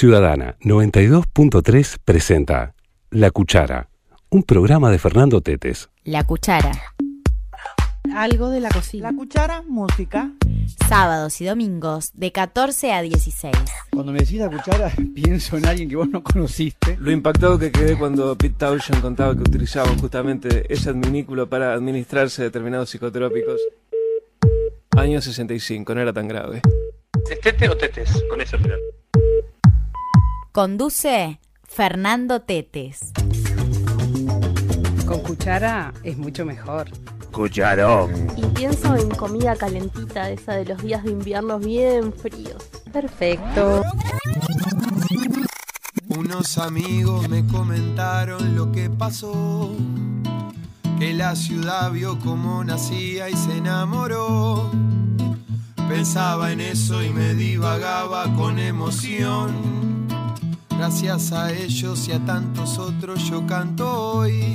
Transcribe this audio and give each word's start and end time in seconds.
Ciudadana 0.00 0.56
92.3 0.60 1.98
presenta 2.02 2.74
La 3.10 3.30
Cuchara, 3.30 3.90
un 4.30 4.44
programa 4.44 4.90
de 4.90 4.98
Fernando 4.98 5.42
Tetes. 5.42 5.90
La 6.04 6.24
Cuchara. 6.24 6.72
Algo 8.16 8.48
de 8.48 8.60
la 8.60 8.70
cocina. 8.70 9.10
La 9.10 9.18
cuchara, 9.18 9.62
música. 9.68 10.32
Sábados 10.88 11.38
y 11.42 11.44
domingos 11.44 12.12
de 12.14 12.32
14 12.32 12.94
a 12.94 13.02
16. 13.02 13.54
Cuando 13.90 14.12
me 14.12 14.20
decís 14.20 14.38
la 14.38 14.48
cuchara, 14.48 14.90
pienso 15.14 15.58
en 15.58 15.66
alguien 15.66 15.90
que 15.90 15.96
vos 15.96 16.08
no 16.08 16.22
conociste. 16.22 16.96
Lo 16.98 17.10
impactado 17.10 17.58
que 17.58 17.70
quedé 17.70 17.98
cuando 17.98 18.34
Pete 18.38 18.54
Townshend 18.56 19.02
contaba 19.02 19.34
que 19.34 19.42
utilizaban 19.42 19.98
justamente 19.98 20.64
ese 20.72 20.88
adminículo 20.88 21.46
para 21.46 21.74
administrarse 21.74 22.42
determinados 22.42 22.88
psicotrópicos. 22.88 23.60
Año 24.96 25.20
65, 25.20 25.94
no 25.94 26.00
era 26.00 26.14
tan 26.14 26.26
grave. 26.26 26.62
¿Tete 27.42 27.68
o 27.68 27.76
tetes? 27.76 28.24
Con 28.30 28.40
ese 28.40 28.56
final. 28.56 28.80
Conduce 30.60 31.40
Fernando 31.66 32.42
Tetes. 32.42 33.14
Con 35.06 35.20
cuchara 35.20 35.94
es 36.02 36.18
mucho 36.18 36.44
mejor. 36.44 36.90
Cucharón. 37.32 38.26
Y 38.36 38.44
pienso 38.48 38.94
en 38.94 39.08
comida 39.08 39.56
calentita, 39.56 40.28
esa 40.28 40.52
de 40.52 40.66
los 40.66 40.82
días 40.82 41.02
de 41.02 41.12
invierno 41.12 41.58
bien 41.58 42.12
fríos. 42.12 42.62
Perfecto. 42.92 43.82
Unos 46.08 46.58
amigos 46.58 47.26
me 47.30 47.46
comentaron 47.46 48.54
lo 48.54 48.70
que 48.70 48.90
pasó. 48.90 49.74
Que 50.98 51.14
la 51.14 51.36
ciudad 51.36 51.90
vio 51.90 52.18
cómo 52.18 52.62
nacía 52.64 53.30
y 53.30 53.34
se 53.34 53.56
enamoró. 53.56 54.70
Pensaba 55.88 56.52
en 56.52 56.60
eso 56.60 57.02
y 57.02 57.08
me 57.08 57.32
divagaba 57.32 58.24
con 58.36 58.58
emoción. 58.58 59.89
Gracias 60.80 61.32
a 61.32 61.52
ellos 61.52 62.08
y 62.08 62.12
a 62.12 62.18
tantos 62.20 62.78
otros 62.78 63.28
yo 63.28 63.46
canto 63.46 63.86
hoy. 63.86 64.54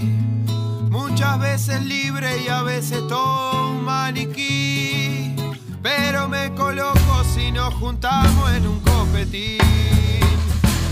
Muchas 0.89 1.39
veces 1.39 1.85
libre 1.85 2.41
y 2.43 2.47
a 2.47 2.63
veces 2.63 3.07
todo 3.07 3.69
un 3.69 3.85
maniquí. 3.85 5.35
Pero 5.83 6.27
me 6.27 6.51
coloco 6.55 7.23
si 7.35 7.51
nos 7.51 7.71
juntamos 7.75 8.51
en 8.53 8.65
un 8.65 8.79
copetín. 8.79 9.59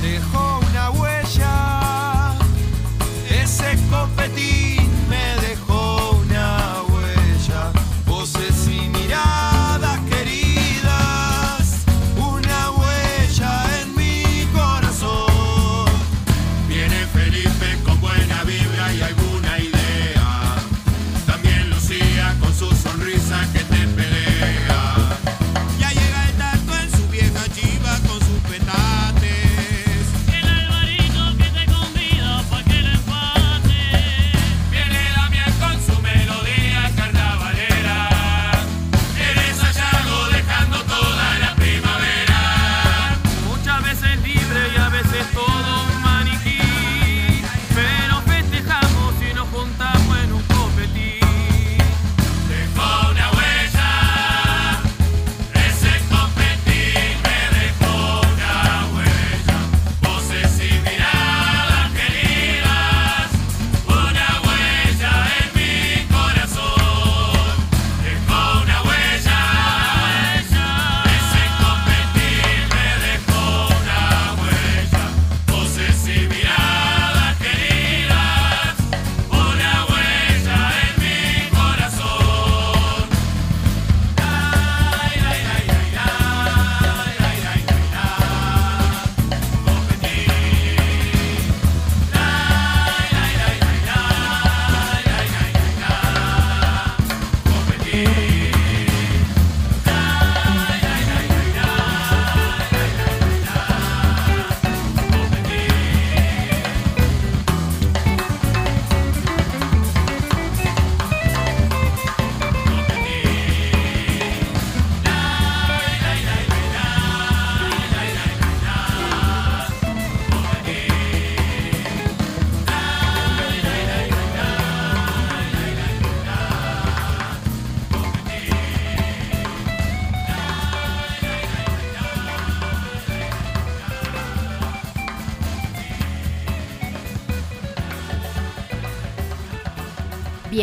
Dejó 0.03 0.59
una 0.69 0.91
huella. 0.91 2.35
Ese 3.27 3.75
copetín 3.89 4.72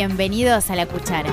Bienvenidos 0.03 0.67
a 0.71 0.75
La 0.75 0.87
Cuchara. 0.87 1.31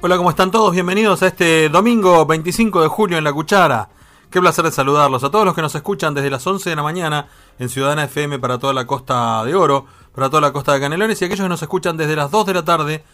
Hola, 0.00 0.16
¿cómo 0.16 0.30
están 0.30 0.52
todos? 0.52 0.72
Bienvenidos 0.72 1.24
a 1.24 1.26
este 1.26 1.68
domingo 1.68 2.24
25 2.26 2.82
de 2.82 2.86
julio 2.86 3.18
en 3.18 3.24
La 3.24 3.32
Cuchara. 3.32 3.88
Qué 4.30 4.40
placer 4.40 4.66
de 4.66 4.70
saludarlos 4.70 5.24
a 5.24 5.32
todos 5.32 5.44
los 5.44 5.56
que 5.56 5.62
nos 5.62 5.74
escuchan 5.74 6.14
desde 6.14 6.30
las 6.30 6.46
11 6.46 6.70
de 6.70 6.76
la 6.76 6.84
mañana 6.84 7.26
en 7.58 7.68
Ciudadana 7.68 8.04
FM 8.04 8.38
para 8.38 8.58
toda 8.58 8.72
la 8.72 8.86
costa 8.86 9.42
de 9.44 9.56
Oro, 9.56 9.84
para 10.14 10.30
toda 10.30 10.42
la 10.42 10.52
costa 10.52 10.74
de 10.74 10.80
Canelones 10.80 11.20
y 11.20 11.24
aquellos 11.24 11.44
que 11.44 11.48
nos 11.48 11.62
escuchan 11.62 11.96
desde 11.96 12.14
las 12.14 12.30
2 12.30 12.46
de 12.46 12.54
la 12.54 12.64
tarde 12.64 13.04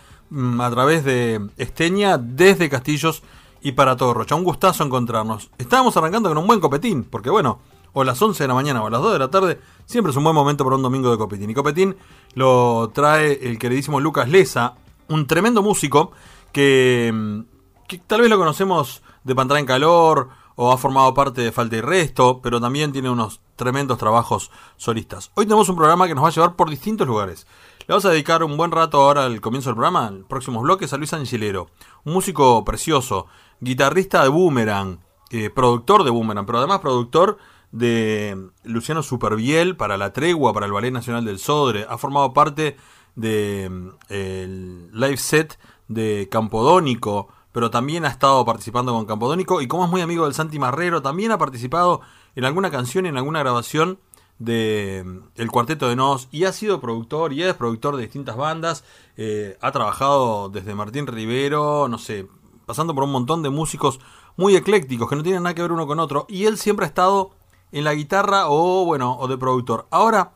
a 0.60 0.70
través 0.70 1.04
de 1.04 1.48
Esteña, 1.56 2.18
desde 2.18 2.68
Castillos 2.68 3.22
y 3.62 3.72
para 3.72 3.96
todo 3.96 4.14
Rocha. 4.14 4.34
Un 4.34 4.44
gustazo 4.44 4.84
encontrarnos. 4.84 5.50
Estábamos 5.58 5.96
arrancando 5.96 6.28
con 6.28 6.38
un 6.38 6.46
buen 6.46 6.60
copetín, 6.60 7.04
porque 7.04 7.30
bueno, 7.30 7.60
o 7.94 8.04
las 8.04 8.20
11 8.20 8.44
de 8.44 8.48
la 8.48 8.54
mañana 8.54 8.82
o 8.82 8.90
las 8.90 9.00
2 9.00 9.12
de 9.14 9.18
la 9.18 9.30
tarde, 9.30 9.60
siempre 9.86 10.10
es 10.10 10.16
un 10.16 10.24
buen 10.24 10.34
momento 10.34 10.64
para 10.64 10.76
un 10.76 10.82
domingo 10.82 11.10
de 11.10 11.16
copetín. 11.16 11.48
Y 11.48 11.54
copetín 11.54 11.96
lo 12.34 12.90
trae 12.92 13.38
el 13.42 13.58
queridísimo 13.58 14.00
Lucas 14.00 14.28
Leza, 14.28 14.74
un 15.08 15.26
tremendo 15.26 15.62
músico 15.62 16.12
que, 16.52 17.10
mm, 17.14 17.98
tal 18.06 18.20
vez 18.20 18.30
lo 18.30 18.38
conocemos 18.38 19.02
de 19.22 19.34
Pantalla 19.34 19.60
en 19.60 19.66
Calor 19.66 20.28
o 20.56 20.72
ha 20.72 20.78
formado 20.78 21.14
parte 21.14 21.40
de 21.40 21.52
Falta 21.52 21.76
y 21.76 21.80
Resto, 21.80 22.40
pero 22.42 22.60
también 22.60 22.92
tiene 22.92 23.10
unos 23.10 23.40
tremendos 23.56 23.98
trabajos 23.98 24.50
solistas. 24.76 25.30
Hoy 25.34 25.46
tenemos 25.46 25.68
un 25.68 25.76
programa 25.76 26.06
que 26.06 26.14
nos 26.14 26.24
va 26.24 26.28
a 26.28 26.32
llevar 26.32 26.56
por 26.56 26.70
distintos 26.70 27.06
lugares. 27.06 27.46
Le 27.86 27.92
vamos 27.92 28.06
a 28.06 28.10
dedicar 28.10 28.42
un 28.42 28.56
buen 28.56 28.70
rato 28.70 28.98
ahora 28.98 29.26
al 29.26 29.42
comienzo 29.42 29.68
del 29.68 29.74
programa, 29.74 30.08
en 30.08 30.24
próximos 30.24 30.62
bloques, 30.62 30.94
a 30.94 30.96
Luis 30.96 31.12
Angilero, 31.12 31.68
un 32.04 32.14
músico 32.14 32.64
precioso, 32.64 33.26
guitarrista 33.60 34.22
de 34.22 34.30
Boomerang, 34.30 35.00
eh, 35.30 35.50
productor 35.50 36.02
de 36.02 36.08
Boomerang, 36.10 36.46
pero 36.46 36.56
además 36.60 36.78
productor 36.78 37.36
de 37.72 38.48
Luciano 38.62 39.02
Superviel 39.02 39.76
para 39.76 39.98
La 39.98 40.14
Tregua, 40.14 40.54
para 40.54 40.64
el 40.64 40.72
Ballet 40.72 40.92
Nacional 40.92 41.26
del 41.26 41.38
Sodre, 41.38 41.84
ha 41.86 41.98
formado 41.98 42.32
parte 42.32 42.78
de 43.16 43.64
el 44.08 44.90
live 44.90 45.18
set 45.18 45.58
de 45.86 46.30
Campodónico, 46.30 47.28
pero 47.52 47.70
también 47.70 48.06
ha 48.06 48.08
estado 48.08 48.46
participando 48.46 48.94
con 48.94 49.04
Campodónico. 49.04 49.60
Y 49.60 49.68
como 49.68 49.84
es 49.84 49.90
muy 49.90 50.00
amigo 50.00 50.24
del 50.24 50.32
Santi 50.32 50.58
Marrero, 50.58 51.02
también 51.02 51.32
ha 51.32 51.38
participado 51.38 52.00
en 52.34 52.46
alguna 52.46 52.70
canción, 52.70 53.04
en 53.04 53.18
alguna 53.18 53.40
grabación 53.40 53.98
de 54.38 55.20
El 55.36 55.50
Cuarteto 55.50 55.88
de 55.88 55.96
Nos 55.96 56.28
y 56.32 56.44
ha 56.44 56.52
sido 56.52 56.80
productor 56.80 57.32
y 57.32 57.42
es 57.42 57.54
productor 57.54 57.96
de 57.96 58.02
distintas 58.02 58.36
bandas. 58.36 58.84
Eh, 59.16 59.56
ha 59.60 59.72
trabajado 59.72 60.48
desde 60.48 60.74
Martín 60.74 61.06
Rivero, 61.06 61.88
no 61.88 61.98
sé, 61.98 62.28
pasando 62.66 62.94
por 62.94 63.04
un 63.04 63.12
montón 63.12 63.42
de 63.42 63.50
músicos 63.50 64.00
muy 64.36 64.56
eclécticos 64.56 65.08
que 65.08 65.16
no 65.16 65.22
tienen 65.22 65.42
nada 65.42 65.54
que 65.54 65.62
ver 65.62 65.72
uno 65.72 65.86
con 65.86 66.00
otro. 66.00 66.26
Y 66.28 66.46
él 66.46 66.58
siempre 66.58 66.84
ha 66.84 66.88
estado 66.88 67.32
en 67.72 67.84
la 67.84 67.94
guitarra 67.94 68.48
o, 68.48 68.84
bueno, 68.84 69.16
o 69.18 69.28
de 69.28 69.38
productor. 69.38 69.86
Ahora, 69.90 70.32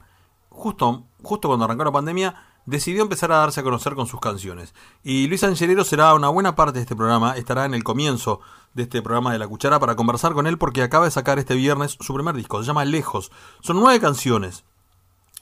justo, 0.49 1.05
justo 1.23 1.49
cuando 1.49 1.65
arrancó 1.65 1.85
la 1.85 1.93
pandemia, 1.93 2.48
decidió 2.69 3.03
empezar 3.03 3.33
a 3.33 3.39
darse 3.39 3.61
a 3.61 3.63
conocer 3.63 3.95
con 3.95 4.07
sus 4.07 4.21
canciones. 4.21 4.75
Y 5.03 5.27
Luis 5.27 5.43
Angelero 5.43 5.85
será 5.85 6.13
una 6.13 6.29
buena 6.29 6.55
parte 6.55 6.79
de 6.79 6.83
este 6.83 6.95
programa, 6.95 7.37
estará 7.37 7.65
en 7.65 7.73
el 7.73 7.83
comienzo 7.83 8.41
de 8.75 8.83
este 8.83 9.01
programa 9.01 9.33
de 9.33 9.39
La 9.39 9.49
Cuchara 9.49 9.81
para 9.81 9.97
conversar 9.97 10.35
con 10.35 10.47
él 10.47 10.59
porque 10.59 10.83
acaba 10.83 11.07
de 11.07 11.11
sacar 11.11 11.39
este 11.39 11.55
viernes 11.55 11.97
su 11.99 12.13
primer 12.13 12.35
disco, 12.35 12.61
se 12.61 12.67
llama 12.67 12.85
Lejos. 12.85 13.33
Son 13.61 13.81
nueve 13.81 13.99
canciones. 14.01 14.65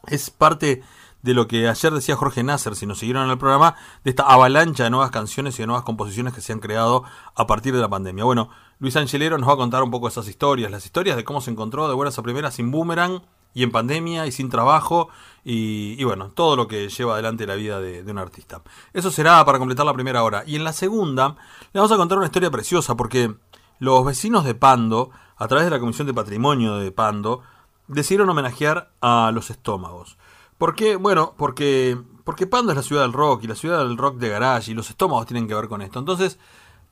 Es 0.06 0.30
parte 0.30 0.84
de 1.22 1.34
lo 1.34 1.48
que 1.48 1.68
ayer 1.68 1.92
decía 1.92 2.14
Jorge 2.14 2.44
Nasser, 2.44 2.76
si 2.76 2.86
nos 2.86 3.00
siguieron 3.00 3.24
en 3.24 3.30
el 3.30 3.38
programa, 3.38 3.74
de 4.04 4.10
esta 4.10 4.22
avalancha 4.22 4.84
de 4.84 4.90
nuevas 4.90 5.10
canciones 5.10 5.58
y 5.58 5.62
de 5.62 5.66
nuevas 5.66 5.84
composiciones 5.84 6.32
que 6.32 6.40
se 6.40 6.52
han 6.52 6.60
creado 6.60 7.02
a 7.34 7.48
partir 7.48 7.74
de 7.74 7.80
la 7.80 7.88
pandemia. 7.88 8.22
Bueno, 8.22 8.50
Luis 8.78 8.94
Angelero 8.94 9.36
nos 9.36 9.48
va 9.48 9.54
a 9.54 9.56
contar 9.56 9.82
un 9.82 9.90
poco 9.90 10.06
esas 10.06 10.28
historias, 10.28 10.70
las 10.70 10.84
historias 10.84 11.16
de 11.16 11.24
cómo 11.24 11.40
se 11.40 11.50
encontró 11.50 11.88
de 11.88 11.94
buenas 11.94 12.16
a 12.16 12.22
primeras 12.22 12.54
sin 12.54 12.70
boomerang 12.70 13.22
y 13.54 13.62
en 13.62 13.70
pandemia 13.70 14.26
y 14.26 14.32
sin 14.32 14.50
trabajo 14.50 15.08
y, 15.48 16.02
bueno, 16.02 16.30
todo 16.30 16.56
lo 16.56 16.66
que 16.66 16.88
lleva 16.88 17.14
adelante 17.14 17.46
la 17.46 17.54
vida 17.54 17.80
de, 17.80 18.02
de, 18.02 18.10
un 18.10 18.18
artista. 18.18 18.62
Eso 18.92 19.12
será 19.12 19.44
para 19.44 19.58
completar 19.58 19.86
la 19.86 19.94
primera 19.94 20.24
hora. 20.24 20.42
Y 20.44 20.56
en 20.56 20.64
la 20.64 20.72
segunda 20.72 21.36
le 21.72 21.78
vamos 21.80 21.92
a 21.92 21.96
contar 21.96 22.18
una 22.18 22.26
historia 22.26 22.50
preciosa 22.50 22.96
porque 22.96 23.32
los 23.78 24.04
vecinos 24.04 24.44
de 24.44 24.54
Pando, 24.54 25.10
a 25.36 25.46
través 25.46 25.66
de 25.66 25.70
la 25.70 25.78
Comisión 25.78 26.06
de 26.06 26.14
Patrimonio 26.14 26.78
de 26.78 26.90
Pando, 26.90 27.42
decidieron 27.88 28.28
homenajear 28.28 28.90
a 29.00 29.30
los 29.32 29.50
estómagos. 29.50 30.18
¿Por 30.58 30.74
qué? 30.74 30.96
Bueno, 30.96 31.34
porque, 31.36 31.96
porque 32.24 32.46
Pando 32.46 32.72
es 32.72 32.76
la 32.76 32.82
ciudad 32.82 33.02
del 33.02 33.12
rock 33.12 33.44
y 33.44 33.46
la 33.46 33.54
ciudad 33.54 33.78
del 33.78 33.96
rock 33.96 34.16
de 34.16 34.30
garage 34.30 34.72
y 34.72 34.74
los 34.74 34.90
estómagos 34.90 35.26
tienen 35.26 35.46
que 35.46 35.54
ver 35.54 35.68
con 35.68 35.82
esto. 35.82 35.98
Entonces, 35.98 36.38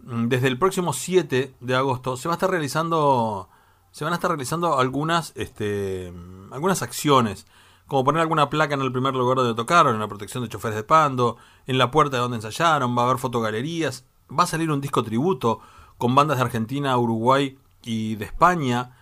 mm, 0.00 0.28
desde 0.28 0.48
el 0.48 0.58
próximo 0.58 0.92
7 0.92 1.54
de 1.58 1.74
agosto 1.74 2.16
se 2.16 2.28
va 2.28 2.34
a 2.34 2.36
estar 2.36 2.50
realizando 2.50 3.48
se 3.94 4.02
van 4.02 4.12
a 4.12 4.16
estar 4.16 4.28
realizando 4.28 4.76
algunas, 4.76 5.32
este, 5.36 6.12
algunas 6.50 6.82
acciones, 6.82 7.46
como 7.86 8.02
poner 8.02 8.22
alguna 8.22 8.50
placa 8.50 8.74
en 8.74 8.80
el 8.80 8.90
primer 8.90 9.14
lugar 9.14 9.36
donde 9.36 9.54
tocaron, 9.54 9.94
en 9.94 10.00
la 10.00 10.08
protección 10.08 10.42
de 10.42 10.48
choferes 10.48 10.74
de 10.74 10.82
Pando, 10.82 11.36
en 11.68 11.78
la 11.78 11.92
puerta 11.92 12.16
de 12.16 12.22
donde 12.22 12.38
ensayaron, 12.38 12.98
va 12.98 13.02
a 13.02 13.04
haber 13.04 13.18
fotogalerías, 13.18 14.04
va 14.36 14.42
a 14.42 14.48
salir 14.48 14.72
un 14.72 14.80
disco 14.80 15.04
tributo 15.04 15.60
con 15.96 16.12
bandas 16.12 16.38
de 16.38 16.42
Argentina, 16.42 16.98
Uruguay 16.98 17.56
y 17.84 18.16
de 18.16 18.24
España, 18.24 18.96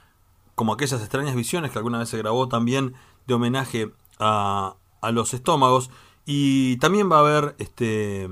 como 0.54 0.74
aquellas 0.74 1.00
extrañas 1.00 1.34
visiones 1.34 1.70
que 1.70 1.78
alguna 1.78 1.98
vez 1.98 2.10
se 2.10 2.18
grabó 2.18 2.48
también 2.48 2.92
de 3.26 3.32
homenaje 3.32 3.90
a, 4.18 4.74
a 5.00 5.10
los 5.10 5.32
estómagos, 5.32 5.88
y 6.26 6.76
también 6.76 7.10
va 7.10 7.16
a 7.16 7.20
haber 7.20 7.54
este 7.56 8.28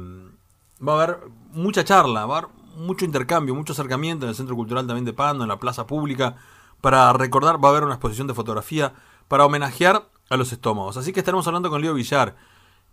va 0.86 0.92
a 0.92 1.02
haber 1.02 1.20
mucha 1.52 1.84
charla, 1.84 2.26
va 2.26 2.34
a 2.34 2.38
haber 2.40 2.50
mucho 2.80 3.04
intercambio, 3.04 3.54
mucho 3.54 3.72
acercamiento 3.72 4.26
en 4.26 4.30
el 4.30 4.36
Centro 4.36 4.56
Cultural 4.56 4.86
también 4.86 5.04
de 5.04 5.12
Pando, 5.12 5.44
en 5.44 5.48
la 5.48 5.60
plaza 5.60 5.86
pública, 5.86 6.36
para 6.80 7.12
recordar, 7.12 7.62
va 7.62 7.68
a 7.68 7.72
haber 7.72 7.84
una 7.84 7.94
exposición 7.94 8.26
de 8.26 8.34
fotografía 8.34 8.94
para 9.28 9.44
homenajear 9.44 10.08
a 10.28 10.36
los 10.36 10.52
estómagos. 10.52 10.96
Así 10.96 11.12
que 11.12 11.20
estaremos 11.20 11.46
hablando 11.46 11.70
con 11.70 11.82
Leo 11.82 11.94
Villar, 11.94 12.36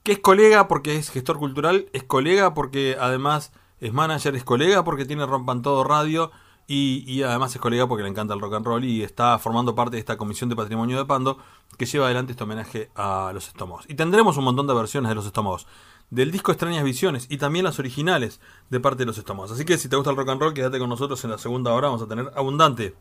que 0.03 0.11
es 0.11 0.19
colega 0.19 0.67
porque 0.67 0.95
es 0.95 1.09
gestor 1.09 1.37
cultural, 1.37 1.87
es 1.93 2.03
colega 2.03 2.53
porque 2.53 2.97
además 2.99 3.51
es 3.79 3.93
manager, 3.93 4.35
es 4.35 4.43
colega 4.43 4.83
porque 4.83 5.05
tiene 5.05 5.25
Rompan 5.25 5.61
Todo 5.61 5.83
Radio 5.83 6.31
y, 6.67 7.03
y, 7.07 7.23
además 7.23 7.55
es 7.55 7.61
colega 7.61 7.87
porque 7.87 8.03
le 8.03 8.09
encanta 8.09 8.33
el 8.33 8.41
rock 8.41 8.55
and 8.55 8.65
roll 8.65 8.83
y 8.83 9.01
está 9.01 9.39
formando 9.39 9.73
parte 9.73 9.95
de 9.95 9.99
esta 9.99 10.17
comisión 10.17 10.49
de 10.49 10.55
patrimonio 10.55 10.97
de 10.97 11.05
Pando 11.05 11.37
que 11.77 11.85
lleva 11.85 12.05
adelante 12.05 12.33
este 12.33 12.43
homenaje 12.43 12.91
a 12.95 13.31
los 13.33 13.47
estómagos. 13.47 13.85
Y 13.87 13.95
tendremos 13.95 14.35
un 14.37 14.43
montón 14.43 14.67
de 14.67 14.73
versiones 14.73 15.09
de 15.09 15.15
los 15.15 15.25
estómagos 15.25 15.67
del 16.09 16.31
disco 16.31 16.51
Extrañas 16.51 16.83
Visiones 16.83 17.27
y 17.29 17.37
también 17.37 17.65
las 17.65 17.79
originales 17.79 18.39
de 18.69 18.79
parte 18.79 18.99
de 18.99 19.05
los 19.05 19.17
estómagos. 19.17 19.51
Así 19.51 19.65
que 19.65 19.77
si 19.77 19.89
te 19.89 19.95
gusta 19.95 20.11
el 20.11 20.17
rock 20.17 20.29
and 20.29 20.41
roll, 20.41 20.53
quédate 20.53 20.79
con 20.79 20.89
nosotros 20.89 21.23
en 21.23 21.31
la 21.31 21.37
segunda 21.37 21.73
hora, 21.73 21.87
vamos 21.87 22.01
a 22.01 22.07
tener 22.07 22.31
abundante. 22.35 22.95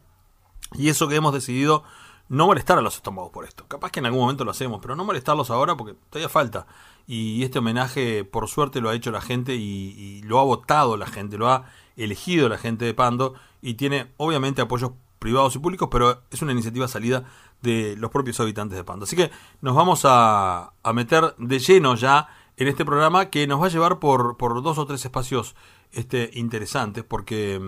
Y 0.75 0.88
eso 0.88 1.06
que 1.06 1.17
hemos 1.17 1.32
decidido 1.32 1.85
no 2.29 2.47
molestar 2.47 2.79
a 2.79 2.82
los 2.82 2.97
estómagos 2.97 3.31
por 3.31 3.44
esto. 3.44 3.67
Capaz 3.69 3.91
que 3.93 4.00
en 4.00 4.06
algún 4.06 4.23
momento 4.23 4.44
lo 4.44 4.50
hacemos, 4.50 4.81
pero 4.82 4.97
no 4.97 5.05
molestarlos 5.05 5.50
ahora 5.50 5.76
porque 5.76 5.94
todavía 6.11 6.29
falta. 6.29 6.67
Y 7.06 7.44
este 7.44 7.61
homenaje, 7.61 8.25
por 8.25 8.49
suerte, 8.49 8.81
lo 8.81 8.88
ha 8.88 8.94
hecho 8.94 9.12
la 9.12 9.20
gente 9.20 9.55
y, 9.55 10.23
lo 10.23 10.41
ha 10.41 10.44
votado 10.44 10.97
la 10.97 11.06
gente, 11.06 11.38
lo 11.38 11.49
ha 11.49 11.67
elegido 11.97 12.49
la 12.49 12.58
gente 12.58 12.85
de 12.85 12.94
Pando 12.94 13.35
y 13.62 13.75
tiene 13.75 14.12
obviamente 14.17 14.61
apoyos 14.61 14.91
privados 15.20 15.55
y 15.55 15.61
públicos, 15.61 15.88
pero 15.91 16.23
es 16.31 16.43
una 16.43 16.53
iniciativa 16.53 16.88
salida 16.88 17.25
de 17.62 17.94
los 17.97 18.11
propios 18.11 18.41
habitantes 18.41 18.76
de 18.76 18.82
Pando. 18.82 19.05
Así 19.05 19.14
que 19.14 19.31
nos 19.61 19.76
vamos 19.76 20.00
a 20.05 20.73
meter 20.93 21.35
de 21.38 21.58
lleno 21.61 21.94
ya 21.94 22.29
en 22.56 22.69
este 22.69 22.85
programa 22.85 23.26
que 23.26 23.47
nos 23.47 23.61
va 23.61 23.67
a 23.67 23.70
llevar 23.70 23.99
por, 23.99 24.37
por 24.37 24.62
dos 24.62 24.79
o 24.79 24.87
tres 24.87 25.05
espacios 25.05 25.55
este, 25.93 26.31
interesantes 26.35 27.05
porque, 27.05 27.61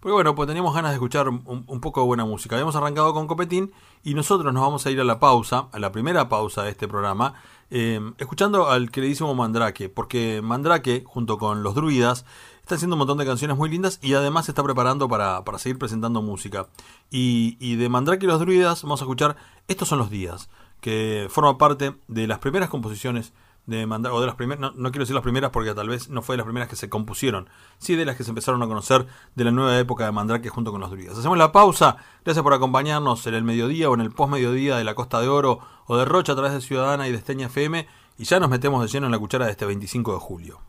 porque 0.00 0.12
bueno, 0.12 0.34
pues 0.34 0.46
teníamos 0.46 0.74
ganas 0.74 0.92
de 0.92 0.96
escuchar 0.96 1.28
un, 1.28 1.64
un, 1.66 1.80
poco 1.80 2.00
de 2.00 2.06
buena 2.06 2.24
música. 2.24 2.56
Habíamos 2.56 2.76
arrancado 2.76 3.12
con 3.12 3.26
Copetín 3.26 3.72
y 4.02 4.14
nosotros 4.14 4.52
nos 4.52 4.62
vamos 4.62 4.86
a 4.86 4.90
ir 4.90 5.00
a 5.00 5.04
la 5.04 5.20
pausa, 5.20 5.68
a 5.72 5.78
la 5.78 5.92
primera 5.92 6.28
pausa 6.28 6.62
de 6.62 6.70
este 6.70 6.88
programa, 6.88 7.34
eh, 7.70 8.00
escuchando 8.18 8.68
al 8.68 8.90
queridísimo 8.90 9.34
Mandrake, 9.34 9.88
porque 9.88 10.40
Mandrake, 10.42 11.02
junto 11.04 11.36
con 11.36 11.62
los 11.62 11.74
druidas, 11.74 12.24
está 12.62 12.76
haciendo 12.76 12.94
un 12.94 12.98
montón 12.98 13.18
de 13.18 13.26
canciones 13.26 13.56
muy 13.56 13.68
lindas 13.68 13.98
y 14.02 14.14
además 14.14 14.46
se 14.46 14.52
está 14.52 14.62
preparando 14.62 15.08
para, 15.08 15.44
para 15.44 15.58
seguir 15.58 15.78
presentando 15.78 16.22
música. 16.22 16.68
Y, 17.10 17.56
y 17.60 17.76
de 17.76 17.88
Mandrake 17.88 18.24
y 18.24 18.28
los 18.28 18.40
druidas 18.40 18.82
vamos 18.82 19.02
a 19.02 19.04
escuchar 19.04 19.36
Estos 19.68 19.88
son 19.88 19.98
los 19.98 20.08
días, 20.08 20.48
que 20.80 21.26
forma 21.28 21.58
parte 21.58 21.96
de 22.08 22.26
las 22.26 22.38
primeras 22.38 22.70
composiciones 22.70 23.32
de 23.66 23.86
mandar, 23.86 24.12
o 24.12 24.20
de 24.20 24.26
las 24.26 24.36
primeras, 24.36 24.60
no, 24.60 24.70
no, 24.76 24.90
quiero 24.90 25.02
decir 25.02 25.14
las 25.14 25.22
primeras 25.22 25.50
porque 25.50 25.74
tal 25.74 25.88
vez 25.88 26.08
no 26.08 26.22
fue 26.22 26.34
de 26.34 26.38
las 26.38 26.44
primeras 26.44 26.68
que 26.68 26.76
se 26.76 26.88
compusieron, 26.88 27.48
sí 27.78 27.96
de 27.96 28.04
las 28.04 28.16
que 28.16 28.24
se 28.24 28.30
empezaron 28.30 28.62
a 28.62 28.66
conocer 28.66 29.06
de 29.34 29.44
la 29.44 29.50
nueva 29.50 29.78
época 29.78 30.04
de 30.04 30.12
Mandrake 30.12 30.48
junto 30.48 30.70
con 30.70 30.80
los 30.80 30.90
druidas. 30.90 31.18
Hacemos 31.18 31.36
la 31.36 31.52
pausa, 31.52 31.96
gracias 32.24 32.42
por 32.42 32.54
acompañarnos 32.54 33.26
en 33.26 33.34
el 33.34 33.42
mediodía 33.42 33.90
o 33.90 33.94
en 33.94 34.00
el 34.00 34.12
postmediodía 34.12 34.76
de 34.76 34.84
la 34.84 34.94
Costa 34.94 35.20
de 35.20 35.28
Oro 35.28 35.58
o 35.86 35.96
de 35.96 36.04
Rocha 36.04 36.32
a 36.32 36.36
través 36.36 36.52
de 36.52 36.60
Ciudadana 36.60 37.08
y 37.08 37.12
de 37.12 37.18
Esteña 37.18 37.46
FM 37.46 37.86
y 38.18 38.24
ya 38.24 38.40
nos 38.40 38.48
metemos 38.48 38.82
de 38.82 38.88
lleno 38.88 39.06
en 39.06 39.12
la 39.12 39.18
cuchara 39.18 39.46
de 39.46 39.52
este 39.52 39.66
25 39.66 40.12
de 40.12 40.18
julio. 40.18 40.60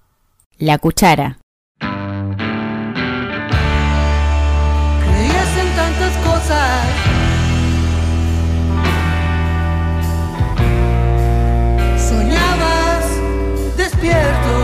La 0.58 0.80
cuchara. 0.80 1.38
Creías 5.00 5.58
en 5.58 5.76
tantas 5.76 6.18
cosas 6.26 7.17
despierto. 13.98 14.57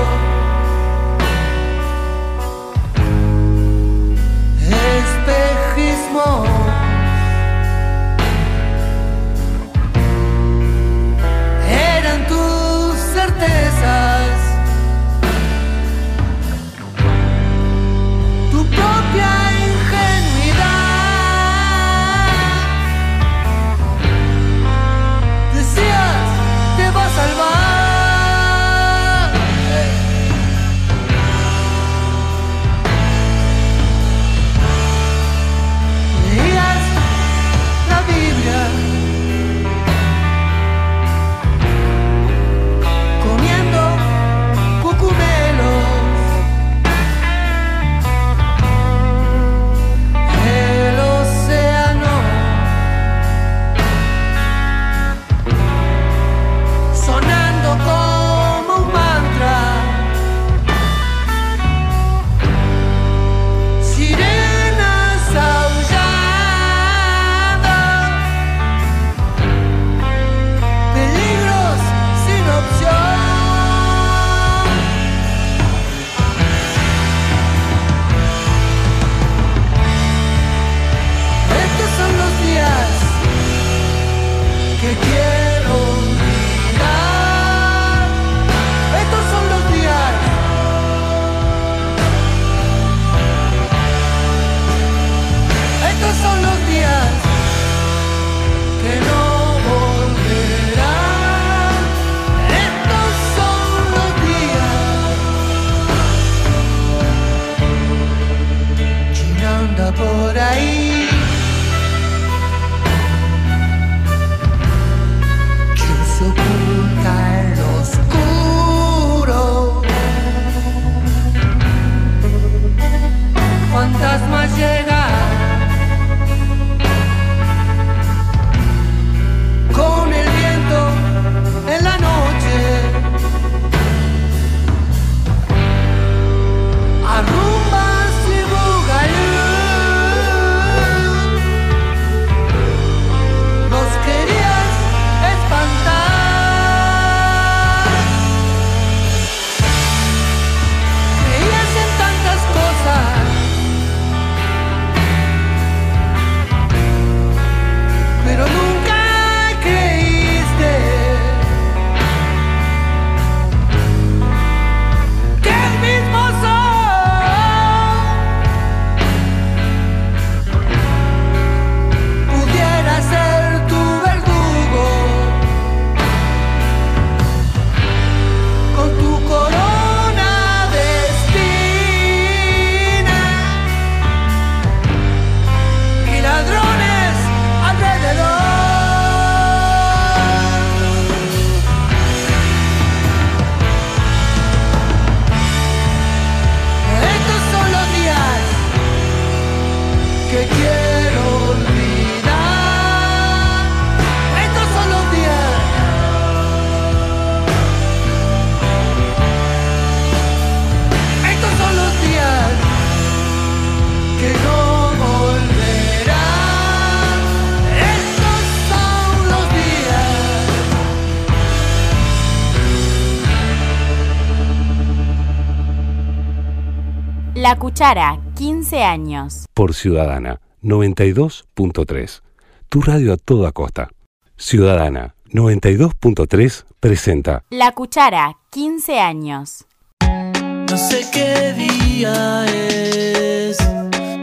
La 227.54 227.60
Cuchara, 227.60 228.20
15 228.36 228.82
años. 228.82 229.46
Por 229.54 229.76
Ciudadana 229.76 230.42
92.3. 230.64 232.24
Tu 232.68 232.82
radio 232.82 233.14
a 233.14 233.18
toda 233.18 233.52
costa. 233.52 233.90
Ciudadana 234.36 235.14
92.3 235.32 236.66
presenta 236.80 237.44
La 237.52 237.74
Cuchara, 237.74 238.40
15 238.50 239.00
años. 239.00 239.68
No 240.02 240.76
sé 240.76 241.06
qué 241.14 241.54
día 241.54 242.44
es, 242.48 243.58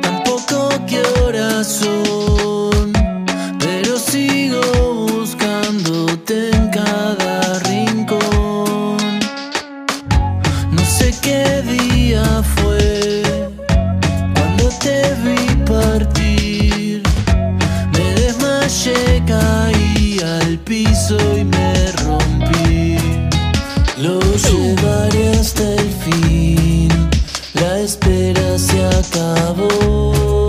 tampoco 0.03 0.71
qué 0.89 1.01
horas 1.23 1.69
son, 1.69 2.20
y 20.73 21.45
me 21.45 21.91
rompí. 22.05 22.97
Lo 23.99 24.21
llevaré 24.21 25.33
hasta 25.33 25.65
el 25.65 25.91
fin, 25.91 26.89
la 27.55 27.81
espera 27.81 28.57
se 28.57 28.85
acabó. 28.87 30.47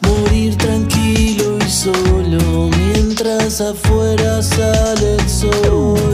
Morir 0.00 0.56
tranquilo 0.56 1.58
y 1.58 1.70
solo 1.70 2.70
mientras 2.78 3.60
afuera 3.60 4.42
sale 4.42 5.16
el 5.16 5.28
sol. 5.28 6.05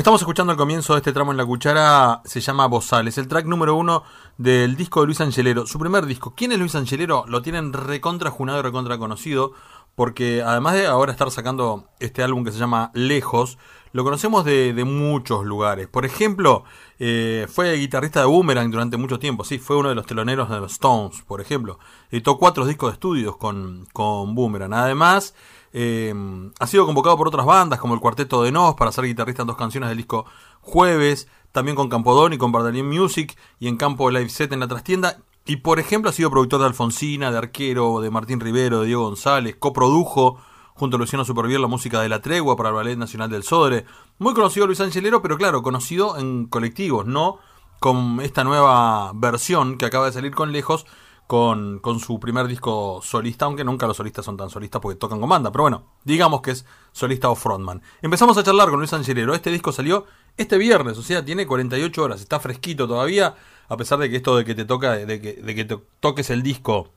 Estamos 0.00 0.22
escuchando 0.22 0.52
al 0.52 0.56
comienzo 0.56 0.94
de 0.94 1.00
este 1.00 1.12
tramo 1.12 1.30
en 1.30 1.36
la 1.36 1.44
cuchara 1.44 2.22
se 2.24 2.40
llama 2.40 2.66
Bozal. 2.66 3.06
Es 3.06 3.18
el 3.18 3.28
track 3.28 3.44
número 3.44 3.74
uno 3.74 4.02
del 4.38 4.74
disco 4.74 5.00
de 5.00 5.06
Luis 5.06 5.20
Angelero. 5.20 5.66
Su 5.66 5.78
primer 5.78 6.06
disco. 6.06 6.32
¿Quién 6.34 6.52
es 6.52 6.58
Luis 6.58 6.74
Angelero? 6.74 7.24
Lo 7.28 7.42
tienen 7.42 7.74
recontra 7.74 8.30
junado 8.30 8.60
y 8.60 8.62
recontra 8.62 8.96
conocido. 8.96 9.52
Porque 9.94 10.42
además 10.42 10.72
de 10.72 10.86
ahora 10.86 11.12
estar 11.12 11.30
sacando 11.30 11.84
este 11.98 12.22
álbum 12.22 12.44
que 12.44 12.52
se 12.52 12.58
llama 12.58 12.90
Lejos, 12.94 13.58
lo 13.92 14.02
conocemos 14.02 14.46
de, 14.46 14.72
de 14.72 14.84
muchos 14.84 15.44
lugares. 15.44 15.86
Por 15.86 16.06
ejemplo, 16.06 16.64
eh, 16.98 17.46
fue 17.50 17.74
guitarrista 17.74 18.20
de 18.20 18.26
Boomerang 18.26 18.70
durante 18.70 18.96
mucho 18.96 19.18
tiempo. 19.18 19.44
Sí, 19.44 19.58
fue 19.58 19.76
uno 19.76 19.90
de 19.90 19.94
los 19.94 20.06
teloneros 20.06 20.48
de 20.48 20.60
los 20.60 20.72
Stones, 20.72 21.20
por 21.26 21.42
ejemplo. 21.42 21.78
Editó 22.10 22.38
cuatro 22.38 22.64
discos 22.64 22.90
de 22.90 22.94
estudios 22.94 23.36
con, 23.36 23.86
con 23.92 24.34
Boomerang. 24.34 24.72
Además, 24.72 25.34
eh, 25.72 26.14
ha 26.58 26.66
sido 26.66 26.86
convocado 26.86 27.16
por 27.16 27.28
otras 27.28 27.46
bandas 27.46 27.78
como 27.78 27.94
el 27.94 28.00
Cuarteto 28.00 28.42
de 28.42 28.52
Nos 28.52 28.74
para 28.74 28.92
ser 28.92 29.04
guitarrista 29.04 29.42
en 29.42 29.48
dos 29.48 29.56
canciones 29.56 29.88
del 29.88 29.98
disco 29.98 30.26
Jueves, 30.60 31.28
también 31.52 31.76
con 31.76 31.88
Campodón 31.88 32.32
y 32.32 32.38
con 32.38 32.52
Bardalín 32.52 32.88
Music 32.88 33.36
y 33.58 33.68
en 33.68 33.76
Campo 33.76 34.10
Live 34.10 34.28
Set 34.28 34.52
en 34.52 34.60
la 34.60 34.68
trastienda. 34.68 35.18
Y 35.46 35.56
por 35.56 35.78
ejemplo 35.80 36.10
ha 36.10 36.12
sido 36.12 36.30
productor 36.30 36.60
de 36.60 36.66
Alfonsina, 36.66 37.30
de 37.30 37.38
Arquero, 37.38 38.00
de 38.00 38.10
Martín 38.10 38.40
Rivero, 38.40 38.80
de 38.80 38.86
Diego 38.86 39.04
González, 39.04 39.56
coprodujo 39.58 40.38
junto 40.74 40.96
a 40.96 41.00
Luciano 41.00 41.24
Supervier 41.24 41.60
la 41.60 41.66
música 41.66 42.00
de 42.00 42.08
La 42.08 42.20
Tregua 42.20 42.56
para 42.56 42.70
el 42.70 42.74
Ballet 42.74 42.96
Nacional 42.96 43.30
del 43.30 43.42
Sodre. 43.42 43.84
Muy 44.18 44.34
conocido 44.34 44.66
Luis 44.66 44.80
Angelero, 44.80 45.22
pero 45.22 45.36
claro, 45.36 45.62
conocido 45.62 46.16
en 46.18 46.46
colectivos, 46.46 47.06
no 47.06 47.38
con 47.80 48.20
esta 48.20 48.44
nueva 48.44 49.12
versión 49.14 49.78
que 49.78 49.86
acaba 49.86 50.06
de 50.06 50.12
salir 50.12 50.34
con 50.34 50.52
Lejos, 50.52 50.86
con, 51.30 52.00
su 52.00 52.18
primer 52.18 52.48
disco 52.48 53.00
solista, 53.04 53.44
aunque 53.44 53.62
nunca 53.62 53.86
los 53.86 53.96
solistas 53.96 54.24
son 54.24 54.36
tan 54.36 54.50
solistas 54.50 54.80
porque 54.82 54.98
tocan 54.98 55.20
con 55.20 55.28
banda, 55.28 55.52
pero 55.52 55.62
bueno, 55.62 55.84
digamos 56.02 56.42
que 56.42 56.50
es 56.50 56.66
solista 56.90 57.30
o 57.30 57.36
frontman. 57.36 57.82
Empezamos 58.02 58.36
a 58.36 58.42
charlar 58.42 58.68
con 58.68 58.80
Luis 58.80 58.92
Angelero, 58.92 59.32
este 59.32 59.52
disco 59.52 59.70
salió 59.70 60.06
este 60.36 60.58
viernes, 60.58 60.98
o 60.98 61.02
sea, 61.04 61.24
tiene 61.24 61.46
48 61.46 62.02
horas, 62.02 62.20
está 62.20 62.40
fresquito 62.40 62.88
todavía, 62.88 63.36
a 63.68 63.76
pesar 63.76 64.00
de 64.00 64.10
que 64.10 64.16
esto 64.16 64.36
de 64.36 64.44
que 64.44 64.56
te 64.56 64.64
toca, 64.64 64.94
de 64.94 65.20
que, 65.20 65.64
te 65.64 65.78
toques 66.00 66.30
el 66.30 66.42
disco 66.42 66.88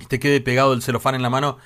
y 0.00 0.06
te 0.06 0.18
quede 0.18 0.40
pegado 0.40 0.72
el 0.72 0.80
celofán 0.80 1.14
en 1.14 1.20
la 1.20 1.28
mano, 1.28 1.58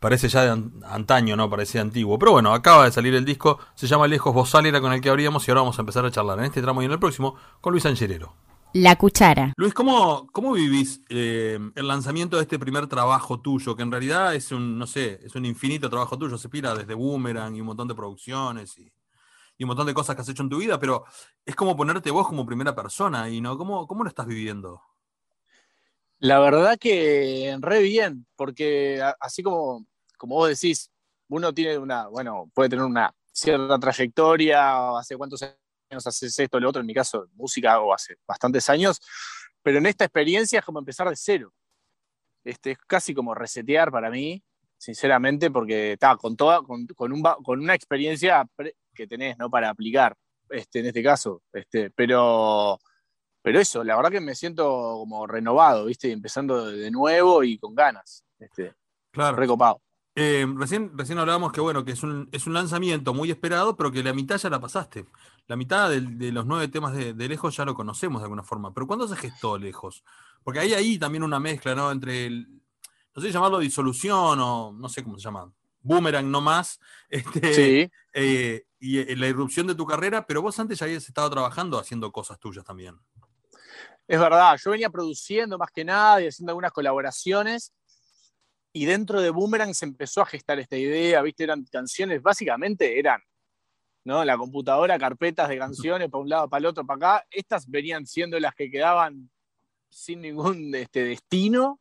parece 0.00 0.28
ya 0.28 0.42
de 0.42 0.50
an- 0.50 0.72
antaño, 0.84 1.36
¿no? 1.36 1.48
Parece 1.48 1.78
antiguo. 1.78 2.18
Pero 2.18 2.32
bueno, 2.32 2.52
acaba 2.52 2.84
de 2.84 2.90
salir 2.90 3.14
el 3.14 3.24
disco, 3.24 3.60
se 3.76 3.86
llama 3.86 4.08
Lejos 4.08 4.54
era 4.64 4.80
con 4.80 4.92
el 4.92 5.00
que 5.00 5.08
abríamos 5.08 5.46
y 5.46 5.52
ahora 5.52 5.60
vamos 5.60 5.78
a 5.78 5.82
empezar 5.82 6.04
a 6.04 6.10
charlar 6.10 6.40
en 6.40 6.46
este 6.46 6.62
tramo 6.62 6.82
y 6.82 6.86
en 6.86 6.90
el 6.90 6.98
próximo 6.98 7.36
con 7.60 7.70
Luis 7.70 7.86
Angelero. 7.86 8.32
La 8.76 8.96
Cuchara. 8.96 9.52
Luis, 9.56 9.72
¿cómo, 9.72 10.26
cómo 10.32 10.52
vivís 10.52 11.00
eh, 11.08 11.60
el 11.76 11.86
lanzamiento 11.86 12.38
de 12.38 12.42
este 12.42 12.58
primer 12.58 12.88
trabajo 12.88 13.40
tuyo? 13.40 13.76
Que 13.76 13.84
en 13.84 13.92
realidad 13.92 14.34
es 14.34 14.50
un, 14.50 14.76
no 14.76 14.88
sé, 14.88 15.20
es 15.22 15.32
un 15.36 15.44
infinito 15.46 15.88
trabajo 15.88 16.18
tuyo, 16.18 16.36
se 16.36 16.48
pira 16.48 16.74
desde 16.74 16.94
Boomerang 16.94 17.54
y 17.54 17.60
un 17.60 17.68
montón 17.68 17.86
de 17.86 17.94
producciones 17.94 18.76
y, 18.76 18.92
y 19.56 19.62
un 19.62 19.68
montón 19.68 19.86
de 19.86 19.94
cosas 19.94 20.16
que 20.16 20.22
has 20.22 20.28
hecho 20.28 20.42
en 20.42 20.48
tu 20.48 20.58
vida, 20.58 20.76
pero 20.80 21.04
es 21.46 21.54
como 21.54 21.76
ponerte 21.76 22.10
vos 22.10 22.26
como 22.26 22.44
primera 22.44 22.74
persona 22.74 23.30
y 23.30 23.40
no, 23.40 23.56
¿cómo, 23.56 23.86
cómo 23.86 24.02
lo 24.02 24.08
estás 24.08 24.26
viviendo? 24.26 24.82
La 26.18 26.40
verdad 26.40 26.76
que 26.76 27.56
re 27.60 27.80
bien, 27.80 28.26
porque 28.34 29.00
así 29.20 29.44
como, 29.44 29.86
como 30.18 30.34
vos 30.34 30.48
decís, 30.48 30.90
uno 31.28 31.54
tiene 31.54 31.78
una, 31.78 32.08
bueno, 32.08 32.50
puede 32.52 32.70
tener 32.70 32.84
una 32.84 33.14
cierta 33.30 33.78
trayectoria, 33.78 34.98
hace 34.98 35.16
cuántos 35.16 35.42
años 35.44 35.63
haces 35.90 36.38
esto, 36.38 36.60
lo 36.60 36.68
otro, 36.68 36.80
en 36.80 36.86
mi 36.86 36.94
caso, 36.94 37.28
música 37.34 37.74
hago 37.74 37.94
hace 37.94 38.16
bastantes 38.26 38.68
años, 38.68 39.00
pero 39.62 39.78
en 39.78 39.86
esta 39.86 40.04
experiencia 40.04 40.58
es 40.58 40.64
como 40.64 40.78
empezar 40.78 41.08
de 41.08 41.16
cero. 41.16 41.52
Este, 42.44 42.72
es 42.72 42.78
casi 42.86 43.14
como 43.14 43.34
resetear 43.34 43.90
para 43.90 44.10
mí, 44.10 44.42
sinceramente, 44.76 45.50
porque 45.50 45.92
está 45.92 46.16
con 46.16 46.36
toda, 46.36 46.62
con, 46.62 46.86
con 46.88 47.12
un 47.12 47.22
ba- 47.22 47.38
con 47.42 47.60
una 47.60 47.74
experiencia 47.74 48.46
que 48.92 49.06
tenés, 49.06 49.38
¿no? 49.38 49.48
Para 49.48 49.70
aplicar, 49.70 50.14
este, 50.50 50.80
en 50.80 50.86
este 50.86 51.02
caso. 51.02 51.42
Este, 51.52 51.90
pero, 51.90 52.78
pero 53.40 53.60
eso, 53.60 53.82
la 53.82 53.96
verdad 53.96 54.10
que 54.10 54.20
me 54.20 54.34
siento 54.34 54.64
como 54.98 55.26
renovado, 55.26 55.86
¿viste? 55.86 56.12
Empezando 56.12 56.66
de 56.66 56.90
nuevo 56.90 57.42
y 57.42 57.56
con 57.58 57.74
ganas. 57.74 58.24
Este. 58.38 58.74
Claro. 59.10 59.36
Recopado. 59.36 59.80
Eh, 60.16 60.46
recién, 60.56 60.96
recién 60.96 61.18
hablábamos 61.18 61.52
que 61.52 61.60
bueno, 61.60 61.84
que 61.84 61.92
es 61.92 62.02
un, 62.04 62.28
es 62.30 62.46
un 62.46 62.54
lanzamiento 62.54 63.12
muy 63.14 63.30
esperado, 63.30 63.76
pero 63.76 63.90
que 63.90 64.02
la 64.02 64.12
mitad 64.12 64.36
ya 64.36 64.48
la 64.48 64.60
pasaste. 64.60 65.06
La 65.46 65.56
mitad 65.56 65.90
de, 65.90 66.00
los 66.32 66.46
nueve 66.46 66.68
temas 66.68 66.94
de, 66.94 67.14
de 67.14 67.28
Lejos 67.28 67.56
ya 67.56 67.64
lo 67.64 67.74
conocemos 67.74 68.20
de 68.20 68.24
alguna 68.26 68.42
forma. 68.44 68.72
Pero 68.72 68.86
¿cuándo 68.86 69.08
se 69.08 69.16
gestó 69.16 69.58
Lejos? 69.58 70.04
Porque 70.42 70.60
hay 70.60 70.74
ahí 70.74 70.98
también 70.98 71.24
una 71.24 71.40
mezcla, 71.40 71.74
¿no? 71.74 71.90
Entre 71.90 72.26
el, 72.26 72.48
no 73.14 73.22
sé 73.22 73.30
llamarlo 73.30 73.58
disolución 73.58 74.40
o 74.40 74.72
no 74.72 74.88
sé 74.88 75.02
cómo 75.02 75.18
se 75.18 75.24
llama. 75.24 75.50
Boomerang 75.80 76.30
no 76.30 76.40
más. 76.40 76.80
Este, 77.08 77.54
Sí. 77.54 77.92
eh, 78.12 78.66
y 78.80 78.98
eh, 78.98 79.16
la 79.16 79.28
irrupción 79.28 79.66
de 79.66 79.74
tu 79.74 79.86
carrera, 79.86 80.26
pero 80.26 80.42
vos 80.42 80.58
antes 80.58 80.78
ya 80.78 80.86
habías 80.86 81.06
estado 81.06 81.30
trabajando 81.30 81.78
haciendo 81.78 82.10
cosas 82.10 82.38
tuyas 82.40 82.64
también. 82.64 82.98
Es 84.06 84.20
verdad, 84.20 84.58
yo 84.62 84.70
venía 84.72 84.90
produciendo 84.90 85.56
más 85.56 85.70
que 85.70 85.84
nada 85.84 86.20
y 86.20 86.26
haciendo 86.26 86.50
algunas 86.50 86.72
colaboraciones. 86.72 87.72
Y 88.76 88.86
dentro 88.86 89.22
de 89.22 89.30
Boomerang 89.30 89.72
se 89.72 89.84
empezó 89.84 90.22
a 90.22 90.26
gestar 90.26 90.58
esta 90.58 90.76
idea, 90.76 91.22
¿viste? 91.22 91.44
Eran 91.44 91.64
canciones, 91.70 92.20
básicamente 92.20 92.98
eran, 92.98 93.22
¿no? 94.02 94.24
La 94.24 94.36
computadora, 94.36 94.98
carpetas 94.98 95.48
de 95.48 95.58
canciones 95.58 96.10
para 96.10 96.22
un 96.22 96.28
lado, 96.28 96.48
para 96.48 96.58
el 96.58 96.66
otro, 96.66 96.84
para 96.84 96.96
acá. 97.18 97.26
Estas 97.30 97.70
venían 97.70 98.04
siendo 98.04 98.38
las 98.40 98.52
que 98.52 98.68
quedaban 98.68 99.30
sin 99.88 100.22
ningún 100.22 100.74
este, 100.74 101.04
destino. 101.04 101.78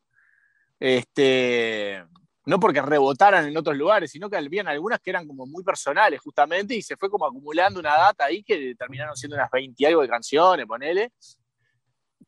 Este, 0.80 2.06
no 2.46 2.60
porque 2.60 2.84
rebotaran 2.84 3.48
en 3.48 3.58
otros 3.58 3.76
lugares, 3.76 4.12
sino 4.12 4.30
que 4.30 4.38
habían 4.38 4.68
algunas 4.68 5.00
que 5.00 5.10
eran 5.10 5.26
como 5.26 5.48
muy 5.48 5.64
personales, 5.64 6.22
justamente, 6.22 6.76
y 6.76 6.84
se 6.84 6.96
fue 6.96 7.10
como 7.10 7.26
acumulando 7.26 7.80
una 7.80 7.98
data 7.98 8.26
ahí 8.26 8.44
que 8.44 8.76
terminaron 8.76 9.16
siendo 9.16 9.36
unas 9.36 9.50
20 9.50 9.82
y 9.82 9.86
algo 9.88 10.04
de 10.04 10.10
canciones, 10.10 10.68
ponele 10.68 11.12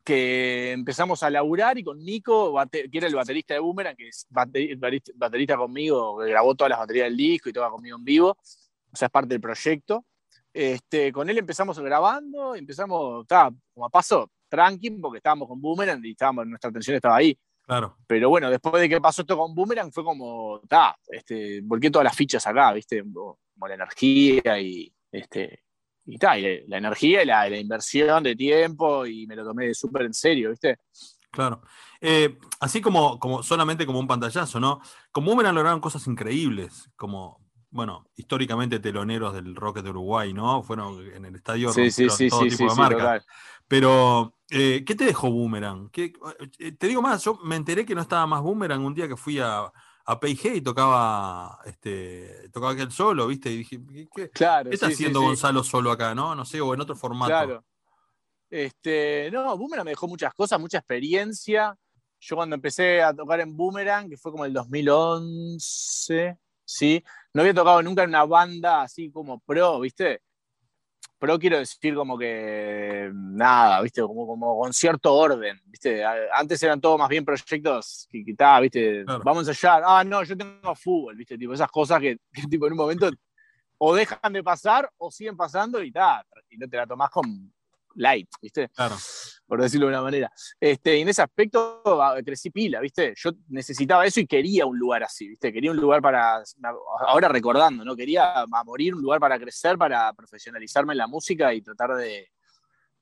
que 0.04 0.72
empezamos 0.72 1.22
a 1.22 1.30
laburar 1.30 1.78
y 1.78 1.84
con 1.84 1.98
Nico, 1.98 2.52
bate- 2.52 2.90
que 2.90 2.98
era 2.98 3.06
el 3.06 3.14
baterista 3.14 3.54
de 3.54 3.60
Boomerang, 3.60 3.96
que 3.96 4.08
es 4.08 4.26
bate- 4.30 4.76
baterista, 5.14 5.56
conmigo, 5.56 6.18
que 6.18 6.30
grabó 6.30 6.54
todas 6.54 6.70
las 6.70 6.78
baterías 6.78 7.06
del 7.06 7.16
disco 7.16 7.48
y 7.48 7.52
toca 7.52 7.70
conmigo 7.70 7.96
en 7.96 8.04
vivo, 8.04 8.30
o 8.30 8.96
sea, 8.96 9.06
es 9.06 9.12
parte 9.12 9.28
del 9.34 9.40
proyecto. 9.40 10.04
Este, 10.52 11.12
con 11.12 11.28
él 11.28 11.36
empezamos 11.38 11.78
grabando, 11.78 12.54
empezamos, 12.54 13.22
estaba 13.22 13.52
como 13.74 13.86
a 13.86 13.90
paso 13.90 14.30
tranqui, 14.48 14.90
porque 14.90 15.18
estábamos 15.18 15.48
con 15.48 15.60
Boomerang 15.60 16.04
y 16.04 16.12
estábamos, 16.12 16.46
nuestra 16.46 16.70
atención 16.70 16.96
estaba 16.96 17.16
ahí. 17.16 17.38
Claro. 17.62 17.96
Pero 18.06 18.28
bueno, 18.30 18.48
después 18.48 18.80
de 18.80 18.88
que 18.88 19.00
pasó 19.00 19.22
esto 19.22 19.36
con 19.36 19.54
Boomerang, 19.54 19.92
fue 19.92 20.04
como, 20.04 20.60
ta, 20.68 20.96
este, 21.08 21.60
volqué 21.62 21.90
todas 21.90 22.04
las 22.04 22.16
fichas 22.16 22.46
acá, 22.46 22.72
¿viste? 22.72 23.02
Como 23.02 23.38
la 23.68 23.74
energía 23.74 24.60
y, 24.60 24.90
este, 25.10 25.64
y, 26.06 26.18
ta, 26.18 26.38
y 26.38 26.42
la, 26.42 26.62
la 26.68 26.78
energía 26.78 27.22
y 27.22 27.26
la, 27.26 27.48
la 27.48 27.58
inversión 27.58 28.22
de 28.22 28.36
tiempo 28.36 29.06
y 29.06 29.26
me 29.26 29.36
lo 29.36 29.44
tomé 29.44 29.74
súper 29.74 30.02
en 30.06 30.14
serio, 30.14 30.50
¿viste? 30.50 30.78
Claro. 31.30 31.60
Eh, 32.00 32.38
así 32.60 32.80
como, 32.80 33.18
como 33.18 33.42
solamente 33.42 33.84
como 33.84 33.98
un 33.98 34.06
pantallazo, 34.06 34.58
¿no? 34.58 34.80
Como 35.12 35.30
Boomerang 35.30 35.54
lograron 35.54 35.80
cosas 35.80 36.06
increíbles, 36.06 36.90
como, 36.96 37.44
bueno, 37.70 38.06
históricamente 38.16 38.80
teloneros 38.80 39.34
del 39.34 39.54
rock 39.54 39.80
de 39.80 39.90
Uruguay, 39.90 40.32
¿no? 40.32 40.62
Fueron 40.62 40.98
en 41.12 41.24
el 41.26 41.34
estadio 41.36 41.72
Sí, 41.72 41.90
sí, 41.90 42.08
sí, 42.08 42.30
todo 42.30 42.40
sí, 42.40 42.50
tipo 42.50 42.64
sí, 42.64 42.70
de 42.70 42.74
sí, 42.74 42.80
marca. 42.80 42.96
total. 42.98 43.22
Pero, 43.68 44.38
eh, 44.50 44.82
¿qué 44.86 44.94
te 44.94 45.04
dejó 45.04 45.30
Boomerang? 45.30 45.90
¿Qué- 45.90 46.12
eh, 46.58 46.72
te 46.72 46.86
digo 46.86 47.02
más, 47.02 47.22
yo 47.24 47.38
me 47.44 47.56
enteré 47.56 47.84
que 47.84 47.94
no 47.94 48.00
estaba 48.00 48.26
más 48.26 48.40
Boomerang 48.40 48.82
un 48.84 48.94
día 48.94 49.08
que 49.08 49.16
fui 49.16 49.38
a, 49.38 49.70
a 50.08 50.20
P&G 50.20 50.56
y 50.56 50.60
tocaba, 50.60 51.58
este, 51.64 52.48
tocaba 52.50 52.72
aquel 52.72 52.92
solo, 52.92 53.26
¿viste? 53.26 53.50
Y 53.50 53.58
dije, 53.58 53.80
¿qué, 54.14 54.30
Claro, 54.30 54.70
qué 54.70 54.74
está 54.74 54.86
sí, 54.86 54.92
haciendo 54.94 55.20
sí. 55.20 55.26
Gonzalo 55.26 55.64
solo 55.64 55.90
acá, 55.90 56.14
no? 56.14 56.34
No 56.34 56.44
sé, 56.44 56.60
o 56.60 56.72
en 56.72 56.80
otro 56.80 56.94
formato. 56.94 57.28
Claro. 57.28 57.64
Este, 58.48 59.28
no, 59.32 59.56
Boomerang 59.58 59.84
me 59.84 59.90
dejó 59.90 60.06
muchas 60.06 60.32
cosas, 60.32 60.60
mucha 60.60 60.78
experiencia. 60.78 61.76
Yo 62.20 62.36
cuando 62.36 62.54
empecé 62.54 63.02
a 63.02 63.12
tocar 63.12 63.40
en 63.40 63.56
Boomerang, 63.56 64.08
que 64.08 64.16
fue 64.16 64.30
como 64.30 64.44
el 64.44 64.52
2011, 64.52 66.38
¿sí? 66.64 67.04
No 67.34 67.42
había 67.42 67.54
tocado 67.54 67.82
nunca 67.82 68.04
en 68.04 68.10
una 68.10 68.24
banda 68.24 68.82
así 68.82 69.10
como 69.10 69.40
pro, 69.40 69.80
¿viste? 69.80 70.22
Pro 71.18 71.38
quiero 71.38 71.58
decir 71.58 71.94
como 71.94 72.18
que 72.18 73.10
nada, 73.12 73.80
¿viste? 73.80 74.02
Como, 74.02 74.26
como 74.26 74.58
con 74.60 74.72
cierto 74.72 75.14
orden, 75.14 75.60
¿viste? 75.64 76.04
Antes 76.04 76.62
eran 76.62 76.80
todo 76.80 76.98
más 76.98 77.08
bien 77.08 77.24
proyectos 77.24 78.06
que 78.10 78.24
quitaba, 78.24 78.60
¿viste? 78.60 79.04
Vamos 79.04 79.48
a 79.48 79.50
ensayar. 79.50 79.82
Ah, 79.86 80.04
no, 80.04 80.22
yo 80.24 80.36
tengo 80.36 80.74
fútbol, 80.74 81.16
¿viste? 81.16 81.38
Tipo, 81.38 81.54
esas 81.54 81.70
cosas 81.70 82.00
que, 82.00 82.18
que, 82.32 82.42
tipo 82.42 82.66
en 82.66 82.72
un 82.72 82.78
momento 82.78 83.10
o 83.78 83.94
dejan 83.94 84.32
de 84.32 84.42
pasar 84.42 84.90
o 84.98 85.10
siguen 85.10 85.36
pasando 85.36 85.82
y 85.82 85.92
ta, 85.92 86.24
y 86.50 86.56
no 86.56 86.68
te 86.68 86.76
la 86.76 86.86
tomás 86.86 87.10
con 87.10 87.52
light, 87.94 88.28
¿viste? 88.40 88.68
Claro. 88.70 88.96
Por 89.46 89.62
decirlo 89.62 89.86
de 89.86 89.92
una 89.92 90.02
manera. 90.02 90.32
Este, 90.58 90.98
y 90.98 91.02
en 91.02 91.08
ese 91.08 91.22
aspecto 91.22 91.82
ah, 92.02 92.16
crecí 92.24 92.50
pila, 92.50 92.80
¿viste? 92.80 93.14
Yo 93.16 93.30
necesitaba 93.48 94.04
eso 94.04 94.18
y 94.18 94.26
quería 94.26 94.66
un 94.66 94.76
lugar 94.78 95.04
así, 95.04 95.28
¿viste? 95.28 95.52
Quería 95.52 95.70
un 95.70 95.76
lugar 95.76 96.02
para, 96.02 96.42
ahora 97.06 97.28
recordando, 97.28 97.84
¿no? 97.84 97.94
Quería 97.94 98.40
a 98.42 98.64
morir 98.64 98.94
un 98.94 99.02
lugar 99.02 99.20
para 99.20 99.38
crecer, 99.38 99.78
para 99.78 100.12
profesionalizarme 100.14 100.94
en 100.94 100.98
la 100.98 101.06
música 101.06 101.54
y 101.54 101.62
tratar 101.62 101.94
de, 101.94 102.30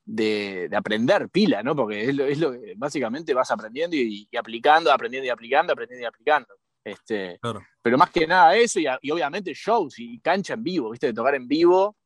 de, 0.05 0.69
de 0.69 0.77
aprender 0.77 1.31
pila, 1.31 1.63
¿no? 1.63 1.75
Porque 1.75 2.05
es 2.11 2.15
lo, 2.15 2.25
es 2.27 2.39
lo 2.39 2.53
que 2.53 2.75
básicamente 2.77 3.33
vas 3.33 3.51
aprendiendo 3.51 3.97
y, 3.97 4.29
y 4.31 4.37
aplicando, 4.37 4.93
aprendiendo 4.93 5.27
y 5.27 5.31
aplicando, 5.31 5.73
aprendiendo 5.73 6.03
y 6.05 6.07
aplicando. 6.07 6.49
Este, 6.85 7.39
Claro. 7.41 7.63
pero 7.81 7.97
más 7.97 8.11
que 8.11 8.27
nada 8.27 8.55
eso 8.55 8.79
y, 8.79 8.87
y 9.01 9.11
obviamente 9.11 9.55
shows 9.55 9.99
y 9.99 10.21
cancha 10.21 10.53
en 10.53 10.63
vivo, 10.63 10.91
¿viste? 10.91 11.07
De 11.07 11.15
tocar 11.15 11.35
en 11.35 11.49
vivo, 11.49 11.97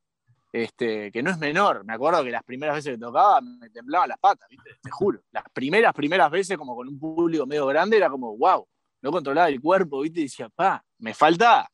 este, 0.53 1.11
que 1.13 1.23
no 1.23 1.31
es 1.31 1.39
menor. 1.39 1.85
Me 1.85 1.93
acuerdo 1.95 2.25
que 2.25 2.31
las 2.31 2.43
primeras 2.45 2.77
veces 2.77 2.93
que 2.95 2.99
tocaba 2.99 3.41
me 3.41 3.69
temblaban 3.71 4.09
las 4.09 4.19
patas, 4.19 4.49
¿viste? 4.49 4.71
Te 4.83 4.91
juro. 4.91 5.21
Las 5.31 5.45
primeras, 5.53 5.93
primeras 5.95 6.31
veces 6.31 6.57
como 6.57 6.75
con 6.75 6.89
un 6.89 6.99
público 6.99 7.47
medio 7.47 7.67
grande 7.67 7.97
era 7.97 8.09
como, 8.11 8.37
wow, 8.37 8.67
no 9.03 9.11
controlaba 9.13 9.49
el 9.49 9.61
cuerpo, 9.61 10.01
¿viste? 10.01 10.21
Y 10.21 10.25
decía, 10.25 10.49
pa, 10.49 10.83
me 10.99 11.15
falta 11.15 11.69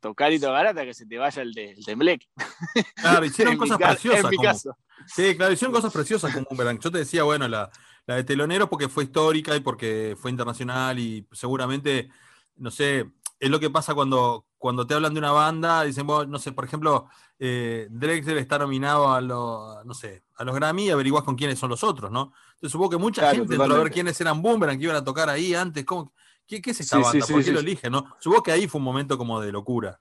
tocar 0.00 0.32
y 0.32 0.40
tocar 0.40 0.66
hasta 0.66 0.84
que 0.84 0.94
se 0.94 1.06
te 1.06 1.16
vaya 1.18 1.42
el, 1.42 1.52
de- 1.52 1.70
el 1.72 1.84
tembleque. 1.84 2.26
Claro, 2.96 3.24
hicieron 3.24 3.54
mi 3.54 3.58
cosas 3.58 3.78
preciosas. 3.78 4.24
en 4.24 4.30
mi 4.30 4.36
como- 4.36 4.48
caso. 4.48 4.76
Sí, 5.06 5.36
claro, 5.36 5.52
hicieron 5.52 5.74
cosas 5.74 5.92
preciosas 5.92 6.32
con 6.32 6.44
Boomerang. 6.48 6.78
Yo 6.78 6.90
te 6.90 6.98
decía, 6.98 7.24
bueno, 7.24 7.48
la, 7.48 7.68
la 8.06 8.14
de 8.16 8.24
Telonero 8.24 8.68
porque 8.70 8.88
fue 8.88 9.04
histórica 9.04 9.56
y 9.56 9.60
porque 9.60 10.16
fue 10.20 10.30
internacional 10.30 10.98
y 10.98 11.26
seguramente, 11.32 12.08
no 12.56 12.70
sé, 12.70 13.10
es 13.40 13.50
lo 13.50 13.58
que 13.58 13.68
pasa 13.70 13.94
cuando, 13.94 14.46
cuando 14.62 14.86
te 14.86 14.94
hablan 14.94 15.12
de 15.12 15.18
una 15.18 15.32
banda, 15.32 15.82
dicen, 15.82 16.06
bueno, 16.06 16.30
no 16.30 16.38
sé, 16.38 16.52
por 16.52 16.64
ejemplo, 16.64 17.08
eh, 17.40 17.88
Drexler 17.90 18.38
está 18.38 18.60
nominado 18.60 19.12
a 19.12 19.20
los, 19.20 19.84
no 19.84 19.92
sé, 19.92 20.22
a 20.36 20.44
los 20.44 20.54
Grammy 20.54 20.84
y 20.84 20.90
averiguás 20.90 21.24
con 21.24 21.34
quiénes 21.34 21.58
son 21.58 21.68
los 21.68 21.82
otros, 21.82 22.12
¿no? 22.12 22.32
Entonces 22.54 22.70
supongo 22.70 22.90
que 22.90 22.96
mucha 22.96 23.22
Claro, 23.22 23.38
gente 23.38 23.56
entró 23.56 23.74
a 23.74 23.82
ver 23.82 23.90
quiénes 23.90 24.20
eran 24.20 24.40
Boomerang, 24.40 24.78
que 24.78 24.84
iban 24.84 24.94
a 24.94 25.02
tocar 25.02 25.28
ahí 25.28 25.52
antes, 25.52 25.84
¿cómo, 25.84 26.12
qué, 26.46 26.62
qué 26.62 26.70
es 26.70 26.80
esta 26.80 26.96
Sí, 26.96 27.02
banda? 27.02 27.26
sí, 27.26 27.32
¿Por 27.32 27.42
sí, 27.42 27.46
qué 27.48 27.54
lo 27.54 27.58
eligen, 27.58 27.90
no? 27.90 28.14
Supongo 28.20 28.44
que 28.44 28.52
ahí 28.52 28.68
fue 28.68 28.78
un 28.78 28.84
momento 28.84 29.18
como 29.18 29.40
de 29.40 29.50
locura. 29.50 30.00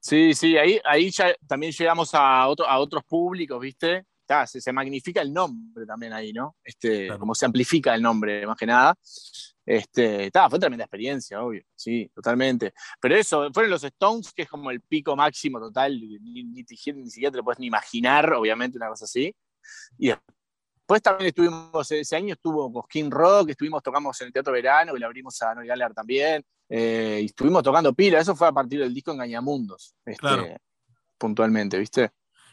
Sí, 0.00 0.34
sí, 0.34 0.56
ahí, 0.58 0.80
ahí 0.84 1.10
ya 1.12 1.32
también 1.46 1.72
llegamos 1.72 2.12
a, 2.14 2.48
otro, 2.48 2.66
a 2.66 2.76
otros 2.80 3.04
públicos, 3.04 3.60
¿viste? 3.60 4.04
Ta, 4.30 4.46
se, 4.46 4.60
se 4.60 4.72
magnifica 4.72 5.20
el 5.22 5.32
nombre 5.32 5.84
también 5.84 6.12
ahí, 6.12 6.32
¿no? 6.32 6.54
Este, 6.62 7.08
Como 7.18 7.34
se 7.34 7.46
amplifica 7.46 7.96
el 7.96 8.00
nombre, 8.00 8.46
más 8.46 8.56
que 8.56 8.64
nada. 8.64 8.94
Este, 9.66 10.30
ta, 10.30 10.48
fue 10.48 10.60
tremenda 10.60 10.84
experiencia, 10.84 11.42
obvio, 11.42 11.64
sí, 11.74 12.08
totalmente. 12.14 12.72
Pero 13.00 13.16
eso, 13.16 13.50
fueron 13.52 13.70
los 13.72 13.82
Stones, 13.82 14.32
que 14.32 14.42
es 14.42 14.48
como 14.48 14.70
el 14.70 14.82
pico 14.82 15.16
máximo 15.16 15.58
total, 15.58 15.98
ni, 16.00 16.44
ni, 16.44 16.62
te- 16.62 16.92
ni 16.92 17.10
siquiera 17.10 17.32
te 17.32 17.38
lo 17.38 17.42
puedes 17.44 17.58
ni 17.58 17.66
imaginar, 17.66 18.32
obviamente, 18.32 18.78
una 18.78 18.88
cosa 18.88 19.04
así. 19.04 19.34
Y 19.98 20.10
después 20.10 21.02
también 21.02 21.26
estuvimos, 21.30 21.90
ese 21.90 22.14
año 22.14 22.34
estuvo 22.34 22.72
Cosquín 22.72 23.10
Rock, 23.10 23.50
estuvimos, 23.50 23.82
tocamos 23.82 24.20
en 24.20 24.28
el 24.28 24.32
Teatro 24.32 24.52
Verano, 24.52 24.92
que 24.92 25.00
le 25.00 25.06
abrimos 25.06 25.42
a 25.42 25.56
Noel 25.56 25.66
Gallagher 25.66 25.94
también, 25.94 26.44
eh, 26.68 27.18
y 27.22 27.24
estuvimos 27.26 27.64
tocando 27.64 27.92
pila, 27.92 28.20
eso 28.20 28.36
fue 28.36 28.46
a 28.46 28.52
partir 28.52 28.78
del 28.78 28.94
disco 28.94 29.10
Engañamundos, 29.10 29.96
este, 30.04 30.20
Claro. 30.20 30.46
puntualmente, 31.18 31.76
¿viste? 31.80 32.12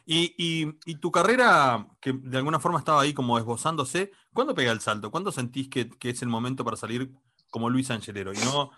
Y, 0.09 0.33
y- 0.37 0.73
y 0.85 0.95
tu 0.95 1.11
carrera, 1.11 1.85
que 1.99 2.13
de 2.13 2.37
alguna 2.37 2.61
forma 2.61 2.79
estaba 2.79 3.01
ahí 3.01 3.13
como 3.13 3.37
esbozándose, 3.37 4.11
¿cuándo 4.33 4.55
pega 4.55 4.71
el 4.71 4.79
salto? 4.79 5.11
¿Cuándo 5.11 5.33
sentís 5.33 5.67
que, 5.69 5.89
que 5.89 6.11
es 6.11 6.21
el 6.21 6.29
momento 6.29 6.63
para 6.63 6.77
salir 6.77 7.11
como 7.49 7.69
Luis 7.69 7.91
Angelero? 7.91 8.31
Y 8.33 8.37
no, 8.37 8.71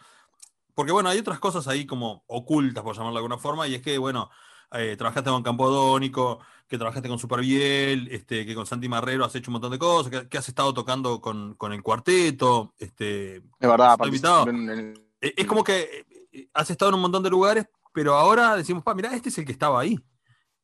porque 0.73 0.91
bueno, 0.91 1.09
hay 1.09 1.19
otras 1.19 1.37
cosas 1.39 1.67
ahí 1.67 1.85
como 1.85 2.23
ocultas, 2.25 2.83
por 2.83 2.95
llamarlo 2.95 3.13
de 3.13 3.19
alguna 3.19 3.37
forma, 3.37 3.67
y 3.67 3.75
es 3.75 3.81
que, 3.83 3.99
bueno, 3.99 4.31
eh, 4.71 4.95
trabajaste 4.97 5.29
con 5.29 5.43
Campodónico, 5.43 6.39
que 6.67 6.77
trabajaste 6.79 7.07
con 7.09 7.19
Superbiel, 7.19 8.07
este, 8.11 8.43
que 8.47 8.55
con 8.55 8.65
Santi 8.65 8.89
Marrero 8.89 9.23
has 9.23 9.35
hecho 9.35 9.51
un 9.51 9.53
montón 9.53 9.71
de 9.71 9.77
cosas, 9.79 10.11
que, 10.11 10.27
que 10.29 10.37
has 10.39 10.47
estado 10.49 10.73
tocando 10.73 11.21
con, 11.21 11.53
con 11.55 11.73
el 11.73 11.83
cuarteto, 11.83 12.73
este, 12.79 13.35
Es 13.37 13.43
verdad, 13.59 13.93
has 13.99 14.05
invitado. 14.07 14.45
participé 14.45 14.71
en 14.73 14.79
el- 14.79 15.05
Eh, 15.21 15.33
Es 15.37 15.45
como 15.45 15.63
que 15.63 16.05
eh, 16.31 16.49
has 16.55 16.71
estado 16.71 16.89
en 16.89 16.95
un 16.95 17.01
montón 17.01 17.21
de 17.21 17.29
lugares, 17.29 17.65
pero 17.93 18.15
ahora 18.15 18.55
decimos, 18.55 18.81
pa, 18.83 18.95
mirá, 18.95 19.13
este 19.15 19.29
es 19.29 19.37
el 19.37 19.45
que 19.45 19.51
estaba 19.51 19.79
ahí. 19.79 19.99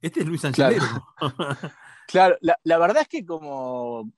Este 0.06 0.20
es 0.20 0.26
Luis 0.28 0.42
Claro. 0.54 0.76
Angelero. 0.76 1.08
Claro, 2.08 2.38
la, 2.42 2.56
la 2.64 2.78
verdad 2.78 3.02
es 3.02 3.08
que 3.08 3.26
como 3.26 4.12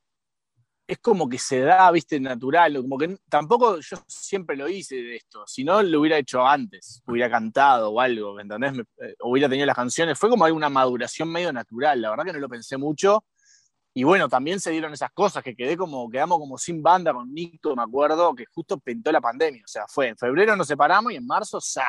es 0.86 0.98
como 1.00 1.28
que 1.30 1.38
se 1.38 1.62
da, 1.62 1.90
viste, 1.92 2.20
natural, 2.20 2.76
como 2.82 2.98
que 2.98 3.18
tampoco 3.30 3.80
yo 3.80 3.98
siempre 4.08 4.58
lo 4.58 4.68
hice 4.68 4.96
de 4.96 5.16
esto, 5.18 5.44
si 5.48 5.64
no 5.64 5.82
lo 5.82 6.02
hubiera 6.02 6.18
hecho 6.18 6.46
antes, 6.46 7.02
hubiera 7.08 7.30
cantado 7.30 7.92
o 7.92 8.02
algo, 8.02 8.34
¿me 8.36 8.42
entendés? 8.42 8.74
Me- 8.74 8.82
eh, 9.06 9.16
hubiera 9.22 9.48
tenido 9.48 9.66
las 9.66 9.76
canciones, 9.76 10.20
fue 10.20 10.30
como 10.30 10.44
alguna 10.44 10.68
maduración 10.70 11.30
medio 11.30 11.52
natural, 11.54 12.02
la 12.02 12.10
verdad 12.10 12.26
que 12.26 12.34
no 12.34 12.40
lo 12.40 12.50
pensé 12.50 12.76
mucho 12.78 13.24
y 13.94 14.04
bueno, 14.04 14.28
también 14.30 14.60
se 14.60 14.72
dieron 14.72 14.92
esas 14.94 15.12
cosas, 15.12 15.42
que 15.44 15.56
quedé 15.56 15.76
como, 15.78 16.10
quedamos 16.10 16.40
como 16.40 16.58
sin 16.58 16.84
banda 16.84 17.14
con 17.14 17.34
Nico, 17.34 17.74
me 17.76 17.84
acuerdo, 17.84 18.36
que 18.36 18.46
justo 18.54 18.78
pintó 18.80 19.12
la 19.12 19.20
pandemia. 19.22 19.64
O 19.66 19.68
sea, 19.68 19.86
fue 19.88 20.10
en 20.10 20.18
febrero 20.18 20.56
nos 20.56 20.68
separamos 20.68 21.14
y 21.14 21.16
en 21.16 21.26
marzo, 21.26 21.60
¡sa! 21.60 21.86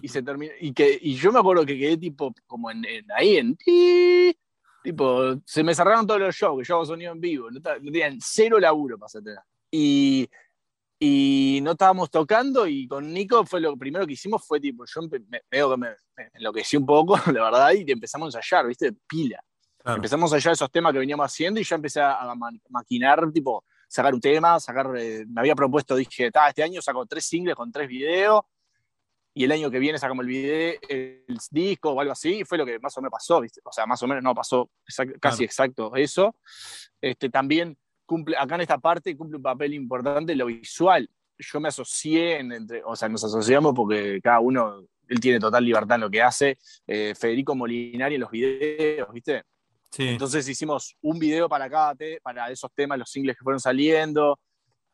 Y 0.00 0.08
se 0.08 0.22
terminó. 0.22 0.52
Y, 0.60 0.72
que, 0.72 0.98
y 1.00 1.14
yo 1.14 1.32
me 1.32 1.38
acuerdo 1.40 1.64
que 1.66 1.78
quedé 1.78 1.96
tipo, 1.96 2.32
como 2.46 2.70
en, 2.70 2.84
en- 2.84 3.06
ahí 3.12 3.36
en 3.36 3.56
ti. 3.56 4.36
Tipo, 4.82 5.36
se 5.44 5.62
me 5.62 5.74
cerraron 5.74 6.06
todos 6.06 6.20
los 6.20 6.34
shows, 6.34 6.58
que 6.60 6.68
yo 6.68 6.74
hago 6.74 6.86
sonido 6.86 7.12
en 7.12 7.20
vivo. 7.20 7.50
No, 7.50 7.60
tenían 7.60 8.18
cero 8.20 8.58
laburo 8.58 8.98
para 8.98 9.06
hacer 9.06 9.22
Y, 9.70 10.28
y 10.98 11.60
no 11.62 11.72
estábamos 11.72 12.10
tocando 12.10 12.66
y 12.66 12.86
con 12.86 13.12
Nico 13.12 13.44
fue 13.44 13.60
lo 13.60 13.76
primero 13.76 14.06
que 14.06 14.12
hicimos 14.12 14.44
fue 14.46 14.60
tipo, 14.60 14.84
yo 14.86 15.02
me, 15.28 15.42
veo 15.50 15.70
que 15.70 15.76
me, 15.76 15.88
me 16.16 16.30
enloquecí 16.34 16.76
un 16.76 16.86
poco, 16.86 17.16
la 17.32 17.44
verdad, 17.44 17.72
y 17.72 17.90
empezamos 17.90 18.34
a 18.34 18.38
ensayar, 18.38 18.66
¿viste? 18.66 18.92
Pila. 19.06 19.42
Empezamos 19.84 20.32
a 20.32 20.36
ensayar 20.36 20.52
esos 20.52 20.70
temas 20.70 20.92
que 20.92 21.00
veníamos 21.00 21.26
haciendo 21.26 21.58
y 21.58 21.64
ya 21.64 21.74
empecé 21.74 22.00
a, 22.00 22.32
ma- 22.36 22.50
maquinar, 22.68 23.30
tipo, 23.32 23.64
sacar 23.88 24.14
un 24.14 24.20
tema, 24.20 24.60
sacar, 24.60 24.92
eh, 24.96 25.24
me 25.28 25.40
había 25.40 25.56
propuesto, 25.56 25.96
dije, 25.96 26.30
"Ta, 26.30 26.48
este 26.48 26.62
año 26.62 26.80
saco 26.80 27.04
tres 27.04 27.24
singles 27.24 27.56
con 27.56 27.72
tres 27.72 27.88
videos 27.88 28.42
y 29.34 29.44
el 29.44 29.52
año 29.52 29.70
que 29.70 29.78
viene 29.78 29.98
sacamos 29.98 30.24
el 30.24 30.28
video, 30.28 30.74
el 30.88 31.24
disco 31.50 31.90
o 31.92 32.00
algo 32.00 32.12
así, 32.12 32.40
y 32.40 32.44
fue 32.44 32.58
lo 32.58 32.66
que 32.66 32.78
más 32.78 32.96
o 32.98 33.00
menos 33.00 33.12
pasó, 33.12 33.40
¿viste? 33.40 33.60
O 33.64 33.72
sea, 33.72 33.86
más 33.86 34.02
o 34.02 34.06
menos 34.06 34.22
no 34.22 34.34
pasó 34.34 34.70
exact- 34.86 35.18
casi 35.20 35.44
exacto 35.44 35.94
eso. 35.96 36.36
Este, 37.00 37.30
también 37.30 37.76
cumple, 38.04 38.36
acá 38.36 38.56
en 38.56 38.60
esta 38.62 38.78
parte 38.78 39.16
cumple 39.16 39.36
un 39.38 39.42
papel 39.42 39.74
importante 39.74 40.34
lo 40.34 40.46
visual. 40.46 41.08
Yo 41.38 41.60
me 41.60 41.68
asocié, 41.68 42.40
en- 42.40 42.52
entre, 42.52 42.82
o 42.84 42.94
sea, 42.94 43.08
nos 43.08 43.24
asociamos 43.24 43.72
porque 43.74 44.20
cada 44.22 44.40
uno, 44.40 44.84
él 45.08 45.18
tiene 45.20 45.40
total 45.40 45.64
libertad 45.64 45.94
en 45.96 46.00
lo 46.02 46.10
que 46.10 46.22
hace. 46.22 46.58
Eh, 46.86 47.14
Federico 47.18 47.54
Molinari 47.54 48.14
en 48.16 48.20
los 48.20 48.30
videos, 48.30 49.10
¿viste? 49.12 49.42
Entonces 50.08 50.48
hicimos 50.48 50.96
un 51.02 51.18
video 51.18 51.48
para 51.48 51.68
cada 51.68 51.94
para 52.22 52.50
esos 52.50 52.70
temas, 52.74 52.98
los 52.98 53.10
singles 53.10 53.36
que 53.36 53.42
fueron 53.42 53.60
saliendo. 53.60 54.38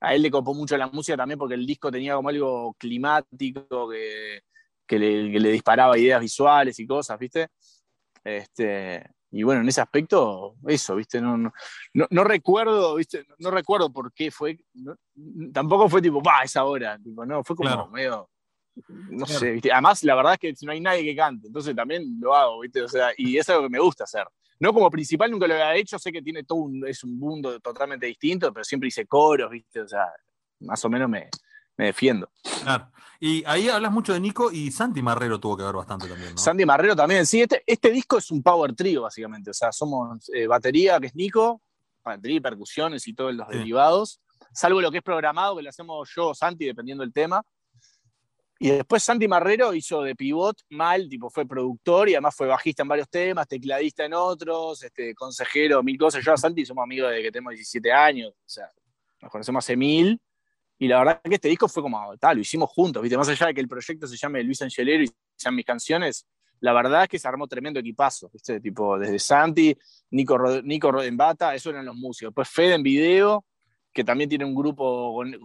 A 0.01 0.15
él 0.15 0.23
le 0.23 0.31
copó 0.31 0.55
mucho 0.55 0.77
la 0.77 0.87
música 0.89 1.17
también 1.17 1.39
porque 1.39 1.55
el 1.55 1.67
disco 1.67 1.91
tenía 1.91 2.15
como 2.15 2.29
algo 2.29 2.75
climático 2.79 3.89
que, 3.91 4.43
que 4.87 4.99
le, 4.99 5.33
que 5.33 5.41
le 5.41 5.51
disparaba 5.51 5.99
ideas 5.99 6.21
visuales 6.21 6.79
y 6.79 6.87
cosas, 6.87 7.19
¿viste? 7.19 7.49
Este, 8.25 9.05
y 9.31 9.43
bueno, 9.43 9.61
en 9.63 9.69
ese 9.69 9.81
aspecto, 9.81 10.55
eso, 10.67 10.97
¿viste? 10.97 11.21
No, 11.21 11.37
no, 11.37 11.53
no- 11.95 12.07
no 12.11 12.25
recuerdo, 12.25 12.95
¿viste? 12.97 13.27
No, 13.39 13.51
recuerdo 13.51 13.93
por 13.93 14.13
qué 14.13 14.31
fue. 14.31 14.59
no- 14.75 14.97
tampoco 15.53 15.89
fue 15.89 16.01
tipo, 16.01 16.23
va, 16.23 16.43
esa 16.45 16.65
hora. 16.65 16.99
Tipo, 16.99 17.27
no, 17.27 17.43
fue 17.45 17.57
como 17.57 17.69
Claro. 17.69 17.89
medio. 17.89 18.31
No 18.89 19.27
Claro. 19.27 19.41
sé, 19.41 19.51
¿viste? 19.53 19.73
Además, 19.73 20.05
la 20.05 20.15
verdad 20.15 20.35
es 20.35 20.39
que 20.39 20.55
no 20.65 20.73
hay 20.73 20.81
nadie 20.81 21.03
que 21.05 21.17
cante, 21.17 21.49
entonces 21.49 21.75
también 21.75 22.05
lo 22.21 22.35
hago, 22.35 22.61
¿viste? 22.61 22.81
O 22.83 22.89
sea, 22.89 23.11
y 23.17 23.37
es 23.37 23.49
algo 23.49 23.65
que 23.65 23.69
me 23.71 23.81
gusta 23.81 24.05
hacer. 24.05 24.25
No 24.61 24.73
como 24.73 24.91
principal, 24.91 25.31
nunca 25.31 25.47
lo 25.47 25.55
había 25.55 25.77
hecho, 25.77 25.99
sé 25.99 26.11
que 26.11 26.23
tiene 26.23 26.45
todo 26.45 26.59
un, 26.59 26.87
es 26.87 27.05
un 27.05 27.19
mundo 27.19 27.61
totalmente 27.61 28.07
distinto, 28.07 28.53
pero 28.53 28.65
siempre 28.65 28.89
hice 28.89 29.07
coros, 29.07 29.51
¿viste? 29.51 29.81
O 29.81 29.89
sea, 29.89 30.07
más 30.61 30.85
o 30.85 30.91
menos 30.91 31.09
me, 31.09 31.29
me 31.77 31.87
defiendo. 31.87 32.31
Claro. 32.63 32.91
Y 33.21 33.45
ahí 33.47 33.69
hablas 33.69 33.93
mucho 33.93 34.13
de 34.13 34.21
Nico 34.21 34.53
y 34.53 34.71
Santi 34.71 35.03
Marrero 35.03 35.41
tuvo 35.41 35.57
que 35.57 35.65
ver 35.65 35.75
bastante 35.75 36.07
también, 36.07 36.33
¿no? 36.33 36.39
Sandy 36.39 36.65
Marrero 36.65 36.95
también. 36.95 37.27
Sí, 37.27 37.41
este, 37.41 37.63
este 37.67 37.91
disco 37.91 38.19
es 38.19 38.31
un 38.31 38.43
power 38.43 38.75
trio, 38.75 39.03
básicamente. 39.03 39.51
O 39.51 39.55
sea, 39.55 39.73
somos 39.73 40.29
eh, 40.33 40.47
batería, 40.47 41.01
que 41.01 41.09
es 41.09 41.15
Nico, 41.15 41.63
batería 42.05 42.37
y 42.37 42.41
percusiones 42.41 43.07
y 43.09 43.15
todos 43.15 43.35
los 43.35 43.49
derivados, 43.49 44.21
salvo 44.53 44.81
lo 44.81 44.91
que 44.91 44.99
es 44.99 45.03
programado, 45.03 45.57
que 45.57 45.63
lo 45.63 45.71
hacemos 45.71 46.09
yo 46.15 46.29
o 46.29 46.35
Santi, 46.35 46.67
dependiendo 46.67 47.03
del 47.03 47.13
tema. 47.13 47.43
Y 48.61 48.71
después 48.71 49.05
Santi 49.05 49.29
Marrero 49.29 49.73
hizo 49.73 50.03
de 50.03 50.17
pivot 50.17 50.63
mal, 50.71 51.09
tipo 51.09 51.31
fue 51.31 51.47
productor 51.47 52.09
y 52.09 52.15
además 52.15 52.35
fue 52.35 52.49
bajista 52.49 52.83
en 52.83 52.89
varios 52.89 53.09
temas, 53.09 53.47
tecladista 53.47 54.05
en 54.05 54.15
otros, 54.15 54.83
este, 54.83 55.15
consejero, 55.15 55.83
mil 55.83 55.97
cosas. 55.97 56.25
Yo 56.25 56.33
a 56.33 56.37
Santi 56.37 56.67
somos 56.67 56.83
amigos 56.83 57.11
desde 57.11 57.23
que 57.23 57.31
tenemos 57.31 57.53
17 57.53 57.93
años, 57.93 58.33
o 58.33 58.49
sea, 58.49 58.69
nos 59.23 59.31
conocemos 59.31 59.65
hace 59.65 59.77
mil. 59.77 60.21
Y 60.81 60.89
la 60.89 60.99
verdad 60.99 61.21
que 61.23 61.35
este 61.35 61.49
disco 61.49 61.69
fue 61.69 61.83
como, 61.83 62.17
tal, 62.19 62.37
lo 62.37 62.43
hicimos 62.43 62.71
juntos, 62.71 63.03
¿viste? 63.03 63.17
Más 63.17 63.29
allá 63.29 63.47
de 63.47 63.55
que 63.55 63.61
el 63.61 63.69
proyecto 63.69 64.07
se 64.07 64.17
llame 64.17 64.43
Luis 64.43 64.63
Angelero 64.63 65.03
y 65.03 65.11
sean 65.37 65.55
mis 65.55 65.65
canciones, 65.65 66.27
la 66.61 66.73
verdad 66.73 67.05
es 67.05 67.09
que 67.09 67.19
se 67.19 67.29
armó 67.29 67.47
tremendo 67.47 67.79
equipazo, 67.81 68.29
¿viste? 68.33 68.61
Tipo, 68.61 68.99
desde 68.99 69.19
Santi, 69.19 69.77
Nico, 70.11 70.39
Nico 70.63 70.91
Rodenbata, 70.91 71.55
eso 71.55 71.71
eran 71.71 71.87
los 71.87 71.97
músicos. 71.97 72.31
Después 72.31 72.49
Fede 72.49 72.75
en 72.75 72.83
video, 72.83 73.45
que 73.93 74.05
también 74.05 74.29
tiene 74.29 74.45
un 74.45 74.55
grupo 74.55 75.15
con, 75.15 75.37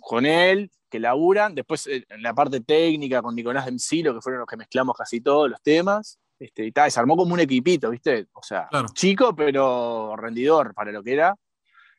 con 0.00 0.26
él, 0.26 0.70
que 0.88 0.98
laburan. 0.98 1.54
Después 1.54 1.86
eh, 1.86 2.04
en 2.08 2.22
la 2.22 2.34
parte 2.34 2.60
técnica 2.60 3.22
con 3.22 3.34
Nicolás 3.34 3.66
de 3.66 3.72
Msilo, 3.72 4.14
que 4.14 4.20
fueron 4.20 4.40
los 4.40 4.48
que 4.48 4.56
mezclamos 4.56 4.96
casi 4.96 5.20
todos 5.20 5.48
los 5.50 5.60
temas. 5.62 6.18
Este, 6.38 6.64
y, 6.64 6.72
tal, 6.72 6.90
se 6.90 6.98
armó 6.98 7.16
como 7.16 7.34
un 7.34 7.40
equipito, 7.40 7.90
¿viste? 7.90 8.26
O 8.32 8.42
sea, 8.42 8.66
chico, 8.94 9.34
pero 9.36 10.16
rendidor 10.16 10.72
para 10.74 10.90
lo 10.90 11.02
que 11.02 11.12
era. 11.12 11.36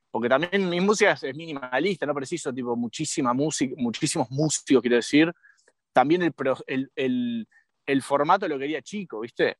Porque 0.10 0.28
también 0.28 0.68
mi 0.68 0.82
música 0.82 1.12
es, 1.12 1.24
es 1.24 1.36
minimalista, 1.36 2.06
no 2.06 2.14
preciso 2.14 2.52
tipo 2.52 2.76
muchísima 2.76 3.34
música, 3.34 3.76
muchísimos 3.78 4.30
músicos, 4.32 4.82
quiero 4.82 4.96
decir. 4.98 5.32
También 5.94 6.24
el, 6.24 6.34
el, 6.68 6.92
el- 6.96 7.48
el 7.86 8.02
formato 8.02 8.48
lo 8.48 8.60
quería 8.60 8.82
chico, 8.82 9.20
¿viste? 9.22 9.58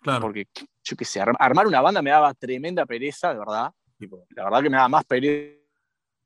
Claro. 0.00 0.20
Porque, 0.22 0.46
yo 0.82 0.96
qué 0.96 1.04
sé, 1.04 1.20
ar- 1.20 1.34
armar 1.38 1.66
una 1.66 1.80
banda 1.80 2.02
me 2.02 2.10
daba 2.10 2.32
tremenda 2.34 2.84
pereza, 2.86 3.32
de 3.32 3.38
verdad. 3.38 3.70
Tipo, 3.98 4.26
la 4.30 4.44
verdad 4.44 4.62
que 4.62 4.70
me 4.70 4.76
daba 4.76 4.88
más 4.88 5.04
pereza 5.04 5.58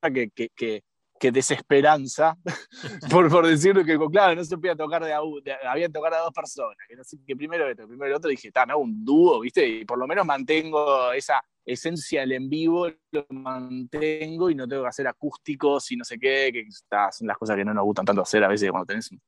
que, 0.02 0.30
que, 0.30 0.48
que- 0.54 0.82
que 1.20 1.32
desesperanza, 1.32 2.36
por, 3.10 3.28
por 3.28 3.44
decirlo 3.44 3.84
que, 3.84 3.98
claro, 4.08 4.36
no 4.36 4.44
se 4.44 4.56
podía 4.56 4.76
tocar 4.76 5.04
de 5.04 5.12
a, 5.12 5.18
de- 5.42 5.56
había 5.68 5.88
que 5.88 5.92
tocar 5.92 6.14
a 6.14 6.18
dos 6.20 6.32
personas, 6.32 6.76
que, 6.88 6.94
no 6.94 7.02
sé, 7.02 7.16
que 7.26 7.34
primero 7.34 7.68
esto, 7.68 7.88
primero 7.88 8.06
el 8.06 8.14
otro, 8.14 8.30
dije, 8.30 8.52
"Ta, 8.52 8.64
me 8.64 8.72
hago 8.72 8.82
un 8.82 9.04
dúo, 9.04 9.40
¿viste? 9.40 9.66
Y 9.66 9.84
por 9.84 9.98
lo 9.98 10.06
menos 10.06 10.24
mantengo 10.24 11.10
esa 11.12 11.42
esencia 11.64 12.20
del 12.20 12.32
en 12.32 12.48
vivo, 12.48 12.86
lo 13.10 13.26
mantengo 13.30 14.48
y 14.48 14.54
no 14.54 14.68
tengo 14.68 14.82
que 14.82 14.88
hacer 14.90 15.08
acústicos 15.08 15.90
y 15.90 15.96
no 15.96 16.04
sé 16.04 16.20
qué, 16.20 16.50
que 16.52 16.68
ta, 16.88 17.10
son 17.10 17.26
las 17.26 17.36
cosas 17.36 17.56
que 17.56 17.64
no 17.64 17.74
nos 17.74 17.84
gustan 17.84 18.04
tanto 18.04 18.22
hacer 18.22 18.44
a 18.44 18.48
veces 18.48 18.70
cuando 18.70 18.86
tenés 18.86 19.10
un, 19.10 19.20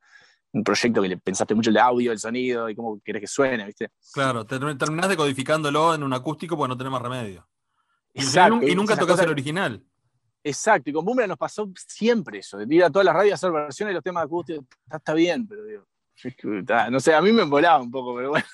un 0.52 0.62
proyecto 0.62 1.02
que 1.02 1.09
le 1.09 1.16
pensaste 1.18 1.56
mucho 1.56 1.70
el 1.70 1.76
audio, 1.78 2.12
el 2.12 2.20
sonido 2.20 2.70
y 2.70 2.76
cómo 2.76 3.00
querés 3.04 3.20
que 3.22 3.26
suene, 3.26 3.66
¿viste? 3.66 3.90
Claro, 4.12 4.46
te- 4.46 4.61
terminás 4.76 5.09
decodificándolo 5.09 5.92
en 5.92 6.04
un 6.04 6.12
acústico 6.12 6.56
porque 6.56 6.68
no 6.68 6.76
tenés 6.78 6.92
más 6.92 7.02
remedio. 7.02 7.48
Y, 8.14 8.20
Exacto, 8.22 8.61
y 8.66 8.74
nunca 8.76 8.96
tocas 8.96 9.20
el 9.20 9.30
original. 9.30 9.85
Exacto, 10.42 10.90
y 10.90 10.92
con 10.92 11.05
Boomerang 11.05 11.29
nos 11.29 11.38
pasó 11.38 11.68
siempre 11.74 12.38
eso, 12.38 12.57
de 12.57 12.74
ir 12.74 12.85
a 12.85 12.90
todas 12.90 13.05
las 13.05 13.14
radios 13.14 13.33
a 13.33 13.35
hacer 13.35 13.53
versiones 13.53 13.90
de 13.90 13.94
los 13.94 14.05
temas 14.05 14.24
acústicos, 14.24 14.64
está, 14.85 14.96
está 14.96 15.14
bien, 15.14 15.46
pero 15.46 15.64
digo, 15.64 15.85
no 16.90 17.00
sé, 17.00 17.14
a 17.14 17.20
mí 17.20 17.33
me 17.33 17.44
volaba 17.44 17.81
un 17.83 17.90
poco, 17.90 18.14
pero 18.14 18.31
bueno. 18.31 18.46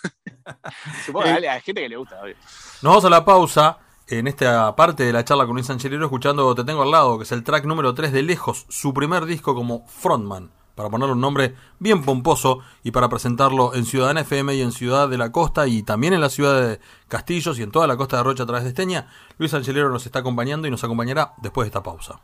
Supongo 1.05 1.25
que 1.25 1.31
Eh, 1.31 1.35
hay 1.35 1.47
hay 1.47 1.61
gente 1.61 1.81
que 1.83 1.89
le 1.89 1.97
gusta, 1.97 2.21
obvio. 2.23 2.37
Nos 2.83 2.83
vamos 2.83 3.05
a 3.05 3.11
la 3.11 3.25
pausa 3.25 3.79
en 4.09 4.27
esta 4.27 4.75
parte 4.77 5.05
de 5.05 5.13
la 5.13 5.25
charla 5.25 5.47
con 5.47 5.55
Luis 5.55 5.69
Angelero 5.71 6.05
escuchando 6.05 6.55
Te 6.55 6.65
Tengo 6.65 6.83
al 6.83 6.91
lado, 6.91 7.19
que 7.19 7.25
es 7.25 7.33
el 7.33 7.43
track 7.43 7.65
número 7.65 7.95
3 7.95 8.13
de 8.13 8.23
Lejos, 8.23 8.67
su 8.69 8.95
primer 8.95 9.25
disco 9.27 9.55
como 9.55 9.87
frontman, 9.87 10.51
para 10.77 10.91
ponerle 10.91 11.15
un 11.15 11.21
nombre 11.21 11.57
bien 11.81 12.05
pomposo 12.05 12.61
y 12.85 12.93
para 12.93 13.09
presentarlo 13.09 13.75
en 13.75 13.85
Ciudadana 13.85 14.21
FM 14.21 14.55
y 14.55 14.61
en 14.61 14.71
Ciudad 14.71 15.09
de 15.09 15.19
la 15.19 15.33
Costa 15.33 15.67
y 15.67 15.83
también 15.83 16.13
en 16.13 16.21
la 16.21 16.29
ciudad 16.29 16.61
de 16.61 16.81
Castillos 17.09 17.59
y 17.59 17.63
en 17.63 17.73
toda 17.73 17.89
la 17.89 17.97
costa 17.97 18.19
de 18.19 18.23
Rocha 18.23 18.45
a 18.45 18.47
través 18.47 18.63
de 18.63 18.69
Esteña. 18.69 19.09
Luis 19.39 19.53
Angelero 19.55 19.91
nos 19.91 20.07
está 20.07 20.21
acompañando 20.21 20.69
y 20.69 20.71
nos 20.71 20.85
acompañará 20.85 21.33
después 21.39 21.65
de 21.65 21.69
esta 21.71 21.83
pausa. 21.83 22.21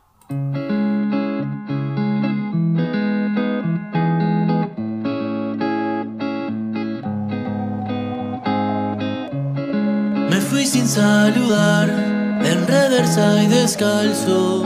Me 10.29 10.41
fui 10.41 10.65
sin 10.65 10.87
saludar, 10.87 11.89
en 11.89 12.67
reversa 12.67 13.43
y 13.43 13.47
descalzo, 13.47 14.63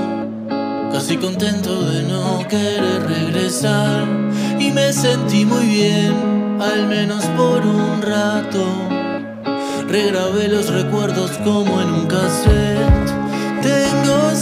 casi 0.91 1.17
contento 1.17 1.83
de 1.89 2.03
no 2.03 2.47
querer 2.47 3.03
regresar. 3.07 4.05
Y 4.59 4.71
me 4.71 4.91
sentí 4.93 5.45
muy 5.45 5.65
bien, 5.65 6.57
al 6.61 6.87
menos 6.87 7.25
por 7.37 7.65
un 7.65 8.01
rato. 8.01 8.65
Regrabé 9.87 10.47
los 10.47 10.69
recuerdos 10.69 11.31
como 11.43 11.81
en 11.81 11.89
un 11.89 12.07
cassette. 12.07 13.11
Tengo 13.61 14.35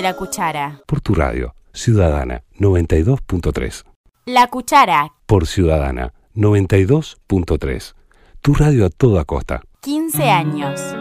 de 0.00 0.02
la 0.02 0.14
cuchara. 0.14 0.80
Por 0.86 1.00
tu 1.02 1.14
radio, 1.14 1.54
Ciudadana 1.74 2.42
92.3. 2.58 3.84
La 4.24 4.46
cuchara. 4.46 5.12
Por 5.26 5.46
Ciudadana 5.46 6.14
92.3. 6.34 7.94
Tu 8.40 8.54
radio 8.54 8.86
a 8.86 8.90
toda 8.90 9.24
costa. 9.24 9.60
15 9.82 10.30
años. 10.30 10.99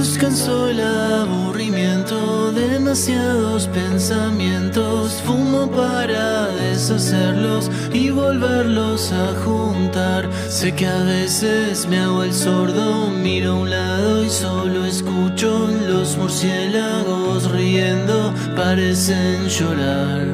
Nos 0.00 0.16
cansó 0.16 0.70
el 0.70 0.80
aburrimiento, 0.80 2.52
demasiados 2.52 3.68
pensamientos. 3.68 5.20
Fumo 5.26 5.70
para 5.70 6.46
deshacerlos 6.46 7.70
y 7.92 8.08
volverlos 8.08 9.12
a 9.12 9.34
juntar. 9.44 10.26
Sé 10.48 10.74
que 10.74 10.86
a 10.86 11.02
veces 11.02 11.86
me 11.86 11.98
hago 11.98 12.22
el 12.22 12.32
sordo, 12.32 13.10
miro 13.10 13.52
a 13.52 13.56
un 13.56 13.68
lado 13.68 14.24
y 14.24 14.30
solo 14.30 14.86
escucho 14.86 15.68
los 15.86 16.16
murciélagos 16.16 17.50
riendo, 17.52 18.32
parecen 18.56 19.50
llorar. 19.50 20.26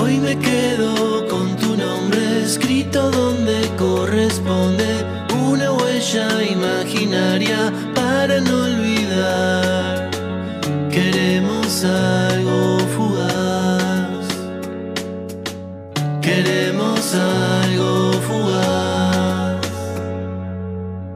Hoy 0.00 0.16
me 0.16 0.38
quedo 0.38 1.28
con 1.28 1.54
tu 1.56 1.76
nombre 1.76 2.42
escrito 2.42 3.10
donde 3.10 3.68
corresponde, 3.76 5.04
una 5.46 5.70
huella 5.72 6.42
imaginaria 6.42 7.70
no 8.40 8.64
olvidar. 8.64 10.10
Queremos 10.90 11.84
algo 11.84 12.78
fugaz, 12.96 14.26
queremos 16.20 17.14
algo 17.14 18.12
fugaz. 18.28 19.66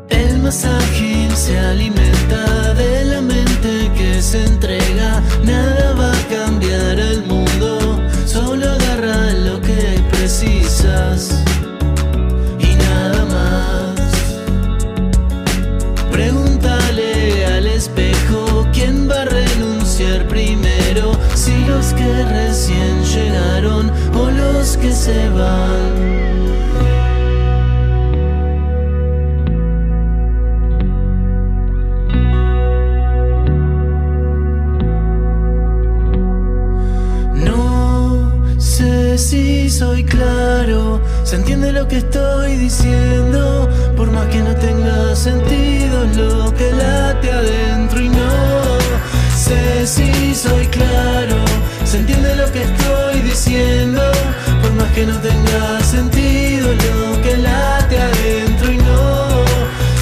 El 0.08 0.38
más 0.38 0.64
ágil 0.64 1.30
se 1.34 1.58
alimenta 1.58 2.74
de 2.74 3.04
la 3.04 3.20
mente 3.20 3.90
que 3.96 4.20
se 4.22 4.44
entrega, 4.44 4.85
se 25.06 25.28
van. 25.28 25.92
No 37.34 38.32
sé 38.58 39.16
si 39.16 39.70
soy 39.70 40.02
claro, 40.02 41.00
se 41.22 41.36
entiende 41.36 41.70
lo 41.70 41.86
que 41.86 41.98
estoy 41.98 42.56
diciendo, 42.56 43.68
por 43.96 44.10
más 44.10 44.26
que 44.26 44.40
no 44.40 44.54
tenga 44.56 45.14
sentido 45.14 46.04
lo 46.16 46.52
que 46.58 46.72
late 46.72 47.30
adentro 47.30 48.00
y 48.00 48.08
no 48.08 48.30
sé 49.36 49.86
si 49.86 50.34
soy 50.34 50.66
claro, 50.66 51.36
se 51.84 51.98
entiende 51.98 52.34
lo 52.34 52.50
que 52.50 52.62
estoy 52.64 53.20
diciendo, 53.20 54.02
que 54.96 55.04
no 55.04 55.18
tenga 55.18 55.78
sentido 55.82 56.68
lo 56.72 57.20
que 57.20 57.36
late 57.36 57.98
adentro 58.00 58.72
y 58.72 58.78
no 58.78 59.44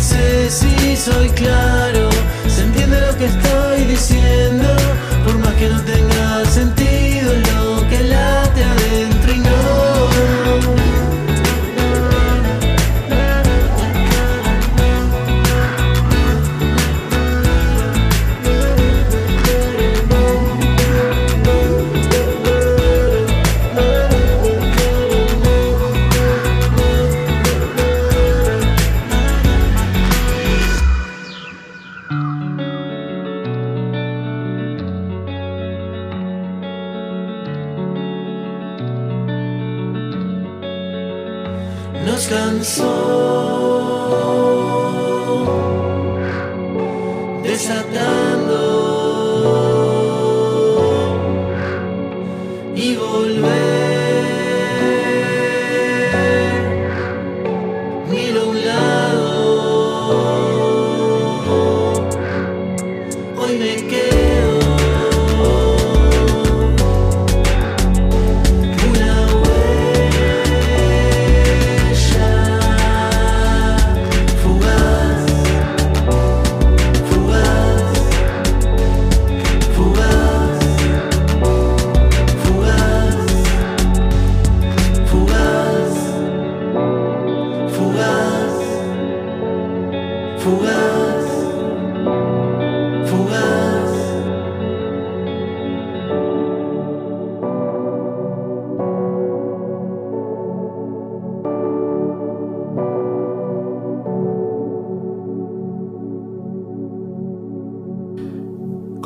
sé 0.00 0.48
si 0.48 0.96
soy 0.96 1.30
claro, 1.30 2.08
se 2.46 2.62
entiende 2.62 3.00
lo 3.00 3.18
que 3.18 3.24
estoy 3.24 3.86
diciendo, 3.86 4.68
por 5.24 5.36
más 5.38 5.52
que 5.54 5.68
no 5.68 5.80
tenga 5.80 6.13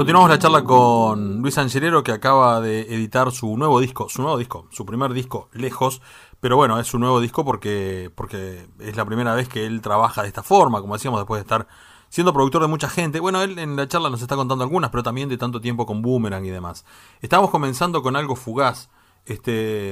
Continuamos 0.08 0.30
la 0.30 0.38
charla 0.38 0.64
con 0.64 1.42
Luis 1.42 1.58
Angelero 1.58 2.02
que 2.02 2.12
acaba 2.12 2.62
de 2.62 2.94
editar 2.94 3.30
su 3.30 3.58
nuevo 3.58 3.78
disco, 3.78 4.08
su 4.08 4.22
nuevo 4.22 4.38
disco, 4.38 4.66
su 4.70 4.86
primer 4.86 5.12
disco, 5.12 5.50
Lejos, 5.52 6.00
pero 6.40 6.56
bueno, 6.56 6.80
es 6.80 6.86
su 6.86 6.98
nuevo 6.98 7.20
disco 7.20 7.44
porque, 7.44 8.10
porque 8.14 8.66
es 8.78 8.96
la 8.96 9.04
primera 9.04 9.34
vez 9.34 9.50
que 9.50 9.66
él 9.66 9.82
trabaja 9.82 10.22
de 10.22 10.28
esta 10.28 10.42
forma, 10.42 10.80
como 10.80 10.94
decíamos, 10.94 11.20
después 11.20 11.40
de 11.40 11.42
estar 11.42 11.68
siendo 12.08 12.32
productor 12.32 12.62
de 12.62 12.68
mucha 12.68 12.88
gente. 12.88 13.20
Bueno, 13.20 13.42
él 13.42 13.58
en 13.58 13.76
la 13.76 13.86
charla 13.86 14.08
nos 14.08 14.22
está 14.22 14.34
contando 14.34 14.64
algunas, 14.64 14.88
pero 14.88 15.02
también 15.02 15.28
de 15.28 15.36
tanto 15.36 15.60
tiempo 15.60 15.84
con 15.84 16.00
Boomerang 16.00 16.46
y 16.46 16.48
demás. 16.48 16.86
Estamos 17.20 17.50
comenzando 17.50 18.02
con 18.02 18.16
algo 18.16 18.34
fugaz, 18.34 18.88
este, 19.26 19.90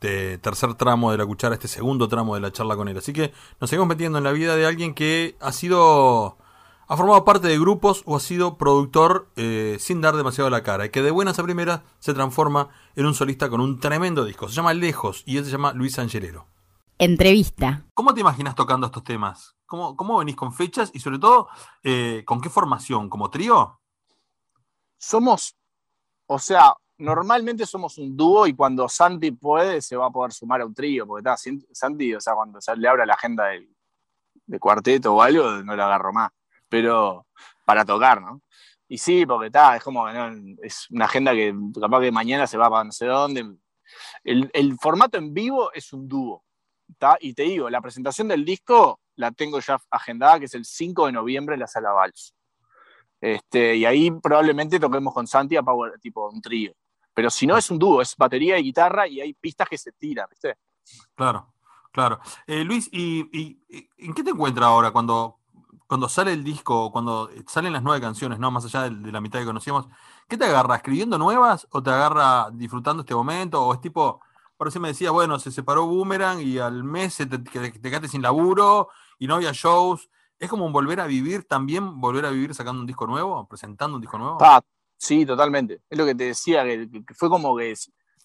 este 0.00 0.38
tercer 0.38 0.76
tramo 0.76 1.12
de 1.12 1.18
la 1.18 1.26
cuchara, 1.26 1.56
este 1.56 1.68
segundo 1.68 2.08
tramo 2.08 2.36
de 2.36 2.40
la 2.40 2.50
charla 2.50 2.74
con 2.74 2.88
él. 2.88 2.96
Así 2.96 3.12
que 3.12 3.34
nos 3.60 3.68
seguimos 3.68 3.88
metiendo 3.88 4.16
en 4.16 4.24
la 4.24 4.32
vida 4.32 4.56
de 4.56 4.64
alguien 4.64 4.94
que 4.94 5.36
ha 5.40 5.52
sido 5.52 6.38
ha 6.88 6.96
formado 6.96 7.22
parte 7.24 7.48
de 7.48 7.58
grupos 7.58 8.02
o 8.06 8.16
ha 8.16 8.20
sido 8.20 8.56
productor 8.56 9.28
eh, 9.36 9.76
sin 9.78 10.00
dar 10.00 10.16
demasiado 10.16 10.48
la 10.48 10.62
cara 10.62 10.86
y 10.86 10.90
que 10.90 11.02
de 11.02 11.10
buenas 11.10 11.38
a 11.38 11.42
primeras 11.42 11.82
se 11.98 12.14
transforma 12.14 12.70
en 12.96 13.04
un 13.04 13.14
solista 13.14 13.50
con 13.50 13.60
un 13.60 13.78
tremendo 13.78 14.24
disco. 14.24 14.48
Se 14.48 14.54
llama 14.54 14.72
Lejos 14.72 15.22
y 15.26 15.36
él 15.36 15.44
se 15.44 15.50
llama 15.50 15.74
Luis 15.74 15.98
Angelero. 15.98 16.46
Entrevista. 16.96 17.84
¿Cómo 17.92 18.14
te 18.14 18.22
imaginas 18.22 18.54
tocando 18.54 18.86
estos 18.86 19.04
temas? 19.04 19.54
¿Cómo, 19.66 19.96
cómo 19.96 20.18
venís 20.18 20.34
con 20.34 20.52
fechas 20.52 20.90
y 20.94 21.00
sobre 21.00 21.18
todo 21.18 21.48
eh, 21.82 22.22
con 22.24 22.40
qué 22.40 22.48
formación? 22.48 23.10
¿Como 23.10 23.28
trío? 23.28 23.78
Somos, 24.96 25.54
o 26.26 26.38
sea, 26.38 26.72
normalmente 26.96 27.66
somos 27.66 27.98
un 27.98 28.16
dúo 28.16 28.46
y 28.46 28.54
cuando 28.54 28.88
Santi 28.88 29.30
puede 29.30 29.82
se 29.82 29.94
va 29.94 30.06
a 30.06 30.10
poder 30.10 30.32
sumar 30.32 30.62
a 30.62 30.66
un 30.66 30.74
trío, 30.74 31.06
porque 31.06 31.28
está, 31.28 31.36
Santi, 31.70 32.14
o 32.14 32.20
sea, 32.20 32.34
cuando 32.34 32.62
se 32.62 32.74
le 32.74 32.88
abra 32.88 33.04
la 33.04 33.12
agenda 33.12 33.44
del, 33.48 33.68
de 34.46 34.58
cuarteto 34.58 35.14
o 35.14 35.20
algo, 35.20 35.62
no 35.62 35.76
lo 35.76 35.84
agarro 35.84 36.14
más 36.14 36.30
pero 36.68 37.26
para 37.64 37.84
tocar, 37.84 38.20
¿no? 38.20 38.42
Y 38.88 38.96
sí, 38.96 39.26
porque 39.26 39.46
está, 39.46 39.76
es 39.76 39.84
como, 39.84 40.08
es 40.08 40.90
una 40.90 41.04
agenda 41.04 41.32
que 41.32 41.54
capaz 41.78 42.00
que 42.00 42.10
mañana 42.10 42.46
se 42.46 42.56
va 42.56 42.70
para 42.70 42.84
no 42.84 42.92
sé 42.92 43.04
dónde. 43.06 43.56
El, 44.24 44.78
formato 44.80 45.18
en 45.18 45.34
vivo 45.34 45.70
es 45.72 45.92
un 45.92 46.08
dúo. 46.08 46.42
Y 47.20 47.34
te 47.34 47.42
digo, 47.42 47.68
la 47.68 47.82
presentación 47.82 48.28
del 48.28 48.46
disco 48.46 49.00
la 49.16 49.30
tengo 49.30 49.60
ya 49.60 49.78
agendada, 49.90 50.38
que 50.38 50.46
es 50.46 50.54
el 50.54 50.64
5 50.64 51.06
de 51.06 51.12
noviembre 51.12 51.54
en 51.54 51.60
la 51.60 51.66
Sala 51.66 51.92
Vals. 51.92 52.34
Este, 53.20 53.76
y 53.76 53.84
ahí 53.84 54.10
probablemente 54.10 54.80
toquemos 54.80 55.12
con 55.12 55.26
Santi 55.26 55.56
a 55.56 55.62
Power, 55.62 55.98
tipo 56.00 56.26
un 56.30 56.40
trío. 56.40 56.72
Pero 57.12 57.28
si 57.28 57.46
no 57.46 57.58
es 57.58 57.70
un 57.70 57.78
dúo, 57.78 58.00
es 58.00 58.16
batería 58.16 58.58
y 58.58 58.62
guitarra 58.62 59.06
y 59.06 59.20
hay 59.20 59.34
pistas 59.34 59.68
que 59.68 59.76
se 59.76 59.92
tiran, 59.92 60.26
¿viste? 60.30 60.56
Claro, 61.14 61.52
claro. 61.92 62.20
Eh, 62.46 62.64
Luis, 62.64 62.88
¿y, 62.90 63.28
y, 63.38 63.60
y 63.68 64.06
en 64.06 64.14
qué 64.14 64.22
te 64.22 64.30
encuentras 64.30 64.66
ahora 64.66 64.92
cuando, 64.92 65.37
cuando 65.88 66.08
sale 66.08 66.34
el 66.34 66.44
disco, 66.44 66.92
cuando 66.92 67.30
salen 67.46 67.72
las 67.72 67.82
nueve 67.82 68.00
canciones, 68.00 68.38
¿no? 68.38 68.50
Más 68.50 68.64
allá 68.66 68.90
de, 68.90 69.10
la 69.10 69.22
mitad 69.22 69.40
que 69.40 69.46
conocíamos, 69.46 69.88
¿qué 70.28 70.36
te 70.36 70.44
agarra? 70.44 70.76
¿Escribiendo 70.76 71.16
nuevas 71.16 71.66
o 71.70 71.82
te 71.82 71.90
agarra 71.90 72.50
disfrutando 72.52 73.00
este 73.00 73.14
momento? 73.14 73.64
¿O 73.64 73.72
es 73.72 73.80
tipo, 73.80 74.20
por 74.58 74.68
eso 74.68 74.78
me 74.80 74.88
decías, 74.88 75.12
bueno, 75.12 75.38
se 75.38 75.50
separó 75.50 75.86
Boomerang 75.86 76.40
y 76.40 76.58
al 76.58 76.84
mes 76.84 77.16
te, 77.16 77.26
te, 77.26 77.38
te 77.38 77.80
quedaste 77.80 78.08
sin 78.08 78.20
laburo 78.20 78.90
y 79.18 79.26
no 79.26 79.36
había 79.36 79.52
shows? 79.52 80.10
¿Es 80.38 80.50
como 80.50 80.70
volver 80.70 81.00
a 81.00 81.06
vivir 81.06 81.44
también, 81.44 81.98
volver 82.00 82.26
a 82.26 82.30
vivir 82.30 82.54
sacando 82.54 82.82
un 82.82 82.86
disco 82.86 83.06
nuevo, 83.06 83.48
presentando 83.48 83.96
un 83.96 84.02
disco 84.02 84.18
nuevo? 84.18 84.38
Sí, 84.98 85.24
totalmente. 85.24 85.80
Es 85.88 85.96
lo 85.96 86.04
que 86.04 86.14
te 86.14 86.24
decía, 86.24 86.64
que 86.64 87.14
fue 87.14 87.30
como 87.30 87.56
que 87.56 87.74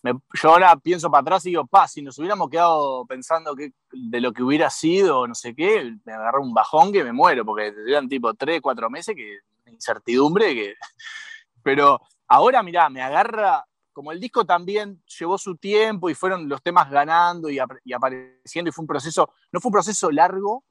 me, 0.03 0.13
yo 0.33 0.49
ahora 0.49 0.75
pienso 0.75 1.09
para 1.09 1.21
atrás 1.21 1.45
y 1.45 1.49
digo, 1.49 1.65
pa, 1.65 1.87
si 1.87 2.01
nos 2.01 2.19
hubiéramos 2.19 2.49
quedado 2.49 3.05
pensando 3.05 3.55
que, 3.55 3.71
de 3.91 4.21
lo 4.21 4.33
que 4.33 4.43
hubiera 4.43 4.69
sido, 4.69 5.25
no 5.25 5.33
sé 5.33 5.55
qué, 5.55 5.95
me 6.03 6.13
agarré 6.13 6.39
un 6.39 6.53
bajón 6.53 6.91
que 6.91 7.05
me 7.05 7.13
muero, 7.13 7.45
porque 7.45 7.73
eran 7.87 8.09
tipo 8.09 8.33
tres, 8.33 8.61
cuatro 8.61 8.89
meses, 8.89 9.15
que 9.15 9.39
incertidumbre, 9.71 10.53
que... 10.53 10.73
Pero 11.63 12.01
ahora, 12.27 12.61
mirá, 12.61 12.89
me 12.89 13.01
agarra, 13.01 13.65
como 13.93 14.11
el 14.11 14.19
disco 14.19 14.45
también 14.45 15.01
llevó 15.17 15.37
su 15.37 15.55
tiempo 15.55 16.09
y 16.09 16.15
fueron 16.15 16.49
los 16.49 16.61
temas 16.61 16.89
ganando 16.89 17.49
y, 17.49 17.59
y 17.85 17.93
apareciendo 17.93 18.69
y 18.69 18.73
fue 18.73 18.83
un 18.83 18.87
proceso, 18.87 19.33
no 19.53 19.61
fue 19.61 19.69
un 19.69 19.73
proceso 19.73 20.11
largo, 20.11 20.65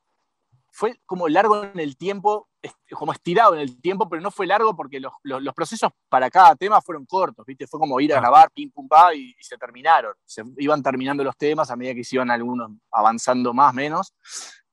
fue 0.73 0.99
como 1.05 1.29
largo 1.29 1.63
en 1.63 1.79
el 1.79 1.97
tiempo, 1.97 2.49
como 2.93 3.13
estirado 3.13 3.55
en 3.55 3.61
el 3.61 3.81
tiempo, 3.81 4.09
pero 4.09 4.23
no 4.23 4.31
fue 4.31 4.47
largo 4.47 4.75
porque 4.75 4.99
los, 4.99 5.13
los, 5.23 5.43
los 5.43 5.55
procesos 5.55 5.93
para 6.09 6.31
cada 6.31 6.57
tema 6.57 6.81
fueron 6.81 7.05
cortos, 7.05 7.45
¿viste? 7.47 7.67
Fue 7.67 7.79
como 7.79 8.01
ir 8.01 8.15
a 8.15 8.21
grabar, 8.21 8.51
pim, 8.51 8.71
pum, 8.71 8.89
pa, 8.89 9.15
y, 9.15 9.35
y, 9.39 9.45
se 9.45 9.59
terminaron. 9.59 10.15
Se 10.25 10.43
iban 10.57 10.83
terminando 10.83 11.23
los 11.23 11.37
temas 11.37 11.71
a 11.71 11.77
medida 11.77 11.95
que 11.95 12.05
se 12.05 12.17
iban 12.17 12.31
algunos 12.31 12.71
avanzando 12.91 13.53
más, 13.53 13.75
menos. 13.75 14.15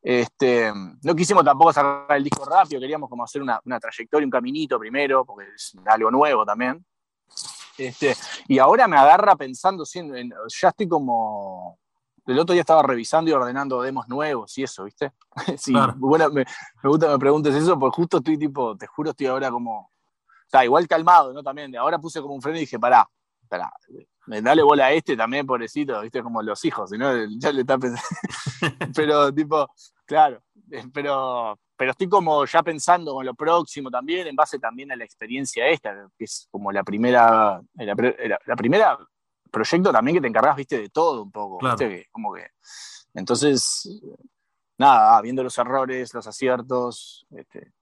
Este, 0.02 0.72
no 1.04 1.16
quisimos 1.16 1.44
tampoco 1.44 1.74
sacar 1.74 2.18
el 2.18 2.24
disco 2.24 2.46
rápido, 2.46 2.80
queríamos 2.80 3.10
como 3.10 3.26
hacer 3.26 3.42
una, 3.42 3.60
una 3.66 3.80
trayectoria, 3.80 4.26
un 4.26 4.32
caminito 4.32 4.80
primero, 4.80 5.26
porque 5.26 5.50
es 5.54 5.76
algo 5.86 6.10
nuevo 6.10 6.46
también. 6.46 6.86
Este, 7.78 8.16
y 8.48 8.60
ahora 8.60 8.88
me 8.88 8.98
agarra 8.98 9.36
pensando, 9.36 9.84
en, 9.94 10.32
ya 10.48 10.70
estoy 10.70 10.88
como 10.88 11.78
el 12.32 12.40
otro 12.40 12.54
día 12.54 12.62
estaba 12.62 12.84
revisando 12.84 13.30
y 13.30 13.34
ordenando 13.34 13.82
demos 13.82 14.08
nuevos 14.08 14.58
y 14.58 14.64
eso, 14.64 14.84
¿viste? 14.84 15.12
sí, 15.58 15.72
claro. 15.72 15.94
bueno, 15.98 16.30
me, 16.30 16.46
me, 16.84 16.90
gusta 16.90 17.08
que 17.08 17.14
me 17.14 17.20
preguntes 17.20 17.56
eso, 17.56 17.78
porque 17.78 17.96
justo 17.96 18.18
estoy 18.18 18.38
tipo, 18.38 18.78
te 18.78 18.88
juro, 18.88 19.12
estoy 19.12 19.28
ahora 19.28 19.50
como. 19.52 19.80
O 19.82 20.50
sea, 20.52 20.66
igual 20.66 20.88
calmado, 20.88 21.32
¿no? 21.34 21.44
También. 21.44 21.76
Ahora 21.78 22.00
puse 22.00 22.22
como 22.22 22.34
un 22.34 22.42
freno 22.42 22.58
y 22.58 22.62
dije, 22.62 22.80
pará, 22.80 23.08
pará, 23.48 23.72
dale 24.26 24.64
bola 24.64 24.88
a 24.88 24.92
este 24.92 25.16
también, 25.16 25.46
pobrecito, 25.46 26.02
¿viste? 26.02 26.24
Como 26.24 26.42
los 26.42 26.64
hijos, 26.66 26.92
¿no? 26.92 27.14
Ya 27.38 27.52
le 27.52 27.62
está 27.62 27.78
pensando. 27.78 28.08
pero, 28.96 29.34
tipo, 29.34 29.68
claro, 30.06 30.42
pero, 30.94 31.60
pero 31.76 31.92
estoy 31.92 32.10
como 32.10 32.46
ya 32.46 32.64
pensando 32.64 33.14
con 33.14 33.26
lo 33.26 33.34
próximo 33.34 33.90
también, 33.90 34.28
en 34.28 34.36
base 34.36 34.60
también 34.60 34.92
a 34.92 34.96
la 34.96 35.04
experiencia 35.04 35.68
esta, 35.68 36.08
que 36.18 36.26
es 36.26 36.48
como 36.52 36.72
la 36.72 36.84
primera, 36.84 37.62
la, 37.76 37.96
la, 37.96 38.40
la 38.46 38.56
primera 38.56 38.98
proyecto 39.50 39.92
también 39.92 40.16
que 40.18 40.22
te 40.22 40.28
encargas, 40.28 40.56
viste, 40.56 40.78
de 40.80 40.90
todo 40.90 41.24
un 41.24 41.32
poco, 41.32 41.58
claro. 41.58 41.78
¿viste? 41.78 42.08
Como 42.12 42.34
que, 42.34 42.48
entonces, 43.14 44.02
nada, 44.78 45.22
viendo 45.22 45.44
los 45.44 45.58
errores, 45.58 46.14
los 46.14 46.28
aciertos, 46.28 47.26
este, 47.32 47.74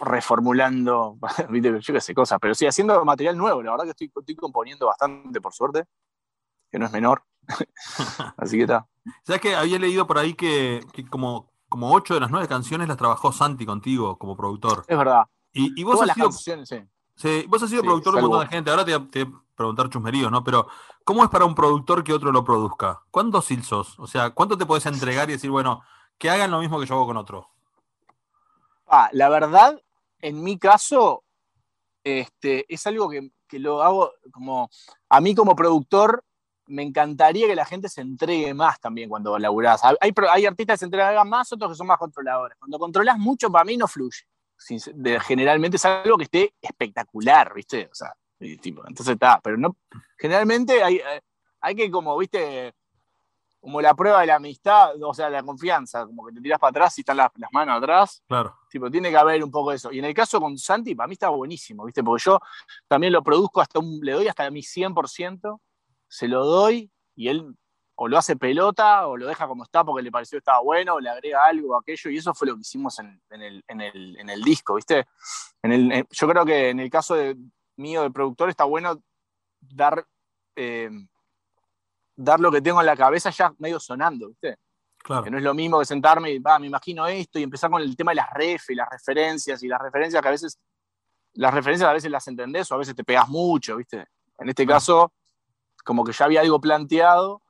reformulando, 0.00 1.18
viste, 1.50 1.80
yo 1.80 1.94
qué 1.94 2.00
sé, 2.00 2.14
cosas, 2.14 2.38
pero 2.40 2.54
sí, 2.54 2.66
haciendo 2.66 3.04
material 3.04 3.36
nuevo, 3.36 3.62
la 3.62 3.72
verdad 3.72 3.84
que 3.84 3.90
estoy, 3.90 4.12
estoy 4.14 4.36
componiendo 4.36 4.86
bastante, 4.86 5.40
por 5.40 5.52
suerte, 5.52 5.84
que 6.70 6.78
no 6.78 6.86
es 6.86 6.92
menor, 6.92 7.24
así 8.36 8.56
que 8.56 8.62
está. 8.62 8.86
¿Sabes 9.24 9.40
que 9.40 9.54
había 9.54 9.78
leído 9.78 10.06
por 10.06 10.18
ahí 10.18 10.34
que, 10.34 10.80
que, 10.92 11.06
como, 11.06 11.52
como 11.68 11.92
ocho 11.92 12.14
de 12.14 12.20
las 12.20 12.30
nueve 12.30 12.48
canciones 12.48 12.88
las 12.88 12.96
trabajó 12.96 13.32
Santi 13.32 13.66
contigo 13.66 14.16
como 14.18 14.36
productor? 14.36 14.84
Es 14.86 14.96
verdad. 14.96 15.24
Y, 15.52 15.78
y 15.78 15.84
vos 15.84 15.96
Todas 15.96 16.10
has 16.10 16.42
sido... 16.42 16.64
sí. 16.64 16.88
Sí, 17.14 17.44
vos 17.46 17.62
has 17.62 17.68
sido 17.68 17.82
sí, 17.82 17.86
productor 17.86 18.14
de 18.14 18.20
un 18.20 18.28
montón 18.28 18.48
de 18.48 18.54
gente, 18.54 18.70
ahora 18.70 18.84
te, 18.84 18.98
te 18.98 19.30
preguntar 19.54 19.88
chusmeríos, 19.90 20.30
¿no? 20.30 20.42
Pero, 20.42 20.66
¿cómo 21.04 21.24
es 21.24 21.30
para 21.30 21.44
un 21.44 21.54
productor 21.54 22.04
que 22.04 22.12
otro 22.12 22.32
lo 22.32 22.44
produzca? 22.44 23.02
¿Cuántos 23.10 23.48
sos? 23.62 23.98
O 23.98 24.06
sea, 24.06 24.30
¿cuánto 24.30 24.56
te 24.56 24.66
puedes 24.66 24.86
entregar 24.86 25.28
y 25.28 25.34
decir, 25.34 25.50
bueno, 25.50 25.82
que 26.18 26.30
hagan 26.30 26.50
lo 26.50 26.60
mismo 26.60 26.78
que 26.80 26.86
yo 26.86 26.94
hago 26.94 27.06
con 27.06 27.16
otro? 27.16 27.48
Ah, 28.86 29.08
la 29.12 29.28
verdad, 29.28 29.80
en 30.20 30.42
mi 30.42 30.58
caso, 30.58 31.24
este, 32.04 32.66
es 32.72 32.86
algo 32.86 33.08
que, 33.08 33.30
que 33.48 33.58
lo 33.58 33.82
hago 33.82 34.12
como. 34.30 34.70
A 35.08 35.20
mí, 35.20 35.34
como 35.34 35.56
productor, 35.56 36.24
me 36.66 36.82
encantaría 36.82 37.46
que 37.46 37.54
la 37.54 37.64
gente 37.64 37.88
se 37.88 38.00
entregue 38.00 38.54
más 38.54 38.80
también 38.80 39.08
cuando 39.08 39.38
laburás. 39.38 39.82
Hay, 39.84 40.12
hay 40.30 40.46
artistas 40.46 40.74
que 40.74 40.78
se 40.78 40.84
entregan 40.86 41.28
más, 41.28 41.52
otros 41.52 41.72
que 41.72 41.76
son 41.76 41.86
más 41.86 41.98
controladores. 41.98 42.56
Cuando 42.58 42.78
controlas 42.78 43.18
mucho, 43.18 43.50
para 43.50 43.64
mí 43.64 43.76
no 43.76 43.86
fluye. 43.86 44.26
Generalmente 45.22 45.76
es 45.76 45.84
algo 45.84 46.16
que 46.16 46.24
esté 46.24 46.54
espectacular, 46.60 47.52
¿viste? 47.54 47.88
O 47.90 47.94
sea, 47.94 48.14
tipo, 48.60 48.82
entonces 48.86 49.14
está, 49.14 49.40
pero 49.42 49.56
no, 49.56 49.76
generalmente 50.18 50.82
hay, 50.82 51.00
hay 51.60 51.74
que 51.74 51.90
como, 51.90 52.16
viste, 52.18 52.74
como 53.62 53.80
la 53.80 53.94
prueba 53.94 54.20
de 54.20 54.26
la 54.26 54.34
amistad, 54.34 55.00
o 55.00 55.14
sea, 55.14 55.30
la 55.30 55.44
confianza, 55.44 56.04
como 56.04 56.26
que 56.26 56.32
te 56.34 56.40
tiras 56.40 56.58
para 56.58 56.70
atrás 56.70 56.98
y 56.98 57.02
están 57.02 57.16
las, 57.16 57.30
las, 57.36 57.50
manos 57.52 57.78
atrás. 57.78 58.20
Claro. 58.26 58.56
Tipo, 58.68 58.90
tiene 58.90 59.08
que 59.10 59.16
haber 59.16 59.44
un 59.44 59.52
poco 59.52 59.70
de 59.70 59.76
eso. 59.76 59.92
Y 59.92 60.00
en 60.00 60.04
el 60.04 60.14
caso 60.14 60.40
con 60.40 60.58
Santi, 60.58 60.96
para 60.96 61.06
mí 61.06 61.12
está 61.12 61.28
buenísimo, 61.28 61.84
¿viste? 61.84 62.02
Porque 62.02 62.24
yo 62.24 62.40
también 62.88 63.12
lo 63.12 63.22
produzco 63.22 63.60
hasta 63.60 63.78
un, 63.78 64.00
le 64.02 64.12
doy 64.12 64.26
hasta 64.26 64.50
mi 64.50 64.62
100%, 64.62 65.60
se 66.08 66.26
lo 66.26 66.44
doy 66.44 66.90
y 67.14 67.28
él 67.28 67.54
o 67.94 68.08
lo 68.08 68.18
hace 68.18 68.34
pelota 68.34 69.06
o 69.06 69.16
lo 69.16 69.28
deja 69.28 69.46
como 69.46 69.62
está 69.62 69.84
porque 69.84 70.02
le 70.02 70.10
pareció 70.10 70.36
que 70.36 70.40
estaba 70.40 70.60
bueno, 70.60 70.94
o 70.94 71.00
le 71.00 71.08
agrega 71.08 71.44
algo 71.44 71.74
o 71.74 71.78
aquello, 71.78 72.10
y 72.10 72.16
eso 72.16 72.34
fue 72.34 72.48
lo 72.48 72.54
que 72.56 72.62
hicimos 72.62 72.98
en, 72.98 73.22
en, 73.30 73.42
el, 73.42 73.64
en, 73.68 73.80
el, 73.80 74.16
en 74.18 74.28
el, 74.28 74.42
disco, 74.42 74.74
¿viste? 74.74 75.06
En 75.62 75.70
el, 75.70 76.06
yo 76.10 76.28
creo 76.28 76.44
que 76.44 76.70
en 76.70 76.80
el 76.80 76.90
caso 76.90 77.14
de, 77.14 77.36
mío 77.82 78.02
de 78.02 78.10
productor 78.10 78.48
está 78.48 78.64
bueno 78.64 79.02
dar, 79.60 80.06
eh, 80.56 80.90
dar 82.16 82.40
lo 82.40 82.50
que 82.50 82.62
tengo 82.62 82.80
en 82.80 82.86
la 82.86 82.96
cabeza 82.96 83.30
ya 83.30 83.54
medio 83.58 83.78
sonando, 83.78 84.28
¿viste? 84.28 84.56
Claro. 84.98 85.24
Que 85.24 85.30
no 85.30 85.38
es 85.38 85.42
lo 85.42 85.52
mismo 85.52 85.80
que 85.80 85.84
sentarme 85.84 86.30
y, 86.30 86.38
va, 86.38 86.58
me 86.58 86.68
imagino 86.68 87.06
esto 87.06 87.38
y 87.38 87.42
empezar 87.42 87.70
con 87.70 87.82
el 87.82 87.96
tema 87.96 88.12
de 88.12 88.16
las 88.16 88.30
ref 88.30 88.70
y 88.70 88.74
las 88.74 88.88
referencias 88.88 89.62
y 89.62 89.68
las 89.68 89.82
referencias 89.82 90.22
que 90.22 90.28
a 90.28 90.30
veces, 90.30 90.58
las 91.34 91.52
referencias 91.52 91.90
a 91.90 91.92
veces 91.92 92.10
las 92.10 92.26
entendés 92.28 92.70
o 92.70 92.76
a 92.76 92.78
veces 92.78 92.94
te 92.94 93.04
pegas 93.04 93.28
mucho, 93.28 93.76
¿viste? 93.76 94.06
En 94.38 94.48
este 94.48 94.66
caso, 94.66 95.12
como 95.84 96.04
que 96.04 96.12
ya 96.12 96.24
había 96.26 96.40
algo 96.40 96.60
planteado, 96.60 97.42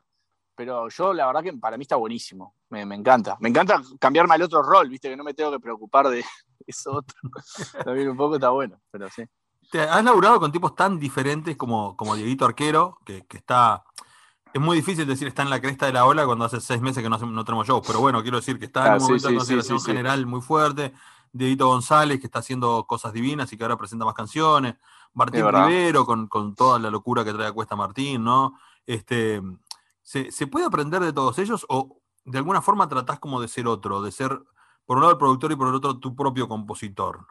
pero 0.55 0.89
yo 0.89 1.13
la 1.13 1.27
verdad 1.27 1.43
que 1.43 1.53
para 1.53 1.77
mí 1.77 1.83
está 1.83 1.97
buenísimo, 1.97 2.55
me, 2.71 2.87
me 2.87 2.95
encanta. 2.95 3.37
Me 3.41 3.49
encanta 3.49 3.83
cambiarme 3.99 4.35
al 4.35 4.43
otro 4.43 4.63
rol, 4.63 4.89
¿viste? 4.89 5.11
Que 5.11 5.17
no 5.17 5.25
me 5.25 5.35
tengo 5.35 5.51
que 5.53 5.61
preocupar 5.61 6.09
de 6.09 6.25
eso 6.67 6.93
otro. 6.93 7.17
También 7.85 8.09
un 8.09 8.17
poco 8.17 8.37
está 8.37 8.51
bueno, 8.51 8.81
pero 8.91 9.09
sí. 9.11 9.25
Te 9.73 9.81
has 9.81 10.05
laburado 10.05 10.39
con 10.39 10.53
tipos 10.53 10.75
tan 10.75 10.99
diferentes 10.99 11.57
como, 11.57 11.97
como 11.97 12.15
Dieguito 12.15 12.45
Arquero, 12.45 12.99
que, 13.07 13.25
que 13.27 13.39
está. 13.39 13.83
Es 14.53 14.61
muy 14.61 14.77
difícil 14.77 15.07
decir 15.07 15.27
está 15.27 15.41
en 15.41 15.49
la 15.49 15.63
cresta 15.63 15.87
de 15.87 15.95
la 15.95 16.05
ola 16.05 16.27
cuando 16.27 16.45
hace 16.45 16.61
seis 16.61 16.83
meses 16.83 17.03
que 17.03 17.09
no, 17.09 17.17
no 17.17 17.43
tenemos 17.43 17.67
shows, 17.67 17.83
pero 17.87 18.01
bueno, 18.01 18.21
quiero 18.21 18.37
decir 18.37 18.59
que 18.59 18.67
está 18.67 18.85
en 18.87 18.93
Ah, 18.93 18.95
un 18.97 19.01
sí, 19.01 19.07
momento 19.07 19.29
de 19.29 19.35
consideración 19.37 19.79
sí, 19.79 19.85
sí, 19.85 19.91
sí. 19.91 19.97
general 19.97 20.27
muy 20.27 20.43
fuerte. 20.43 20.93
Dieguito 21.33 21.69
González, 21.69 22.21
que 22.21 22.27
está 22.27 22.41
haciendo 22.41 22.85
cosas 22.87 23.15
divinas 23.15 23.51
y 23.51 23.57
que 23.57 23.65
ahora 23.65 23.79
presenta 23.79 24.05
más 24.05 24.15
canciones. 24.15 24.75
Martín. 25.15 25.47
Rivero, 25.51 26.05
con, 26.05 26.27
con 26.29 26.55
toda 26.55 26.79
la 26.79 26.91
locura 26.91 27.25
que 27.25 27.33
trae 27.33 27.49
a 27.49 27.53
Cuesta 27.53 27.75
Martín, 27.75 28.23
¿no? 28.25 28.59
Este, 28.87 29.41
¿se, 30.03 30.31
se 30.31 30.47
puede 30.47 30.67
aprender 30.67 31.01
de 31.01 31.15
todos 31.15 31.39
ellos 31.39 31.65
o 31.71 31.97
de 32.27 32.37
alguna 32.37 32.61
forma 32.61 32.87
tratás 32.89 33.19
como 33.19 33.41
de 33.41 33.49
ser 33.49 33.67
otro, 33.67 34.03
de 34.03 34.13
ser 34.13 34.43
por 34.85 34.99
un 34.99 35.03
lado 35.03 35.13
el 35.13 35.19
productor 35.19 35.51
y 35.53 35.57
por 35.57 35.69
el 35.69 35.75
otro 35.77 35.99
tu 35.99 36.15
propio 36.15 36.47
compositor? 36.47 37.27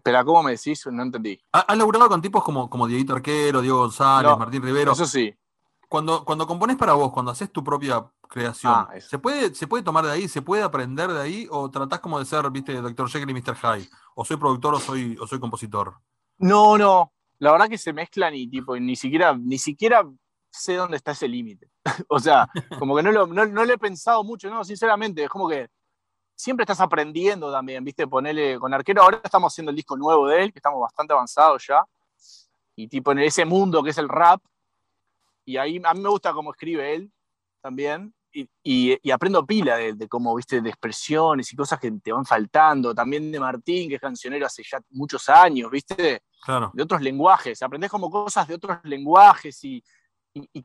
Espera, 0.00 0.24
¿cómo 0.24 0.42
me 0.42 0.52
decís? 0.52 0.86
No 0.86 1.02
entendí. 1.02 1.38
Ha- 1.52 1.60
¿Has 1.60 1.76
laburado 1.76 2.08
con 2.08 2.22
tipos 2.22 2.42
como, 2.42 2.70
como 2.70 2.86
Dieguito 2.86 3.14
Arquero, 3.14 3.60
Diego 3.60 3.80
González, 3.80 4.30
No, 4.30 4.38
Martín 4.38 4.62
Rivero? 4.62 4.92
Eso 4.92 5.04
sí. 5.04 5.34
Cuando, 5.90 6.24
cuando 6.24 6.46
compones 6.46 6.76
para 6.78 6.94
vos, 6.94 7.12
cuando 7.12 7.32
haces 7.32 7.52
tu 7.52 7.62
propia 7.62 8.10
creación, 8.26 8.72
Ah. 8.74 8.88
¿se, 8.98 9.18
puede, 9.18 9.54
¿se 9.54 9.66
puede 9.66 9.82
tomar 9.82 10.06
de 10.06 10.12
ahí? 10.12 10.26
¿Se 10.26 10.40
puede 10.40 10.62
aprender 10.62 11.12
de 11.12 11.20
ahí? 11.20 11.46
¿O 11.50 11.70
tratás 11.70 12.00
como 12.00 12.18
de 12.18 12.24
ser, 12.24 12.48
viste, 12.50 12.72
Dr. 12.80 13.10
Jekyll 13.10 13.28
y 13.28 13.34
Mr. 13.34 13.56
Hyde? 13.56 13.90
¿O 14.14 14.24
soy 14.24 14.38
productor 14.38 14.74
o 14.74 14.80
soy, 14.80 15.18
o 15.20 15.26
soy 15.26 15.38
compositor? 15.38 15.96
No, 16.38 16.78
no. 16.78 17.12
La 17.40 17.52
verdad 17.52 17.68
que 17.68 17.76
se 17.76 17.92
mezclan 17.92 18.34
y 18.34 18.48
tipo, 18.48 18.74
ni 18.78 18.96
siquiera, 18.96 19.36
ni 19.36 19.58
siquiera 19.58 20.08
sé 20.50 20.76
dónde 20.76 20.96
está 20.96 21.10
ese 21.12 21.28
límite. 21.28 21.70
o 22.08 22.18
sea, 22.18 22.48
como 22.78 22.96
que 22.96 23.02
no 23.02 23.12
lo, 23.12 23.26
no, 23.26 23.44
no 23.44 23.64
lo 23.66 23.72
he 23.74 23.78
pensado 23.78 24.24
mucho, 24.24 24.48
no, 24.48 24.64
sinceramente, 24.64 25.24
es 25.24 25.28
como 25.28 25.46
que 25.46 25.68
siempre 26.40 26.62
estás 26.64 26.80
aprendiendo 26.80 27.52
también, 27.52 27.84
viste, 27.84 28.06
ponerle 28.06 28.58
con 28.58 28.72
arquero. 28.72 29.02
Ahora 29.02 29.20
estamos 29.22 29.52
haciendo 29.52 29.70
el 29.70 29.76
disco 29.76 29.96
nuevo 29.96 30.26
de 30.26 30.44
él, 30.44 30.52
que 30.52 30.58
estamos 30.58 30.80
bastante 30.80 31.12
avanzados 31.12 31.66
ya. 31.66 31.84
Y 32.76 32.88
tipo 32.88 33.12
en 33.12 33.18
ese 33.18 33.44
mundo 33.44 33.82
que 33.82 33.90
es 33.90 33.98
el 33.98 34.08
rap. 34.08 34.40
Y 35.44 35.56
ahí 35.56 35.80
a 35.84 35.92
mí 35.94 36.00
me 36.00 36.08
gusta 36.08 36.32
cómo 36.32 36.52
escribe 36.52 36.94
él 36.94 37.12
también. 37.60 38.14
Y, 38.32 38.48
y- 38.62 38.96
y 39.02 39.10
aprendo 39.10 39.44
pila 39.44 39.76
de, 39.76 39.94
de 39.94 40.08
cómo, 40.08 40.34
viste, 40.36 40.60
de 40.60 40.70
expresiones 40.70 41.52
y 41.52 41.56
cosas 41.56 41.80
que 41.80 41.90
te 41.90 42.12
van 42.12 42.24
faltando. 42.24 42.94
También 42.94 43.30
de 43.32 43.40
Martín, 43.40 43.88
que 43.88 43.96
es 43.96 44.00
cancionero 44.00 44.46
hace 44.46 44.62
ya 44.62 44.80
muchos 44.90 45.28
años, 45.28 45.70
viste 45.70 46.22
Claro. 46.42 46.70
de 46.72 46.82
otros 46.82 47.02
lenguajes, 47.02 47.60
aprendés 47.60 47.90
como 47.90 48.08
cosas 48.08 48.46
de 48.48 48.54
otros 48.54 48.78
lenguajes 48.84 49.62
y, 49.64 49.82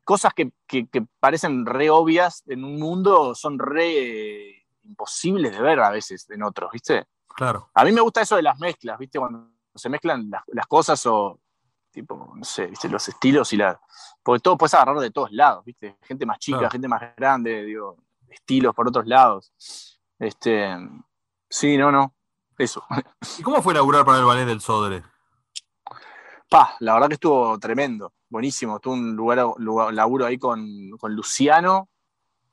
cosas 0.04 0.32
que, 0.34 0.52
que- 0.68 0.88
que 0.88 1.02
parecen 1.20 1.66
re 1.66 1.90
obvias 1.90 2.44
en 2.46 2.64
un 2.64 2.80
mundo 2.80 3.34
son 3.36 3.58
re 3.60 4.55
imposibles 4.86 5.52
de 5.52 5.62
ver 5.62 5.80
a 5.80 5.90
veces 5.90 6.30
en 6.30 6.44
otros, 6.44 6.72
¿viste? 6.72 7.08
Claro. 7.28 7.70
A 7.74 7.84
mí 7.84 7.92
me 7.92 8.02
gusta 8.02 8.22
eso 8.22 8.36
de 8.36 8.42
las 8.44 8.58
mezclas, 8.60 8.98
¿viste? 8.98 9.20
Cuando 9.20 9.50
se 9.74 9.90
mezclan 9.90 10.30
las, 10.30 10.44
las 10.48 10.68
cosas 10.68 11.06
o, 11.06 11.40
tipo, 11.92 12.32
no 12.36 12.44
sé, 12.46 12.68
¿viste? 12.68 12.88
Los 12.90 13.08
estilos 13.10 13.52
y 13.54 13.58
la... 13.58 13.80
Porque 14.24 14.42
todo 14.42 14.58
puedes 14.58 14.74
agarrar 14.74 14.98
de 15.00 15.12
todos 15.12 15.32
lados, 15.32 15.64
¿viste? 15.66 15.98
Gente 16.04 16.26
más 16.26 16.40
chica, 16.40 16.60
Claro. 16.60 16.72
gente 16.72 16.88
más 16.88 17.02
grande, 17.18 17.64
digo, 17.64 17.98
estilos 18.30 18.74
por 18.74 18.88
otros 18.88 19.06
lados. 19.06 19.52
Este, 20.18 20.76
sí, 21.50 21.78
no, 21.78 21.92
no, 21.92 22.16
eso. 22.58 22.84
¿Y 23.38 23.44
cómo 23.44 23.62
fue 23.62 23.74
laburar 23.74 24.06
para 24.06 24.20
el 24.20 24.26
ballet 24.26 24.46
del 24.46 24.62
Sodre? 24.62 25.04
Pa, 26.50 26.76
la 26.80 26.94
verdad 26.94 27.08
que 27.08 27.16
estuvo 27.16 27.58
tremendo, 27.60 28.14
buenísimo. 28.30 28.80
Tuve 28.80 28.94
un 28.94 29.16
lugar, 29.16 29.46
lugar- 29.58 29.94
laburo 29.94 30.26
ahí 30.26 30.38
con, 30.38 30.92
con 31.00 31.14
Luciano, 31.14 31.90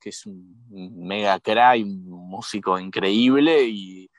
que 0.02 0.10
es 0.10 0.26
un 0.26 0.66
mega 1.06 1.38
crack, 1.40 1.80
un 1.84 2.28
músico 2.28 2.78
increíble 2.78 3.64
y, 3.64 4.10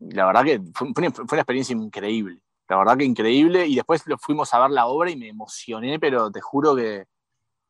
la 0.00 0.26
verdad 0.26 0.44
que 0.44 0.60
fue, 0.74 0.92
fue 0.92 1.26
una 1.30 1.40
experiencia 1.40 1.74
increíble. 1.74 2.40
La 2.68 2.78
verdad 2.78 2.96
que 2.96 3.04
increíble 3.04 3.66
y 3.66 3.76
después 3.76 4.02
lo 4.06 4.18
fuimos 4.18 4.52
a 4.54 4.60
ver 4.60 4.70
la 4.70 4.86
obra 4.86 5.10
y 5.10 5.16
me 5.16 5.28
emocioné, 5.28 6.00
pero 6.00 6.30
te 6.30 6.40
juro 6.40 6.74
que 6.74 7.04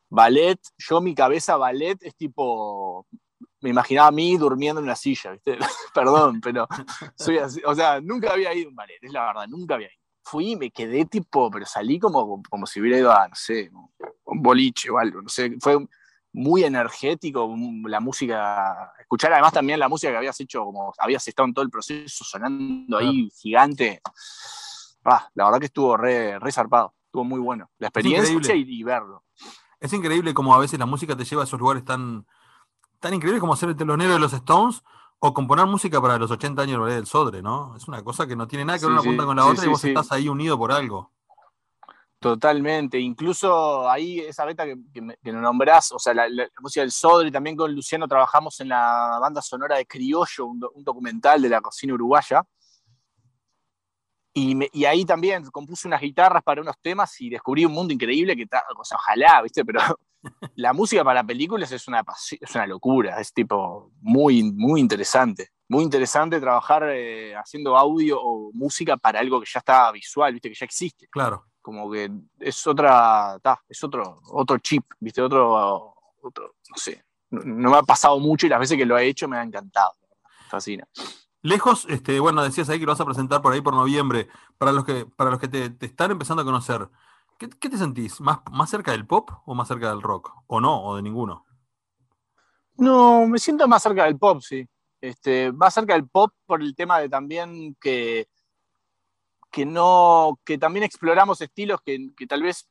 ballet, 0.09 0.59
yo 0.79 1.01
mi 1.01 1.15
cabeza 1.15 1.57
ballet 1.57 1.99
es 2.03 2.15
tipo, 2.17 3.07
me 3.61 3.71
imaginaba 3.71 4.09
a 4.09 4.13
mí 4.13 4.37
durmiendo 4.37 4.81
en 4.81 4.85
una 4.85 4.97
silla, 4.97 5.33
¿viste? 5.33 5.59
Perdón, 5.95 6.41
pero 6.41 6.67
soy 7.17 7.39
así, 7.39 7.61
o 7.67 7.75
sea, 7.75 8.01
nunca 8.01 8.33
había 8.33 8.55
ido 8.55 8.69
a 8.69 8.71
un 8.71 8.77
ballet, 8.77 8.99
es 9.03 9.13
la 9.13 9.27
verdad, 9.27 9.47
nunca 9.49 9.75
había 9.75 9.89
ido 9.89 10.03
fui 10.25 10.53
y 10.53 10.57
me 10.57 10.71
quedé 10.71 11.05
tipo, 11.07 11.51
pero 11.51 11.67
salí 11.67 11.99
como, 11.99 12.43
como 12.49 12.67
si 12.67 12.81
hubiera 12.81 12.99
ido 12.99 13.13
a, 13.13 13.29
no 13.29 13.35
sé, 13.35 13.71
un 14.25 14.43
boliche 14.43 14.91
o 14.91 14.99
algo, 14.99 15.21
no 15.21 15.29
sé, 15.29 15.57
fue 15.61 15.77
muy 16.33 16.65
energético 16.65 17.49
mm, 17.49 17.87
la 17.87 18.01
música, 18.01 18.93
escuchar 18.99 19.33
además 19.33 19.53
también 19.53 19.79
la 19.79 19.89
música 19.89 20.11
que 20.13 20.19
habías 20.19 20.39
hecho, 20.41 20.65
como 20.65 20.93
habías 20.99 21.27
estado 21.29 21.47
en 21.49 21.55
todo 21.55 21.65
el 21.65 21.71
proceso 21.71 22.25
sonando 22.25 22.99
ahí 22.99 23.31
gigante, 23.37 24.01
Ah, 25.05 25.29
la 25.35 25.47
verdad 25.47 25.59
que 25.59 25.67
estuvo 25.67 25.97
re, 25.97 26.39
re 26.39 26.53
zarpado, 26.53 26.95
estuvo 27.07 27.25
muy 27.25 27.41
bueno, 27.41 27.69
la 27.79 27.89
experiencia 27.89 28.55
y, 28.55 28.61
y 28.61 28.83
verlo. 28.85 29.25
Es 29.81 29.93
increíble 29.93 30.33
como 30.33 30.55
a 30.55 30.59
veces 30.59 30.79
la 30.79 30.87
música 30.87 31.17
te 31.17 31.25
lleva 31.25 31.43
a 31.43 31.45
esos 31.45 31.59
lugares 31.59 31.85
tan, 31.85 32.25
tan 33.01 33.13
increíbles 33.13 33.41
como 33.41 33.57
ser 33.57 33.71
el 33.71 33.77
telonero 33.77 34.13
de 34.13 34.21
los 34.21 34.33
Stones 34.33 34.83
o 35.19 35.35
componer 35.35 35.67
música 35.67 36.01
para 36.01 36.19
los 36.19 36.31
80 36.31 36.63
años 36.63 36.87
del 36.89 37.07
Sodre, 37.07 37.43
¿no? 37.43 37.77
Es 37.77 37.89
una 37.89 38.03
cosa 38.03 38.27
que 38.27 38.37
no 38.37 38.47
tiene 38.47 38.65
nada 38.65 38.79
que 38.79 38.81
Sí, 38.81 38.87
ver 38.87 38.93
una 38.93 39.03
sí, 39.03 39.09
punta 39.09 39.25
con 39.25 39.37
la 39.37 39.43
sí, 39.43 39.49
otra 39.51 39.65
y 39.65 39.69
vos 39.69 39.85
estás 39.85 40.13
ahí 40.13 40.29
unido 40.29 40.57
por 40.57 40.71
algo. 40.73 41.11
Totalmente, 42.23 43.01
incluso 43.01 43.91
ahí 43.91 44.21
esa 44.21 44.45
beta 44.45 44.65
que, 44.65 44.77
que, 44.95 45.03
me- 45.03 45.17
que 45.17 45.33
nos 45.33 45.43
nombrás, 45.43 45.91
o 45.91 45.99
sea, 45.99 46.15
la, 46.15 46.29
música 46.61 46.83
del 46.83 46.93
Sodre, 46.93 47.33
también 47.33 47.57
con 47.57 47.75
Luciano 47.75 48.07
trabajamos 48.07 48.61
en 48.61 48.69
la 48.69 49.19
banda 49.21 49.43
sonora 49.43 49.77
de 49.77 49.87
Criollo, 49.87 50.47
un, 50.47 50.61
do- 50.61 50.71
un 50.77 50.85
documental 50.85 51.43
de 51.43 51.49
la 51.49 51.61
cocina 51.61 51.95
uruguaya. 51.95 52.45
Y, 54.33 54.55
me- 54.55 54.69
y 54.73 54.85
ahí 54.85 55.05
también 55.05 55.45
compuse 55.51 55.89
unas 55.89 56.01
guitarras 56.01 56.45
para 56.45 56.63
unos 56.63 56.77
temas 56.81 57.21
y 57.21 57.29
descubrí 57.29 57.65
un 57.65 57.73
mundo 57.73 57.93
increíble 57.93 58.37
que, 58.37 58.45
o 58.79 58.85
sea, 58.85 58.97
ojalá, 58.99 59.43
¿viste? 59.43 59.65
Pero 59.65 59.81
la 60.55 60.73
música 60.73 61.03
para 61.03 61.25
películas 61.25 61.73
es 61.73 61.89
una, 61.89 62.05
es 62.41 62.55
una 62.55 62.67
locura, 62.69 63.21
es 63.21 63.33
tipo 63.35 63.91
muy, 64.01 64.45
muy 64.45 64.81
interesante. 64.81 65.49
Muy 65.69 65.83
interesante 65.83 66.39
trabajar 66.39 66.85
eh, 66.91 67.35
haciendo 67.35 67.77
audio 67.77 68.21
o 68.23 68.53
música 68.53 68.97
para 68.97 69.19
algo 69.19 69.41
que 69.41 69.51
ya 69.53 69.59
está 69.59 69.91
visual, 69.91 70.33
¿viste? 70.35 70.51
Que 70.51 70.55
ya 70.55 70.67
existe 70.67 71.09
Claro. 71.11 71.47
Como 71.63 71.91
que 71.91 72.11
es 72.41 72.67
otra, 72.67 73.39
ta, 73.41 73.63
es 73.69 73.83
otro, 73.83 74.21
otro 74.33 74.59
chip, 74.59 74.85
¿viste? 75.01 75.23
Otro, 75.23 75.95
otro, 76.21 76.57
no 76.69 76.77
sé. 76.77 77.05
No, 77.31 77.41
no 77.45 77.71
me 77.71 77.77
ha 77.79 77.83
pasado 77.83 78.19
mucho 78.19 78.47
y 78.47 78.51
las 78.51 78.61
veces 78.61 78.77
que 78.77 78.85
lo 78.85 78.99
he 78.99 79.07
hecho 79.07 79.29
me 79.29 79.39
ha 79.39 79.43
encantado. 79.43 79.93
Me 80.03 80.49
fascina. 80.51 80.87
Lejos, 81.41 81.87
este, 81.89 82.21
bueno, 82.21 82.43
decías 82.43 82.69
ahí 82.69 82.79
que 82.79 82.87
lo 82.87 82.93
vas 82.93 83.01
a 83.01 83.07
presentar 83.07 83.41
por 83.41 83.53
ahí 83.53 83.61
por 83.61 83.75
noviembre. 83.75 84.29
Para 84.59 84.73
los 84.73 84.85
que, 84.85 85.07
para 85.07 85.31
los 85.31 85.41
que 85.41 85.49
te, 85.49 85.71
te 85.71 85.87
están 85.87 86.11
empezando 86.11 86.43
a 86.43 86.45
conocer, 86.45 86.89
¿qué, 87.39 87.49
qué 87.49 87.69
te 87.69 87.79
sentís? 87.79 88.21
¿Más, 88.21 88.41
¿Más 88.51 88.69
cerca 88.69 88.93
del 88.93 89.07
pop 89.07 89.31
o 89.47 89.55
más 89.55 89.69
cerca 89.69 89.91
del 89.91 90.03
rock? 90.03 90.33
¿O 90.47 90.61
no? 90.61 90.85
¿O 90.85 90.97
de 90.97 91.03
ninguno? 91.03 91.47
No, 92.77 93.27
me 93.27 93.39
siento 93.39 93.67
más 93.67 93.83
cerca 93.83 94.05
del 94.05 94.19
pop, 94.19 94.41
sí. 94.41 94.67
Este, 95.01 95.51
más 95.53 95.75
cerca 95.75 95.95
del 95.95 96.09
pop 96.09 96.33
por 96.47 96.63
el 96.63 96.77
tema 96.77 97.01
de 97.01 97.09
también 97.09 97.77
que, 97.81 98.29
que 99.53 99.65
no, 99.67 100.41
que 100.45 100.59
también 100.59 100.83
exploramos 100.83 101.41
estilos 101.41 101.81
que, 101.83 102.09
que 102.17 102.27
tal 102.27 102.43
vez 102.43 102.67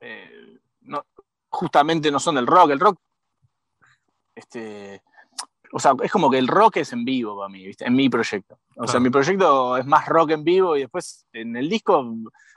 eh, 0.00 0.58
no, 0.82 1.04
justamente 1.48 2.10
no 2.12 2.20
son 2.20 2.34
del 2.36 2.46
rock. 2.46 2.70
El 2.70 2.78
rock, 2.80 3.00
este, 4.34 5.02
o 5.72 5.78
sea, 5.80 5.94
es 6.02 6.12
como 6.12 6.30
que 6.30 6.38
el 6.38 6.46
rock 6.46 6.76
es 6.76 6.92
en 6.92 7.04
vivo 7.04 7.36
para 7.38 7.48
mí, 7.48 7.66
¿viste? 7.66 7.86
En 7.86 7.94
mi 7.94 8.08
proyecto. 8.08 8.58
O 8.76 8.86
sea, 8.86 9.00
mi 9.00 9.08
proyecto 9.10 9.76
es 9.78 9.86
más 9.86 10.06
rock 10.06 10.30
en 10.32 10.44
vivo 10.44 10.76
y 10.76 10.80
después 10.80 11.24
en 11.32 11.56
el 11.56 11.68
disco 11.68 12.04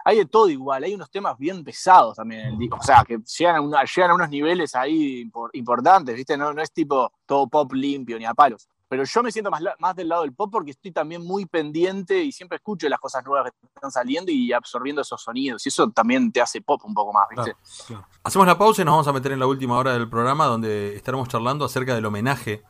hay 0.04 0.18
de 0.18 0.26
todo 0.26 0.50
igual. 0.50 0.84
Hay 0.84 0.94
unos 0.94 1.10
temas 1.10 1.38
bien 1.38 1.64
pesados 1.64 2.18
también 2.18 2.42
en 2.42 2.48
el 2.54 2.58
disco. 2.58 2.78
O 2.78 2.84
sea, 2.84 3.04
que 3.08 3.18
llegan 3.38 3.56
a, 3.56 3.62
una- 3.62 3.84
llegan 3.86 4.12
a 4.12 4.16
unos 4.16 4.30
niveles 4.30 4.76
ahí 4.76 5.24
impor- 5.24 5.50
importantes, 5.54 6.16
¿viste? 6.16 6.36
No, 6.38 6.54
no 6.54 6.62
es 6.62 6.72
tipo 6.74 7.12
todo 7.26 7.48
pop 7.48 7.72
limpio 7.74 8.20
ni 8.20 8.26
a 8.26 8.34
palos. 8.34 8.68
Pero 8.90 9.04
yo 9.04 9.24
me 9.24 9.32
siento 9.32 9.52
más, 9.52 9.62
más 9.78 9.96
del 9.96 10.10
lado 10.10 10.24
del 10.24 10.34
pop 10.34 10.50
porque 10.52 10.72
estoy 10.72 10.92
también 10.92 11.24
muy 11.24 11.46
pendiente 11.46 12.24
y 12.24 12.32
siempre 12.32 12.56
escucho 12.56 12.90
las 12.90 13.00
cosas 13.00 13.24
nuevas 13.24 13.52
que 13.52 13.68
están 13.68 13.92
saliendo 13.92 14.32
y 14.32 14.52
absorbiendo 14.52 15.04
esos 15.04 15.22
sonidos. 15.22 15.64
Y 15.66 15.70
eso 15.70 15.90
también 15.92 16.32
te 16.32 16.42
hace 16.42 16.60
pop 16.62 16.82
un 16.84 16.96
poco 16.96 17.14
más, 17.14 17.26
¿viste? 17.30 17.56
Hacemos 18.24 18.48
la 18.48 18.58
pausa 18.58 18.82
y 18.82 18.86
nos 18.86 18.94
vamos 18.94 19.08
a 19.08 19.14
meter 19.14 19.32
en 19.32 19.40
la 19.40 19.46
última 19.46 19.78
hora 19.78 19.94
del 19.94 20.10
programa 20.10 20.46
donde 20.46 20.96
estaremos 20.96 21.28
charlando 21.30 21.66
acerca 21.66 21.94
del 21.94 22.06
homenaje 22.06 22.64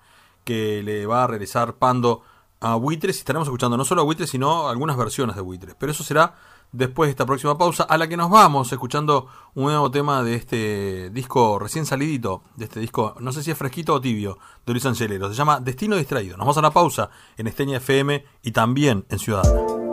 que 0.44 0.84
le 0.84 1.06
va 1.06 1.24
a 1.24 1.28
realizar 1.28 1.76
Pando 1.76 2.22
a 2.60 2.76
Buitres 2.76 3.16
y 3.16 3.20
estaremos 3.20 3.48
escuchando 3.48 3.78
no 3.78 3.86
solo 3.86 4.02
a 4.02 4.04
Buitres, 4.04 4.30
sino 4.30 4.68
algunas 4.68 4.98
versiones 4.98 5.38
de 5.38 5.42
Buitres. 5.42 5.76
Pero 5.80 5.94
eso 5.94 6.04
será 6.04 6.36
después 6.72 7.08
de 7.08 7.12
esta 7.12 7.26
próxima 7.26 7.58
pausa, 7.58 7.84
a 7.84 7.98
la 7.98 8.08
que 8.08 8.18
nos 8.18 8.30
vamos 8.30 8.72
escuchando 8.72 9.28
un 9.56 9.66
nuevo 9.66 9.90
tema 9.92 10.24
de 10.24 10.36
este 10.36 11.10
disco 11.10 11.60
recién 11.60 11.86
salidito, 11.86 12.44
de 12.56 12.66
este 12.66 12.80
disco, 12.80 13.16
no 13.20 13.32
sé 13.32 13.44
si 13.44 13.52
es 13.52 13.58
fresquito 13.58 13.94
o 13.94 14.02
tibio, 14.02 14.38
de 14.66 14.74
Luis 14.74 14.86
Angelero. 14.86 15.30
Se 15.30 15.36
llama 15.36 15.60
Destino 15.60 15.96
Distraído. 15.96 16.38
Nos 16.38 16.46
vamos 16.46 16.58
a 16.58 16.62
la 16.62 16.72
pausa 16.72 17.10
en 17.38 17.48
Esteña 17.48 17.78
FM 17.78 18.24
y 18.44 18.52
también 18.52 19.06
en 19.10 19.20
Ciudadana. 19.20 19.89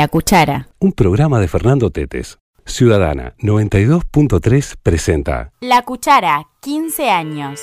La 0.00 0.08
Cuchara. 0.08 0.66
Un 0.78 0.92
programa 0.92 1.40
de 1.40 1.46
Fernando 1.46 1.90
Tetes. 1.90 2.38
Ciudadana 2.64 3.34
92.3 3.40 4.76
presenta 4.82 5.52
La 5.60 5.82
Cuchara, 5.82 6.48
15 6.62 7.10
años. 7.10 7.60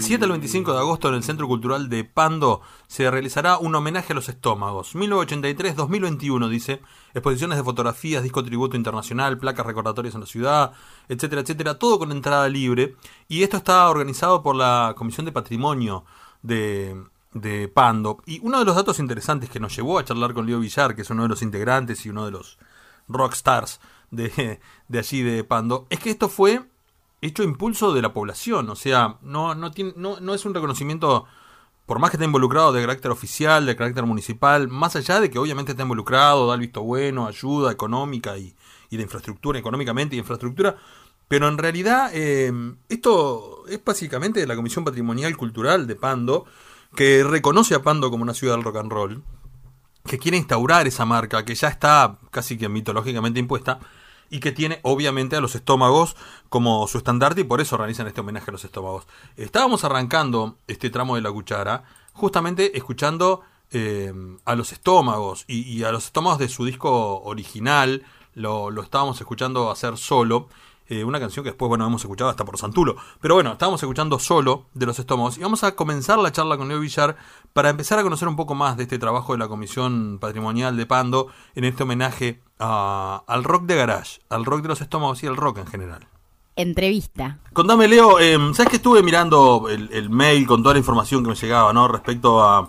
Del 0.00 0.06
7 0.06 0.24
al 0.24 0.30
25 0.30 0.72
de 0.72 0.78
agosto 0.78 1.08
en 1.10 1.14
el 1.14 1.22
Centro 1.22 1.46
Cultural 1.46 1.90
de 1.90 2.04
Pando 2.04 2.62
se 2.86 3.10
realizará 3.10 3.58
un 3.58 3.74
homenaje 3.74 4.14
a 4.14 4.16
los 4.16 4.30
estómagos. 4.30 4.94
1983-2021 4.94 6.48
dice, 6.48 6.80
exposiciones 7.12 7.58
de 7.58 7.64
fotografías, 7.64 8.22
disco 8.22 8.42
tributo 8.42 8.78
internacional, 8.78 9.36
placas 9.36 9.66
recordatorias 9.66 10.14
en 10.14 10.22
la 10.22 10.26
ciudad, 10.26 10.72
etcétera, 11.06 11.42
etcétera, 11.42 11.78
todo 11.78 11.98
con 11.98 12.12
entrada 12.12 12.48
libre. 12.48 12.96
Y 13.28 13.42
esto 13.42 13.58
está 13.58 13.90
organizado 13.90 14.42
por 14.42 14.56
la 14.56 14.94
Comisión 14.96 15.26
de 15.26 15.32
Patrimonio 15.32 16.06
de, 16.40 16.96
de 17.34 17.68
Pando. 17.68 18.22
Y 18.24 18.40
uno 18.42 18.58
de 18.58 18.64
los 18.64 18.76
datos 18.76 19.00
interesantes 19.00 19.50
que 19.50 19.60
nos 19.60 19.76
llevó 19.76 19.98
a 19.98 20.04
charlar 20.06 20.32
con 20.32 20.46
Leo 20.46 20.60
Villar, 20.60 20.96
que 20.96 21.02
es 21.02 21.10
uno 21.10 21.24
de 21.24 21.28
los 21.28 21.42
integrantes 21.42 22.06
y 22.06 22.08
uno 22.08 22.24
de 22.24 22.30
los 22.30 22.58
rockstars 23.06 23.80
de, 24.10 24.60
de 24.88 24.98
allí 24.98 25.20
de 25.20 25.44
Pando, 25.44 25.86
es 25.90 26.00
que 26.00 26.08
esto 26.08 26.30
fue 26.30 26.69
hecho 27.20 27.42
impulso 27.42 27.92
de 27.92 28.02
la 28.02 28.12
población. 28.12 28.70
O 28.70 28.76
sea, 28.76 29.16
no, 29.22 29.54
no, 29.54 29.70
tiene, 29.70 29.92
no, 29.96 30.20
no 30.20 30.34
es 30.34 30.44
un 30.44 30.54
reconocimiento, 30.54 31.26
por 31.86 31.98
más 31.98 32.10
que 32.10 32.16
esté 32.16 32.24
involucrado 32.24 32.72
de 32.72 32.80
carácter 32.80 33.10
oficial, 33.10 33.66
de 33.66 33.76
carácter 33.76 34.04
municipal, 34.04 34.68
más 34.68 34.96
allá 34.96 35.20
de 35.20 35.30
que 35.30 35.38
obviamente 35.38 35.72
está 35.72 35.82
involucrado, 35.82 36.46
da 36.46 36.54
el 36.54 36.60
visto 36.60 36.82
bueno, 36.82 37.26
ayuda 37.26 37.72
económica 37.72 38.36
y, 38.38 38.54
y 38.90 38.96
de 38.96 39.02
infraestructura, 39.02 39.58
económicamente 39.58 40.16
y 40.16 40.18
infraestructura. 40.18 40.76
Pero 41.28 41.46
en 41.46 41.58
realidad, 41.58 42.10
eh, 42.12 42.52
esto 42.88 43.64
es 43.68 43.82
básicamente 43.84 44.40
de 44.40 44.48
la 44.48 44.56
Comisión 44.56 44.84
Patrimonial 44.84 45.36
Cultural 45.36 45.86
de 45.86 45.94
Pando, 45.94 46.44
que 46.96 47.22
reconoce 47.22 47.76
a 47.76 47.82
Pando 47.82 48.10
como 48.10 48.24
una 48.24 48.34
ciudad 48.34 48.54
del 48.54 48.64
rock 48.64 48.78
and 48.78 48.90
roll, 48.90 49.22
que 50.04 50.18
quiere 50.18 50.36
instaurar 50.36 50.88
esa 50.88 51.04
marca, 51.04 51.44
que 51.44 51.54
ya 51.54 51.68
está 51.68 52.18
casi 52.32 52.58
que 52.58 52.68
mitológicamente 52.68 53.38
impuesta, 53.38 53.78
y 54.30 54.40
que 54.40 54.52
tiene 54.52 54.78
obviamente 54.82 55.36
a 55.36 55.40
los 55.40 55.54
estómagos 55.54 56.16
como 56.48 56.86
su 56.86 56.98
estandarte 56.98 57.42
y 57.42 57.44
por 57.44 57.60
eso 57.60 57.76
realizan 57.76 58.06
este 58.06 58.20
homenaje 58.20 58.50
a 58.50 58.52
los 58.52 58.64
estómagos. 58.64 59.06
Estábamos 59.36 59.84
arrancando 59.84 60.56
este 60.68 60.88
tramo 60.88 61.16
de 61.16 61.22
la 61.22 61.32
cuchara 61.32 61.82
justamente 62.12 62.76
escuchando 62.76 63.42
eh, 63.72 64.12
a 64.44 64.54
los 64.54 64.72
estómagos 64.72 65.44
y, 65.46 65.82
a 65.82 65.92
los 65.92 66.06
estómagos 66.06 66.38
de 66.38 66.48
su 66.48 66.64
disco 66.64 67.20
original, 67.22 68.04
lo, 68.34 68.70
lo 68.70 68.82
estábamos 68.82 69.20
escuchando 69.20 69.70
hacer 69.70 69.96
solo. 69.96 70.48
Eh, 70.90 71.04
una 71.04 71.20
canción 71.20 71.44
que 71.44 71.50
después, 71.50 71.68
bueno, 71.68 71.86
hemos 71.86 72.02
escuchado 72.02 72.30
hasta 72.30 72.44
por 72.44 72.58
Santulo. 72.58 72.96
Pero 73.20 73.36
bueno, 73.36 73.52
estábamos 73.52 73.80
escuchando 73.80 74.18
solo 74.18 74.66
de 74.74 74.86
los 74.86 74.98
estómagos. 74.98 75.38
Y 75.38 75.40
vamos 75.40 75.62
a 75.62 75.76
comenzar 75.76 76.18
la 76.18 76.32
charla 76.32 76.56
con 76.56 76.66
Leo 76.66 76.80
Villar 76.80 77.16
para 77.52 77.70
empezar 77.70 78.00
a 78.00 78.02
conocer 78.02 78.26
un 78.26 78.34
poco 78.34 78.56
más 78.56 78.76
de 78.76 78.82
este 78.82 78.98
trabajo 78.98 79.32
de 79.32 79.38
la 79.38 79.46
Comisión 79.46 80.18
Patrimonial 80.20 80.76
de 80.76 80.86
Pando 80.86 81.28
en 81.54 81.62
este 81.62 81.84
homenaje 81.84 82.42
a, 82.58 83.22
al 83.28 83.44
rock 83.44 83.66
de 83.66 83.76
garage, 83.76 84.20
al 84.30 84.44
rock 84.44 84.62
de 84.62 84.68
los 84.68 84.80
estómagos 84.80 85.22
y 85.22 85.28
al 85.28 85.36
rock 85.36 85.58
en 85.58 85.68
general. 85.68 86.08
Entrevista. 86.56 87.38
Contame, 87.52 87.86
Leo, 87.86 88.18
eh, 88.18 88.36
¿sabes 88.52 88.70
que 88.70 88.76
estuve 88.76 89.04
mirando 89.04 89.68
el, 89.70 89.92
el, 89.92 90.10
mail 90.10 90.44
con 90.44 90.60
toda 90.64 90.74
la 90.74 90.80
información 90.80 91.22
que 91.22 91.30
me 91.30 91.36
llegaba, 91.36 91.72
¿no? 91.72 91.86
Respecto 91.86 92.42
a, 92.42 92.68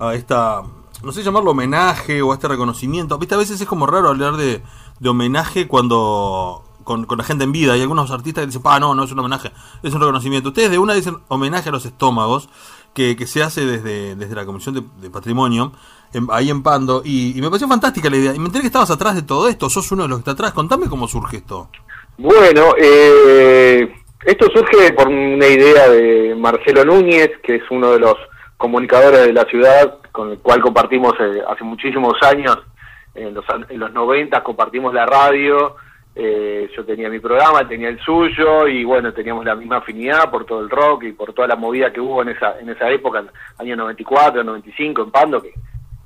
a 0.00 0.14
esta, 0.14 0.64
no 1.04 1.12
sé 1.12 1.22
llamarlo 1.22 1.52
homenaje 1.52 2.20
o 2.20 2.32
a 2.32 2.34
este 2.34 2.48
reconocimiento. 2.48 3.16
Viste, 3.16 3.36
a 3.36 3.38
veces 3.38 3.60
es 3.60 3.68
como 3.68 3.86
raro 3.86 4.08
hablar 4.08 4.36
de, 4.36 4.60
de 4.98 5.08
homenaje 5.08 5.68
cuando 5.68 6.64
con, 6.84 7.04
con, 7.06 7.18
la 7.18 7.24
gente 7.24 7.44
en 7.44 7.52
vida. 7.52 7.74
Hay 7.74 7.82
algunos 7.82 8.10
artistas 8.10 8.42
que 8.42 8.46
dicen, 8.46 8.62
ah, 8.64 8.80
no, 8.80 8.94
no 8.94 9.04
es 9.04 9.12
un 9.12 9.18
homenaje, 9.18 9.52
es 9.82 9.94
un 9.94 10.00
reconocimiento. 10.00 10.48
Ustedes 10.48 10.70
de 10.70 10.78
una 10.78 10.94
dicen 10.94 11.16
homenaje 11.28 11.68
a 11.68 11.72
los 11.72 11.86
estómagos, 11.86 12.48
que, 12.94 13.16
se 13.26 13.42
hace 13.42 13.64
desde, 13.64 14.16
desde 14.16 14.34
la 14.34 14.44
Comisión 14.44 14.74
de, 14.74 15.10
Patrimonio, 15.10 15.72
en, 16.12 16.26
ahí 16.30 16.50
en 16.50 16.62
Pando, 16.62 17.02
y, 17.04 17.38
y, 17.38 17.40
me 17.40 17.48
pareció 17.48 17.68
fantástica 17.68 18.10
la 18.10 18.16
idea. 18.16 18.34
Y 18.34 18.38
me 18.38 18.46
enteré 18.46 18.62
que 18.62 18.66
estabas 18.66 18.90
atrás 18.90 19.14
de 19.14 19.22
todo 19.22 19.48
esto, 19.48 19.70
sos 19.70 19.90
uno 19.92 20.02
de 20.02 20.08
los 20.08 20.18
que 20.18 20.20
está 20.22 20.32
atrás. 20.32 20.52
Contame 20.52 20.88
cómo 20.88 21.06
surge 21.06 21.38
esto. 21.38 21.68
Bueno, 22.18 22.74
eh, 22.78 23.94
esto 24.24 24.46
surge 24.52 24.92
por 24.92 25.08
una 25.08 25.46
idea 25.46 25.88
de 25.88 26.34
Marcelo 26.36 26.84
Núñez, 26.84 27.30
que 27.42 27.56
es 27.56 27.62
uno 27.70 27.92
de 27.92 28.00
los 28.00 28.16
comunicadores 28.56 29.26
de 29.26 29.32
la 29.32 29.44
ciudad, 29.44 29.98
con 30.12 30.30
el 30.30 30.38
cual 30.38 30.60
compartimos 30.60 31.14
eh, 31.18 31.40
hace 31.48 31.64
muchísimos 31.64 32.14
años, 32.22 32.58
en 33.14 33.34
los, 33.34 33.44
en 33.68 33.80
los 33.80 33.92
90 33.92 34.42
compartimos 34.42 34.92
la 34.92 35.06
radio, 35.06 35.76
eh, 36.22 36.70
yo 36.76 36.84
tenía 36.84 37.08
mi 37.08 37.18
programa, 37.18 37.66
tenía 37.66 37.88
el 37.88 37.98
suyo 38.00 38.68
y 38.68 38.84
bueno, 38.84 39.10
teníamos 39.10 39.42
la 39.42 39.54
misma 39.54 39.78
afinidad 39.78 40.30
por 40.30 40.44
todo 40.44 40.60
el 40.60 40.68
rock 40.68 41.04
y 41.04 41.12
por 41.12 41.32
toda 41.32 41.48
la 41.48 41.56
movida 41.56 41.90
que 41.90 42.00
hubo 42.00 42.20
en 42.20 42.28
esa 42.28 42.60
en 42.60 42.68
esa 42.68 42.90
época, 42.90 43.24
año 43.56 43.74
94, 43.74 44.44
95 44.44 45.02
en 45.02 45.10
Pando, 45.10 45.40
que 45.40 45.54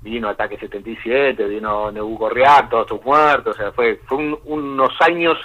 vino 0.02 0.28
Ataque 0.28 0.56
77, 0.56 1.48
vino 1.48 1.90
Nebuco 1.90 2.28
React, 2.28 2.70
todos 2.70 2.86
tus 2.86 3.04
muertos, 3.04 3.56
o 3.56 3.58
sea, 3.58 3.72
fue, 3.72 4.00
fue 4.06 4.18
un, 4.18 4.38
unos 4.44 4.92
años 5.00 5.36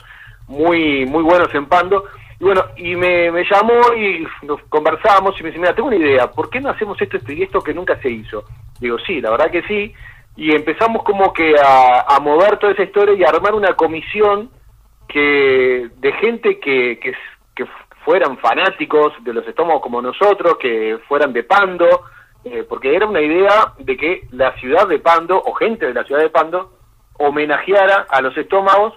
muy 0.48 1.04
muy 1.08 1.24
buenos 1.24 1.52
en 1.56 1.66
Pando. 1.66 2.06
Y 2.40 2.44
bueno, 2.44 2.64
y 2.78 2.96
me, 2.96 3.32
me 3.32 3.44
llamó 3.50 3.94
y 3.98 4.26
nos 4.44 4.62
conversamos 4.70 5.34
y 5.40 5.44
me 5.44 5.50
dice, 5.50 5.60
mira, 5.60 5.74
tengo 5.74 5.88
una 5.88 5.98
idea, 5.98 6.30
¿por 6.30 6.48
qué 6.52 6.62
no 6.62 6.70
hacemos 6.70 7.02
esto, 7.02 7.18
esto 7.18 7.32
y 7.32 7.42
esto 7.42 7.60
que 7.60 7.74
nunca 7.74 8.00
se 8.02 8.12
hizo? 8.12 8.44
Digo, 8.80 8.98
sí, 9.00 9.20
la 9.20 9.32
verdad 9.32 9.50
que 9.50 9.64
sí, 9.64 9.94
y 10.38 10.54
empezamos 10.54 11.04
como 11.04 11.34
que 11.34 11.56
a, 11.60 12.02
a, 12.08 12.20
mover 12.20 12.58
toda 12.60 12.72
esa 12.72 12.84
historia 12.84 13.16
y 13.16 13.24
a 13.24 13.30
armar 13.30 13.56
una 13.56 13.74
comisión 13.74 14.50
que 15.10 15.90
de 15.98 16.14
gente 16.14 16.60
que, 16.60 17.00
que, 17.00 17.14
fueran 18.06 18.38
fanáticos 18.38 19.14
de 19.24 19.34
los 19.34 19.46
estómagos 19.46 19.84
como 19.84 20.02
nosotros, 20.02 20.58
que 20.58 20.98
fueran 21.08 21.34
de 21.34 21.44
Pando, 21.44 22.06
eh, 22.46 22.66
porque 22.68 22.96
era 22.96 23.06
una 23.06 23.22
idea 23.22 23.74
de 23.78 23.98
que 23.98 24.22
la 24.32 24.56
ciudad 24.58 24.88
de 24.88 25.00
Pando, 25.00 25.40
o 25.40 25.54
gente 25.54 25.86
de 25.86 25.94
la 25.94 26.06
ciudad 26.06 26.22
de 26.22 26.30
Pando, 26.30 26.72
homenajeara 27.20 28.08
a 28.10 28.22
los 28.22 28.36
estómagos 28.38 28.94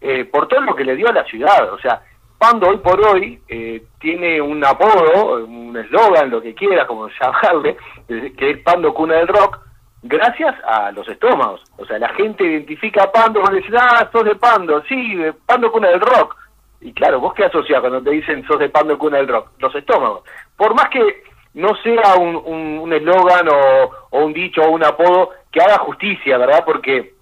eh, 0.00 0.24
por 0.24 0.48
todo 0.48 0.60
lo 0.62 0.74
que 0.74 0.84
le 0.84 0.96
dio 0.96 1.08
a 1.08 1.12
la 1.12 1.24
ciudad. 1.24 1.72
O 1.72 1.78
sea, 1.78 2.02
Pando 2.36 2.68
hoy 2.68 2.78
por 2.78 3.00
hoy 3.00 3.40
eh, 3.48 3.84
tiene 4.00 4.40
un 4.42 4.62
apodo, 4.64 5.44
un 5.44 5.76
eslogan, 5.76 6.28
lo 6.28 6.42
que 6.42 6.54
quiera, 6.54 6.86
como 6.86 7.08
llamarle, 7.20 7.76
que 8.08 8.50
es 8.50 8.58
Pando 8.58 8.92
Cuna 8.92 9.14
del 9.14 9.28
Rock, 9.28 9.58
gracias 10.02 10.54
a 10.64 10.90
los 10.92 11.08
estómagos. 11.08 11.62
O 11.76 11.84
sea, 11.84 11.98
la 11.98 12.08
gente 12.10 12.44
identifica 12.44 13.04
a 13.04 13.12
Pando, 13.12 13.40
vos 13.40 13.50
decís, 13.50 13.74
ah, 13.78 14.08
sos 14.12 14.24
de 14.24 14.34
Pando, 14.36 14.82
sí, 14.84 15.18
Pando 15.46 15.70
Cuna 15.70 15.88
del 15.88 16.00
Rock. 16.00 16.36
Y 16.80 16.92
claro, 16.92 17.20
vos 17.20 17.34
qué 17.34 17.44
asociás 17.44 17.80
cuando 17.80 18.02
te 18.02 18.10
dicen 18.10 18.46
sos 18.46 18.58
de 18.58 18.70
Pando 18.70 18.98
Cuna 18.98 19.18
del 19.18 19.28
Rock? 19.28 19.50
Los 19.58 19.74
estómagos. 19.74 20.22
Por 20.56 20.74
más 20.74 20.88
que 20.88 21.22
no 21.54 21.74
sea 21.76 22.14
un 22.16 22.92
eslogan 22.92 23.48
un, 23.48 23.54
o, 23.54 23.90
o, 24.10 24.24
un 24.24 24.32
dicho 24.32 24.62
o 24.62 24.70
un 24.70 24.84
apodo 24.84 25.30
que 25.50 25.60
haga 25.60 25.78
justicia, 25.78 26.38
¿verdad? 26.38 26.64
Porque 26.64 27.14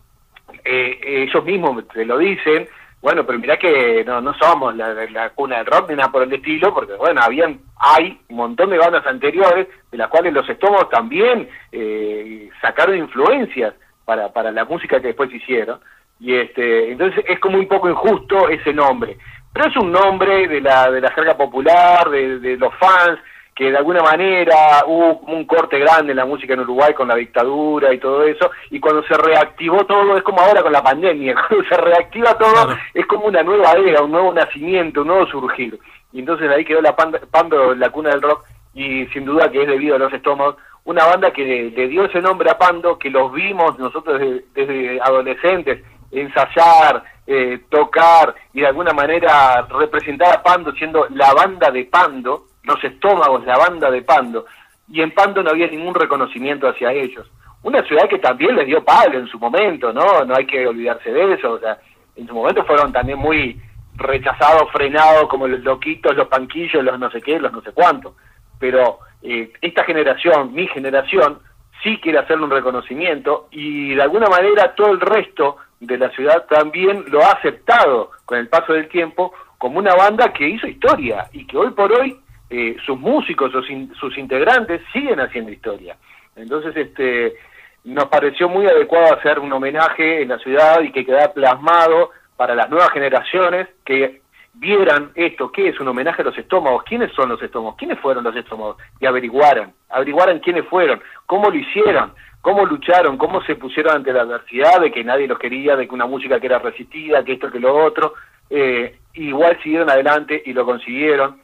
eh, 0.64 1.00
ellos 1.02 1.44
mismos 1.44 1.86
te 1.88 2.04
lo 2.04 2.18
dicen, 2.18 2.68
bueno, 3.00 3.24
pero 3.24 3.38
mirá 3.38 3.56
que 3.56 4.04
no, 4.04 4.20
no 4.20 4.34
somos 4.34 4.74
la, 4.74 4.92
la, 4.92 5.30
cuna 5.30 5.58
del 5.58 5.66
rock 5.66 5.90
ni 5.90 5.96
nada 5.96 6.10
por 6.10 6.22
el 6.22 6.32
estilo, 6.32 6.74
porque 6.74 6.94
bueno, 6.94 7.20
habían, 7.22 7.60
hay 7.78 8.20
un 8.28 8.36
montón 8.36 8.70
de 8.70 8.78
bandas 8.78 9.06
anteriores 9.06 9.68
de 9.90 9.98
las 9.98 10.08
cuales 10.08 10.32
los 10.32 10.48
estómagos 10.48 10.90
también 10.90 11.48
eh, 11.70 12.50
sacaron 12.60 12.96
influencias 12.96 13.74
para, 14.04 14.32
para 14.32 14.50
la 14.50 14.64
música 14.64 15.00
que 15.00 15.08
después 15.08 15.32
hicieron. 15.32 15.78
Y 16.18 16.34
este, 16.34 16.90
entonces 16.90 17.24
es 17.28 17.38
como 17.38 17.58
un 17.58 17.68
poco 17.68 17.88
injusto 17.88 18.48
ese 18.48 18.72
nombre. 18.72 19.16
Pero 19.52 19.68
es 19.68 19.76
un 19.76 19.92
nombre 19.92 20.48
de 20.48 20.60
la, 20.60 20.90
de 20.90 21.00
la 21.00 21.12
jerga 21.12 21.36
popular, 21.36 22.10
de, 22.10 22.40
de 22.40 22.56
los 22.56 22.74
fans, 22.74 23.20
que 23.58 23.72
de 23.72 23.76
alguna 23.76 24.04
manera 24.04 24.84
hubo 24.86 25.18
un 25.26 25.44
corte 25.44 25.80
grande 25.80 26.12
en 26.12 26.18
la 26.18 26.24
música 26.24 26.54
en 26.54 26.60
Uruguay 26.60 26.94
con 26.94 27.08
la 27.08 27.16
dictadura 27.16 27.92
y 27.92 27.98
todo 27.98 28.22
eso, 28.22 28.52
y 28.70 28.78
cuando 28.78 29.02
se 29.02 29.14
reactivó 29.14 29.84
todo, 29.84 30.16
es 30.16 30.22
como 30.22 30.40
ahora 30.40 30.62
con 30.62 30.72
la 30.72 30.80
pandemia, 30.80 31.34
cuando 31.48 31.68
se 31.68 31.76
reactiva 31.76 32.38
todo, 32.38 32.52
claro. 32.52 32.76
es 32.94 33.04
como 33.06 33.26
una 33.26 33.42
nueva 33.42 33.72
era, 33.72 34.00
un 34.00 34.12
nuevo 34.12 34.32
nacimiento, 34.32 35.00
un 35.00 35.08
nuevo 35.08 35.26
surgir. 35.26 35.76
Y 36.12 36.20
entonces 36.20 36.48
ahí 36.48 36.64
quedó 36.64 36.80
la 36.80 36.94
Pando, 36.94 37.18
Pando 37.32 37.74
la 37.74 37.90
cuna 37.90 38.10
del 38.10 38.22
rock, 38.22 38.44
y 38.74 39.06
sin 39.06 39.24
duda 39.24 39.50
que 39.50 39.62
es 39.62 39.66
debido 39.66 39.96
a 39.96 39.98
los 39.98 40.12
estómagos, 40.12 40.54
una 40.84 41.04
banda 41.06 41.32
que 41.32 41.44
le, 41.44 41.70
le 41.70 41.88
dio 41.88 42.04
ese 42.04 42.20
nombre 42.20 42.48
a 42.50 42.58
Pando, 42.58 42.96
que 42.96 43.10
los 43.10 43.32
vimos 43.32 43.76
nosotros 43.76 44.20
desde, 44.20 44.44
desde 44.54 45.00
adolescentes, 45.00 45.82
ensayar, 46.12 47.02
eh, 47.26 47.62
tocar 47.68 48.36
y 48.54 48.60
de 48.60 48.68
alguna 48.68 48.92
manera 48.92 49.66
representar 49.68 50.32
a 50.32 50.42
Pando 50.44 50.70
siendo 50.74 51.08
la 51.10 51.34
banda 51.34 51.72
de 51.72 51.86
Pando, 51.86 52.44
los 52.68 52.82
estómagos, 52.84 53.44
la 53.44 53.58
banda 53.58 53.90
de 53.90 54.02
Pando, 54.02 54.46
y 54.90 55.02
en 55.02 55.12
Pando 55.12 55.42
no 55.42 55.50
había 55.50 55.66
ningún 55.66 55.94
reconocimiento 55.94 56.68
hacia 56.68 56.92
ellos. 56.92 57.26
Una 57.62 57.82
ciudad 57.82 58.08
que 58.08 58.18
también 58.18 58.54
les 58.54 58.66
dio 58.66 58.84
palo 58.84 59.18
en 59.18 59.26
su 59.26 59.38
momento, 59.38 59.92
¿no? 59.92 60.24
No 60.24 60.36
hay 60.36 60.46
que 60.46 60.66
olvidarse 60.66 61.12
de 61.12 61.34
eso, 61.34 61.52
o 61.52 61.58
sea, 61.58 61.78
en 62.14 62.26
su 62.26 62.34
momento 62.34 62.64
fueron 62.64 62.92
también 62.92 63.18
muy 63.18 63.60
rechazados, 63.96 64.70
frenados, 64.70 65.28
como 65.28 65.48
los 65.48 65.60
loquitos, 65.60 66.16
los 66.16 66.28
panquillos, 66.28 66.84
los 66.84 66.98
no 66.98 67.10
sé 67.10 67.20
qué, 67.20 67.38
los 67.38 67.52
no 67.52 67.60
sé 67.62 67.72
cuántos. 67.72 68.14
Pero 68.58 69.00
eh, 69.22 69.52
esta 69.60 69.84
generación, 69.84 70.52
mi 70.52 70.68
generación, 70.68 71.40
sí 71.82 71.98
quiere 72.00 72.18
hacerle 72.18 72.44
un 72.44 72.50
reconocimiento 72.50 73.48
y 73.50 73.94
de 73.94 74.02
alguna 74.02 74.28
manera 74.28 74.74
todo 74.74 74.92
el 74.92 75.00
resto 75.00 75.56
de 75.80 75.98
la 75.98 76.10
ciudad 76.10 76.46
también 76.48 77.04
lo 77.08 77.22
ha 77.24 77.32
aceptado 77.32 78.10
con 78.24 78.38
el 78.38 78.48
paso 78.48 78.72
del 78.72 78.88
tiempo 78.88 79.32
como 79.58 79.78
una 79.78 79.94
banda 79.94 80.32
que 80.32 80.48
hizo 80.48 80.66
historia 80.66 81.28
y 81.32 81.46
que 81.46 81.56
hoy 81.56 81.70
por 81.70 81.92
hoy 81.92 82.18
eh, 82.50 82.76
sus 82.84 82.98
músicos, 82.98 83.52
sus, 83.52 83.68
in, 83.70 83.92
sus 83.94 84.16
integrantes 84.18 84.80
siguen 84.92 85.20
haciendo 85.20 85.50
historia. 85.52 85.96
Entonces, 86.36 86.76
este, 86.76 87.34
nos 87.84 88.06
pareció 88.06 88.48
muy 88.48 88.66
adecuado 88.66 89.14
hacer 89.14 89.38
un 89.38 89.52
homenaje 89.52 90.22
en 90.22 90.28
la 90.28 90.38
ciudad 90.38 90.80
y 90.82 90.92
que 90.92 91.04
quedara 91.04 91.32
plasmado 91.32 92.10
para 92.36 92.54
las 92.54 92.70
nuevas 92.70 92.90
generaciones 92.90 93.68
que 93.84 94.20
vieran 94.54 95.10
esto, 95.14 95.52
qué 95.52 95.68
es 95.68 95.80
un 95.80 95.88
homenaje 95.88 96.22
a 96.22 96.24
los 96.24 96.38
estómagos, 96.38 96.82
quiénes 96.84 97.12
son 97.12 97.28
los 97.28 97.40
estómagos, 97.42 97.76
quiénes 97.76 97.98
fueron 98.00 98.24
los 98.24 98.34
estómagos, 98.34 98.76
y 99.00 99.06
averiguaran, 99.06 99.72
averiguaran 99.88 100.40
quiénes 100.40 100.66
fueron, 100.66 101.00
cómo 101.26 101.50
lo 101.50 101.56
hicieron, 101.56 102.12
cómo 102.40 102.64
lucharon, 102.64 103.16
cómo 103.18 103.42
se 103.42 103.56
pusieron 103.56 103.96
ante 103.96 104.12
la 104.12 104.22
adversidad 104.22 104.80
de 104.80 104.90
que 104.90 105.04
nadie 105.04 105.28
los 105.28 105.38
quería, 105.38 105.76
de 105.76 105.86
que 105.86 105.94
una 105.94 106.06
música 106.06 106.40
que 106.40 106.46
era 106.46 106.58
resistida, 106.58 107.24
que 107.24 107.34
esto, 107.34 107.50
que 107.50 107.60
lo 107.60 107.76
otro, 107.84 108.14
eh, 108.50 108.98
igual 109.14 109.58
siguieron 109.62 109.90
adelante 109.90 110.42
y 110.44 110.52
lo 110.52 110.64
consiguieron. 110.64 111.42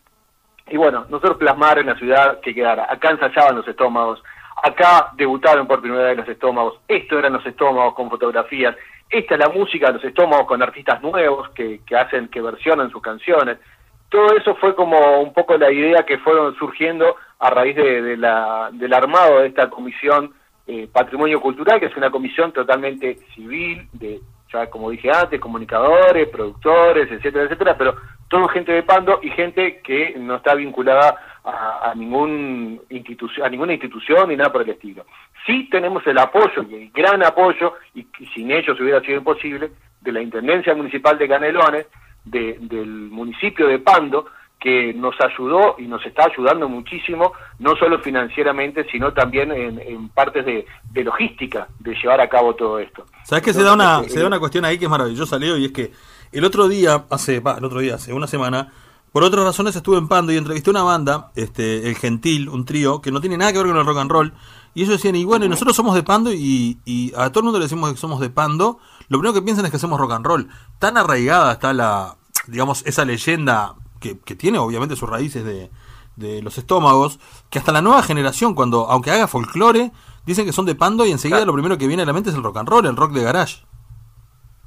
Y 0.69 0.77
bueno, 0.77 1.07
nosotros 1.09 1.37
plasmar 1.37 1.79
en 1.79 1.87
la 1.87 1.97
ciudad 1.97 2.41
que 2.41 2.55
quedara, 2.55 2.87
acá 2.91 3.11
ensayaban 3.11 3.57
los 3.57 3.69
estómagos, 3.69 4.23
acá 4.63 5.11
debutaron 5.17 5.67
por 5.67 5.81
primera 5.81 6.05
vez 6.05 6.17
los 6.17 6.29
estómagos, 6.29 6.81
esto 6.89 7.19
eran 7.19 7.35
los 7.35 7.45
estómagos 7.45 7.95
con 7.95 8.09
fotografías, 8.09 8.75
esta 9.11 9.35
es 9.35 9.41
la 9.41 9.51
música 9.51 9.89
de 9.89 9.95
los 9.95 10.05
estómagos 10.05 10.47
con 10.47 10.63
artistas 10.63 11.03
nuevos 11.03 11.51
que, 11.51 11.81
que 11.87 11.97
hacen, 11.97 12.29
que 12.29 12.41
versionan 12.41 12.91
sus 12.91 13.03
canciones. 13.03 13.59
Todo 14.09 14.37
eso 14.37 14.55
fue 14.57 14.75
como 14.75 15.21
un 15.21 15.33
poco 15.33 15.57
la 15.59 15.71
idea 15.71 16.05
que 16.05 16.19
fueron 16.19 16.55
surgiendo 16.57 17.17
a 17.39 17.51
raíz 17.51 17.77
de, 17.77 18.01
de 18.01 18.17
la, 18.17 18.71
del 18.73 18.93
armado 18.95 19.41
de 19.41 19.49
esta 19.49 19.69
comisión 19.69 20.33
eh, 20.67 20.89
Patrimonio 20.91 21.41
Cultural, 21.41 21.79
que 21.79 21.87
es 21.87 21.97
una 21.97 22.11
comisión 22.11 22.53
totalmente 22.53 23.19
civil, 23.35 23.87
de 23.93 24.21
como 24.71 24.91
dije 24.91 25.11
antes, 25.11 25.41
comunicadores, 25.41 26.29
productores, 26.29 27.11
etcétera, 27.11 27.45
etcétera, 27.45 27.77
pero 27.77 27.97
todo 28.29 28.49
gente 28.49 28.73
de 28.73 28.83
Pando 28.83 29.21
y 29.23 29.31
gente 29.31 29.81
que 29.81 30.15
no 30.19 30.37
está 30.37 30.55
vinculada 30.55 31.17
a, 31.45 31.91
a 31.91 31.95
ningún 31.95 32.81
institución, 32.91 33.47
a 33.47 33.51
ninguna 33.51 33.73
institución 33.73 34.29
ni 34.29 34.37
nada 34.37 34.53
por 34.53 34.63
el 34.63 34.71
estilo. 34.71 35.05
Sí 35.47 35.69
tenemos 35.71 36.07
el 36.07 36.19
apoyo 36.19 36.65
y 36.69 36.75
el 36.75 36.91
gran 36.91 37.23
apoyo, 37.23 37.75
y, 37.95 38.07
y 38.19 38.27
sin 38.29 38.51
ellos 38.51 38.81
hubiera 38.81 39.01
sido 39.01 39.19
imposible, 39.19 39.71
de 40.01 40.13
la 40.13 40.21
Intendencia 40.21 40.75
Municipal 40.75 41.19
de 41.19 41.29
Canelones, 41.29 41.87
de, 42.25 42.57
del 42.61 42.89
municipio 42.89 43.69
de 43.69 43.79
Pando, 43.79 44.27
que 44.65 44.95
nos 44.95 45.15
ayudó 45.21 45.77
y 45.77 45.83
nos 45.83 46.05
está 46.07 46.25
ayudando 46.25 46.71
muchísimo, 46.71 47.35
no 47.59 47.77
solo 47.77 47.99
financieramente, 47.99 48.87
sino 48.91 49.13
también 49.13 49.53
en, 49.53 49.79
en 49.79 50.09
partes 50.09 50.47
de, 50.47 50.65
de, 50.91 51.05
logística, 51.05 51.69
de 51.81 51.95
llevar 51.95 52.23
a 52.23 52.31
cabo 52.31 52.55
todo 52.55 52.79
esto. 52.79 53.05
¿Sabes 53.25 53.45
que 53.45 53.53
se 53.53 53.63
da 53.63 53.75
una, 53.75 54.03
se 54.05 54.21
da 54.21 54.27
una 54.27 54.39
cuestión 54.39 54.65
ahí 54.65 54.79
que 54.79 54.87
es 54.87 54.91
maravillosa, 54.91 55.39
Leo? 55.39 55.59
Y 55.59 55.67
es 55.67 55.73
que 55.73 55.93
el 56.33 56.47
otro 56.47 56.67
día, 56.67 57.05
hace, 57.11 57.41
va, 57.41 57.59
el 57.59 57.65
otro 57.67 57.81
día, 57.81 57.97
hace 57.97 58.15
una 58.15 58.27
semana, 58.27 58.73
por 59.13 59.23
otras 59.23 59.45
razones 59.45 59.77
estuve 59.77 59.99
en 59.99 60.09
Pando 60.09 60.33
y 60.33 60.39
entrevisté 60.39 60.71
a 60.71 60.73
una 60.73 60.83
banda, 60.83 61.31
este, 61.37 61.87
El 61.87 61.97
Gentil, 61.97 62.49
un 62.49 62.65
trío, 62.65 63.03
que 63.03 63.13
no 63.13 63.21
tiene 63.21 63.37
nada 63.37 63.53
que 63.53 63.59
ver 63.59 63.67
con 63.67 63.77
el 63.77 63.85
rock 63.85 63.99
and 63.99 64.11
roll, 64.11 64.33
y 64.73 64.81
ellos 64.85 64.95
decían, 64.95 65.15
y 65.15 65.27
bueno, 65.27 65.45
y 65.45 65.51
nosotros 65.51 65.77
somos 65.77 65.95
de 65.95 66.03
Pando 66.03 66.33
y, 66.33 66.79
y 66.87 67.13
a 67.19 67.29
todo 67.29 67.41
el 67.41 67.45
mundo 67.45 67.59
le 67.59 67.67
decimos 67.67 67.93
que 67.93 67.99
somos 67.99 68.19
de 68.19 68.31
Pando, 68.31 68.79
lo 69.09 69.19
primero 69.19 69.35
que 69.35 69.43
piensan 69.43 69.67
es 69.67 69.71
que 69.71 69.77
hacemos 69.77 70.01
rock 70.01 70.13
and 70.13 70.25
roll. 70.25 70.49
Tan 70.79 70.97
arraigada 70.97 71.53
está 71.53 71.75
la, 71.75 72.17
digamos, 72.47 72.83
esa 72.87 73.05
leyenda 73.05 73.75
que, 74.05 74.21
que 74.21 74.37
tiene 74.37 74.59
obviamente 74.59 74.97
sus 74.97 75.09
raíces 75.09 75.45
de, 75.45 75.71
de, 76.17 76.43
los 76.43 76.59
estómagos, 76.59 77.19
que 77.51 77.59
hasta 77.59 77.73
la 77.73 77.81
nueva 77.81 78.03
generación, 78.03 78.55
cuando, 78.55 78.87
aunque 78.91 79.11
haga 79.11 79.27
folclore, 79.27 79.93
dicen 80.27 80.45
que 80.45 80.53
son 80.53 80.67
de 80.67 80.75
Pando 80.75 81.07
y 81.07 81.11
enseguida 81.11 81.39
claro. 81.39 81.47
lo 81.47 81.55
primero 81.55 81.79
que 81.79 81.87
viene 81.87 82.03
a 82.03 82.07
la 82.07 82.13
mente 82.13 82.29
es 82.29 82.37
el 82.37 82.43
rock 82.43 82.59
and 82.59 82.69
roll, 82.69 82.87
el 82.87 82.97
rock 82.97 83.13
de 83.13 83.25
garage. 83.25 83.65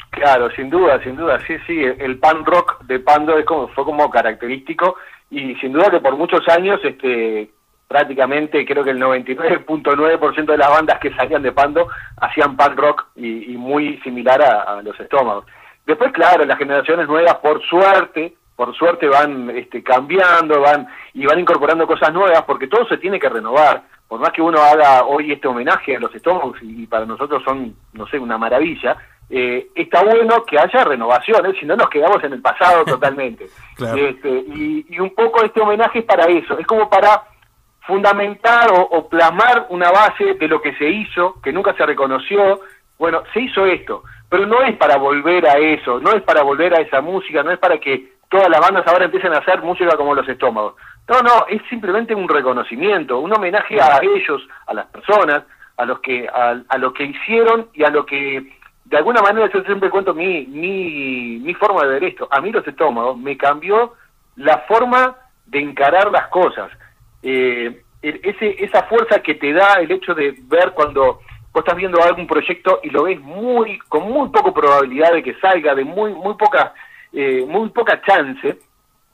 Claro, 0.10 0.50
sin 0.56 0.72
duda, 0.72 1.00
sin 1.04 1.16
duda, 1.16 1.40
sí, 1.46 1.54
sí, 1.68 1.80
el 1.84 2.18
pan 2.18 2.44
rock 2.44 2.82
de 2.86 3.00
Pando 3.00 3.38
es 3.38 3.46
como, 3.46 3.68
fue 3.68 3.86
como 3.86 4.10
característico 4.10 4.96
y 5.30 5.54
sin 5.56 5.74
duda 5.74 5.92
que 5.92 6.00
por 6.00 6.18
muchos 6.18 6.42
años, 6.48 6.80
este, 6.84 7.52
prácticamente 7.88 8.66
creo 8.66 8.84
que 8.84 8.90
el 8.90 9.00
99.9% 9.00 10.46
de 10.46 10.58
las 10.58 10.70
bandas 10.70 11.00
que 11.00 11.14
salían 11.14 11.44
de 11.44 11.52
Pando 11.52 11.88
hacían 12.20 12.58
pan 12.58 12.76
rock 12.76 13.06
y, 13.16 13.54
y 13.54 13.58
muy 13.58 14.00
similar 14.00 14.42
a, 14.42 14.78
a, 14.78 14.82
los 14.82 15.00
estómagos. 15.00 15.46
Después, 15.86 16.12
claro, 16.12 16.44
las 16.46 16.58
generaciones 16.58 17.08
nuevas, 17.08 17.36
por 17.36 17.62
suerte, 17.62 18.34
por 18.58 18.76
suerte 18.76 19.08
van 19.08 19.52
este, 19.52 19.84
cambiando, 19.84 20.60
van 20.60 20.88
y 21.14 21.26
van 21.28 21.40
incorporando 21.40 21.86
cosas 21.86 22.12
nuevas 22.12 22.42
porque 22.42 22.68
todo 22.68 22.86
se 22.88 22.98
tiene 22.98 23.20
que 23.20 23.30
renovar. 23.30 23.84
Por 24.08 24.20
más 24.20 24.32
que 24.32 24.42
uno 24.42 24.60
haga 24.60 25.04
hoy 25.04 25.32
este 25.32 25.48
homenaje 25.48 25.96
a 25.96 26.00
los 26.00 26.14
estómagos 26.16 26.58
y, 26.64 26.84
y 26.84 26.88
para 26.88 27.06
nosotros 27.06 27.44
son, 27.44 27.76
no 27.94 28.08
sé, 28.08 28.18
una 28.18 28.38
maravilla, 28.38 28.98
eh, 29.30 29.68
está 29.76 30.04
bueno 30.04 30.44
que 30.44 30.58
haya 30.58 30.84
renovaciones, 30.86 31.56
si 31.60 31.68
no 31.68 31.76
nos 31.76 31.90
quedamos 31.90 32.24
en 32.24 32.34
el 32.34 32.42
pasado 32.42 32.84
totalmente. 32.86 33.46
claro. 33.76 33.96
este, 33.96 34.30
y, 34.30 34.88
y, 34.90 35.00
un 35.00 35.14
poco 35.14 35.44
este 35.44 35.62
homenaje 35.62 36.00
es 36.00 36.06
para 36.06 36.26
eso, 36.26 36.58
es 36.58 36.66
como 36.66 36.90
para 36.90 37.24
fundamentar 37.86 38.72
o, 38.72 38.82
o, 38.82 39.08
plasmar 39.08 39.68
una 39.70 39.92
base 39.92 40.34
de 40.34 40.48
lo 40.48 40.62
que 40.62 40.74
se 40.78 40.90
hizo, 40.90 41.40
que 41.42 41.54
nunca 41.54 41.74
se 41.76 41.86
reconoció. 41.86 42.60
Bueno, 42.98 43.22
se 43.32 43.42
hizo 43.42 43.66
esto, 43.68 44.04
pero 44.28 44.48
no 44.48 44.64
es 44.64 44.76
para 44.78 44.98
volver 44.98 45.48
a 45.48 45.58
eso, 45.60 46.00
no 46.00 46.12
es 46.14 46.24
para 46.24 46.42
volver 46.42 46.74
a 46.74 46.82
esa 46.82 47.02
música, 47.02 47.44
no 47.44 47.52
es 47.52 47.60
para 47.60 47.78
que 47.78 48.17
todas 48.30 48.50
las 48.50 48.60
bandas 48.60 48.86
ahora 48.88 49.06
empiecen 49.06 49.34
a 49.34 49.40
hacer 49.40 49.62
música 49.62 49.96
como 49.96 50.16
los 50.16 50.28
estómagos. 50.28 50.76
No, 51.08 51.22
no, 51.22 51.46
es 51.48 51.62
simplemente 51.70 52.14
un 52.14 52.28
reconocimiento, 52.28 53.20
un 53.20 53.34
homenaje 53.34 53.80
a 53.82 54.00
ellos, 54.02 54.46
a 54.66 54.74
las 54.74 54.88
personas, 54.88 55.44
a 55.78 55.86
los 55.86 56.00
que 56.00 56.28
a, 56.28 56.62
a 56.68 56.78
lo 56.78 56.92
que 56.94 57.04
hicieron 57.04 57.70
y 57.74 57.84
a 57.84 57.90
lo 57.90 58.06
que 58.06 58.58
de 58.86 58.98
alguna 58.98 59.22
manera 59.22 59.50
yo 59.54 59.62
siempre 59.64 59.90
cuento 59.90 60.14
mi, 60.14 60.46
mi, 60.48 61.40
mi 61.40 61.54
forma 61.54 61.84
de 61.84 61.90
ver 61.90 62.04
esto. 62.06 62.28
A 62.32 62.42
mí 62.42 62.52
los 62.52 62.66
estómagos 62.68 63.18
me 63.18 63.38
cambió 63.38 63.94
la 64.38 64.60
forma 64.60 65.16
de 65.46 65.60
encarar 65.60 66.12
las 66.12 66.28
cosas. 66.28 66.72
Eh, 67.22 67.84
ese, 68.02 68.64
esa 68.64 68.84
fuerza 68.84 69.20
que 69.22 69.36
te 69.36 69.52
da 69.52 69.76
el 69.76 69.92
hecho 69.92 70.14
de 70.14 70.36
ver 70.44 70.72
cuando 70.74 71.20
vos 71.52 71.64
estás 71.64 71.76
viendo 71.76 72.02
algún 72.02 72.28
proyecto 72.28 72.80
y 72.84 72.90
lo 72.90 73.04
ves 73.04 73.20
muy 73.20 73.80
con 73.90 74.04
muy 74.04 74.30
poca 74.30 74.54
probabilidad 74.54 75.12
de 75.14 75.24
que 75.24 75.34
salga, 75.40 75.74
de 75.76 75.84
muy 75.84 76.14
muy 76.14 76.36
poca 76.36 76.74
eh, 77.14 77.46
muy 77.48 77.70
poca 77.70 78.02
chance, 78.02 78.58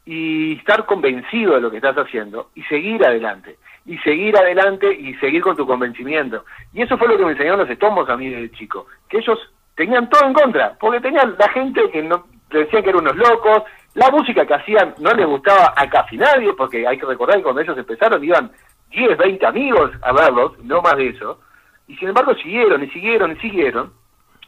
y 0.05 0.57
estar 0.57 0.85
convencido 0.85 1.55
de 1.55 1.61
lo 1.61 1.71
que 1.71 1.77
estás 1.77 1.95
haciendo 1.95 2.49
y 2.55 2.63
seguir 2.63 3.05
adelante 3.05 3.57
y 3.85 3.97
seguir 3.99 4.35
adelante 4.37 4.93
y 4.93 5.13
seguir 5.15 5.41
con 5.41 5.55
tu 5.55 5.65
convencimiento. 5.65 6.45
Y 6.73 6.81
eso 6.81 6.97
fue 6.97 7.07
lo 7.07 7.17
que 7.17 7.25
me 7.25 7.31
enseñaron 7.31 7.59
los 7.59 7.69
estómagos 7.69 8.09
a 8.09 8.17
mí 8.17 8.29
de 8.29 8.51
chico, 8.51 8.87
que 9.09 9.17
ellos 9.17 9.39
tenían 9.75 10.09
todo 10.09 10.25
en 10.25 10.33
contra, 10.33 10.77
porque 10.79 11.01
tenían 11.01 11.35
la 11.37 11.49
gente 11.49 11.89
que 11.91 12.01
no 12.01 12.25
decían 12.49 12.83
que 12.83 12.89
eran 12.89 13.01
unos 13.01 13.15
locos, 13.15 13.63
la 13.95 14.09
música 14.09 14.45
que 14.45 14.53
hacían 14.53 14.93
no 14.99 15.11
les 15.11 15.25
gustaba 15.25 15.73
a 15.75 15.89
casi 15.89 16.17
nadie, 16.17 16.53
porque 16.53 16.87
hay 16.87 16.97
que 16.97 17.05
recordar 17.05 17.37
que 17.37 17.43
cuando 17.43 17.61
ellos 17.61 17.77
empezaron 17.77 18.23
iban 18.23 18.51
10, 18.91 19.17
20 19.17 19.45
amigos 19.45 19.91
a 20.01 20.13
verlos, 20.13 20.57
no 20.59 20.81
más 20.81 20.95
de 20.95 21.09
eso, 21.09 21.39
y 21.87 21.95
sin 21.97 22.09
embargo 22.09 22.33
siguieron 22.35 22.83
y 22.83 22.89
siguieron 22.89 23.31
y 23.31 23.35
siguieron, 23.37 23.91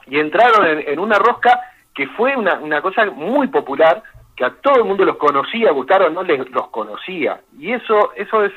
y 0.07 0.19
entraron 0.19 0.65
en, 0.67 0.87
en 0.87 0.99
una 0.99 1.17
rosca 1.17 1.59
que 1.95 2.07
fue 2.09 2.35
una, 2.35 2.55
una 2.55 2.81
cosa 2.81 3.05
muy 3.05 3.47
popular, 3.47 4.03
que 4.35 4.45
a 4.45 4.51
todo 4.51 4.75
el 4.75 4.83
mundo 4.83 5.05
los 5.05 5.17
conocía, 5.17 5.71
gustaron, 5.71 6.13
no 6.13 6.21
les 6.21 6.49
los 6.51 6.67
conocía, 6.67 7.39
y 7.57 7.71
eso, 7.71 8.11
eso 8.15 8.43
es 8.43 8.51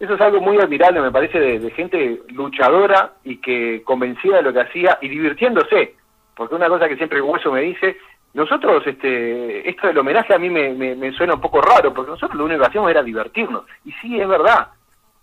eso 0.00 0.14
es 0.14 0.20
algo 0.20 0.40
muy 0.40 0.58
admirable, 0.58 1.00
me 1.00 1.12
parece, 1.12 1.38
de, 1.38 1.70
gente 1.70 2.22
luchadora 2.30 3.12
y 3.22 3.36
que 3.36 3.82
convencida 3.84 4.38
de 4.38 4.42
lo 4.42 4.52
que 4.52 4.60
hacía 4.60 4.98
y 5.00 5.08
divirtiéndose, 5.08 5.94
porque 6.34 6.54
una 6.56 6.68
cosa 6.68 6.88
que 6.88 6.96
siempre 6.96 7.22
hueso 7.22 7.52
me 7.52 7.60
dice, 7.60 7.96
nosotros, 8.32 8.84
este, 8.86 9.68
esto 9.68 9.86
del 9.86 9.98
homenaje 9.98 10.34
a 10.34 10.38
mí 10.38 10.50
me, 10.50 11.12
suena 11.12 11.34
un 11.34 11.40
poco 11.40 11.60
raro, 11.60 11.94
porque 11.94 12.10
nosotros 12.10 12.36
lo 12.36 12.44
único 12.44 12.60
que 12.60 12.66
hacíamos 12.66 12.90
era 12.90 13.02
divertirnos, 13.02 13.64
y 13.84 13.92
sí, 13.92 14.20
es 14.20 14.26
verdad, 14.26 14.68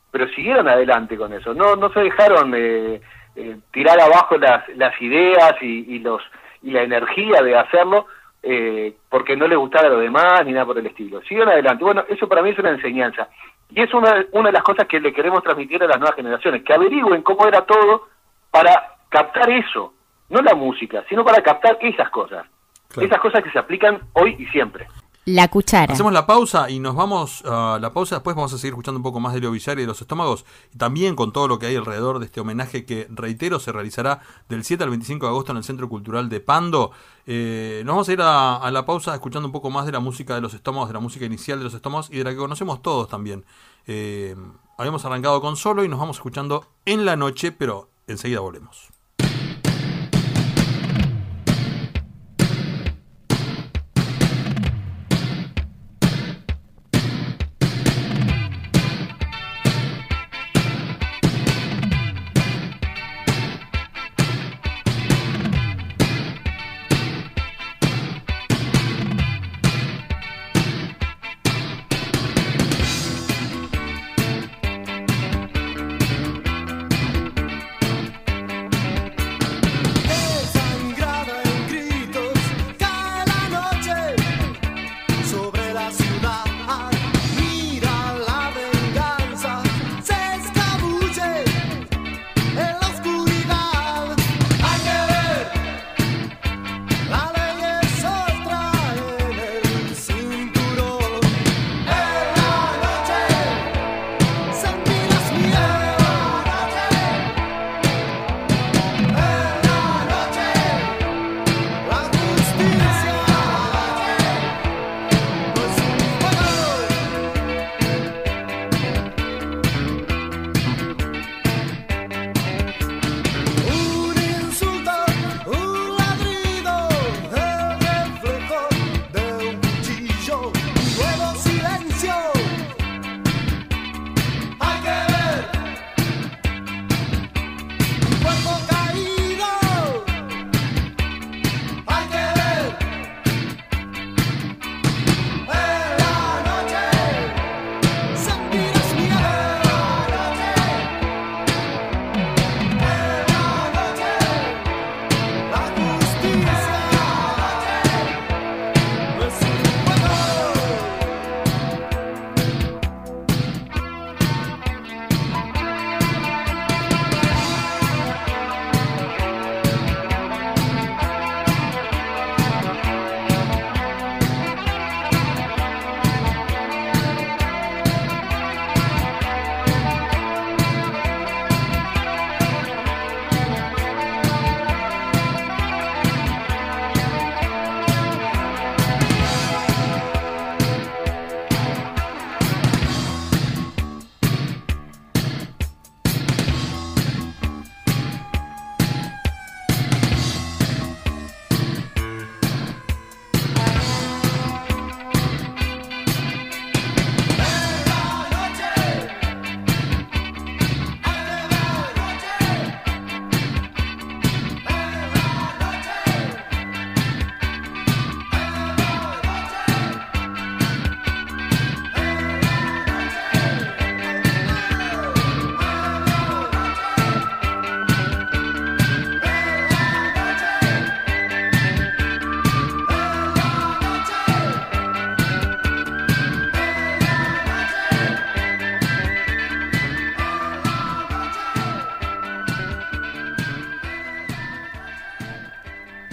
pero 0.09 0.27
siguieron 0.29 0.67
adelante 0.67 1.17
con 1.17 1.33
eso, 1.33 1.53
no, 1.53 1.75
no 1.75 1.91
se 1.91 1.99
dejaron 1.99 2.53
eh, 2.55 3.01
eh, 3.35 3.57
tirar 3.71 3.99
abajo 3.99 4.37
las, 4.37 4.67
las 4.77 4.99
ideas 5.01 5.55
y, 5.61 5.99
los, 5.99 6.21
y 6.61 6.71
la 6.71 6.83
energía 6.83 7.41
de 7.41 7.57
hacerlo, 7.57 8.07
eh, 8.43 8.95
porque 9.09 9.35
no 9.35 9.47
les 9.47 9.57
gustara 9.57 9.89
lo 9.89 9.99
demás 9.99 10.45
ni 10.45 10.51
nada 10.51 10.65
por 10.65 10.77
el 10.77 10.85
estilo. 10.85 11.21
Siguieron 11.21 11.49
adelante. 11.49 11.83
Bueno, 11.83 12.03
eso 12.09 12.27
para 12.27 12.41
mí 12.41 12.49
es 12.49 12.59
una 12.59 12.71
enseñanza. 12.71 13.27
Y 13.69 13.81
es 13.81 13.93
una, 13.93 14.25
una 14.31 14.49
de 14.49 14.53
las 14.53 14.63
cosas 14.63 14.87
que 14.87 14.99
le 14.99 15.13
queremos 15.13 15.43
transmitir 15.43 15.81
a 15.83 15.87
las 15.87 15.97
nuevas 15.97 16.15
generaciones, 16.15 16.63
que 16.63 16.73
averigüen 16.73 17.21
cómo 17.21 17.47
era 17.47 17.61
todo 17.61 18.07
para 18.49 18.95
captar 19.09 19.49
eso, 19.49 19.93
no 20.29 20.41
la 20.41 20.55
música, 20.55 21.03
sino 21.07 21.23
para 21.23 21.41
captar 21.41 21.77
esas 21.81 22.09
cosas, 22.09 22.45
claro. 22.89 23.07
esas 23.07 23.19
cosas 23.19 23.43
que 23.43 23.51
se 23.51 23.59
aplican 23.59 23.99
hoy 24.13 24.35
y 24.37 24.45
siempre. 24.47 24.87
La 25.25 25.49
cuchara. 25.49 25.93
Hacemos 25.93 26.13
la 26.13 26.25
pausa 26.25 26.67
y 26.71 26.79
nos 26.79 26.95
vamos 26.95 27.43
a 27.45 27.75
uh, 27.75 27.79
la 27.79 27.93
pausa. 27.93 28.15
Después 28.15 28.35
vamos 28.35 28.53
a 28.53 28.57
seguir 28.57 28.73
escuchando 28.73 28.97
un 28.97 29.03
poco 29.03 29.19
más 29.19 29.35
de 29.35 29.39
Leo 29.39 29.51
Villar 29.51 29.77
y 29.77 29.81
de 29.81 29.87
los 29.87 30.01
estómagos. 30.01 30.45
Y 30.73 30.79
también 30.79 31.15
con 31.15 31.31
todo 31.31 31.47
lo 31.47 31.59
que 31.59 31.67
hay 31.67 31.75
alrededor 31.75 32.17
de 32.17 32.25
este 32.25 32.41
homenaje 32.41 32.85
que, 32.85 33.05
reitero, 33.11 33.59
se 33.59 33.71
realizará 33.71 34.21
del 34.49 34.63
7 34.63 34.83
al 34.83 34.89
25 34.89 35.27
de 35.27 35.29
agosto 35.29 35.51
en 35.51 35.59
el 35.59 35.63
Centro 35.63 35.87
Cultural 35.89 36.27
de 36.27 36.39
Pando. 36.39 36.91
Eh, 37.27 37.83
nos 37.85 37.93
vamos 37.93 38.09
a 38.09 38.13
ir 38.13 38.19
a, 38.23 38.71
la 38.71 38.85
pausa 38.85 39.13
escuchando 39.13 39.47
un 39.47 39.51
poco 39.51 39.69
más 39.69 39.85
de 39.85 39.91
la 39.91 39.99
música 39.99 40.33
de 40.33 40.41
los 40.41 40.55
estómagos, 40.55 40.89
de 40.89 40.93
la 40.93 40.99
música 40.99 41.23
inicial 41.23 41.59
de 41.59 41.65
los 41.65 41.75
estómagos 41.75 42.09
y 42.09 42.17
de 42.17 42.23
la 42.23 42.31
que 42.31 42.37
conocemos 42.37 42.81
todos 42.81 43.07
también. 43.07 43.45
Eh, 43.85 44.35
habíamos 44.79 45.05
arrancado 45.05 45.39
con 45.39 45.55
solo 45.55 45.83
y 45.83 45.87
nos 45.87 45.99
vamos 45.99 46.17
escuchando 46.17 46.65
en 46.85 47.05
la 47.05 47.15
noche, 47.15 47.51
pero 47.51 47.89
enseguida 48.07 48.39
volvemos. 48.39 48.89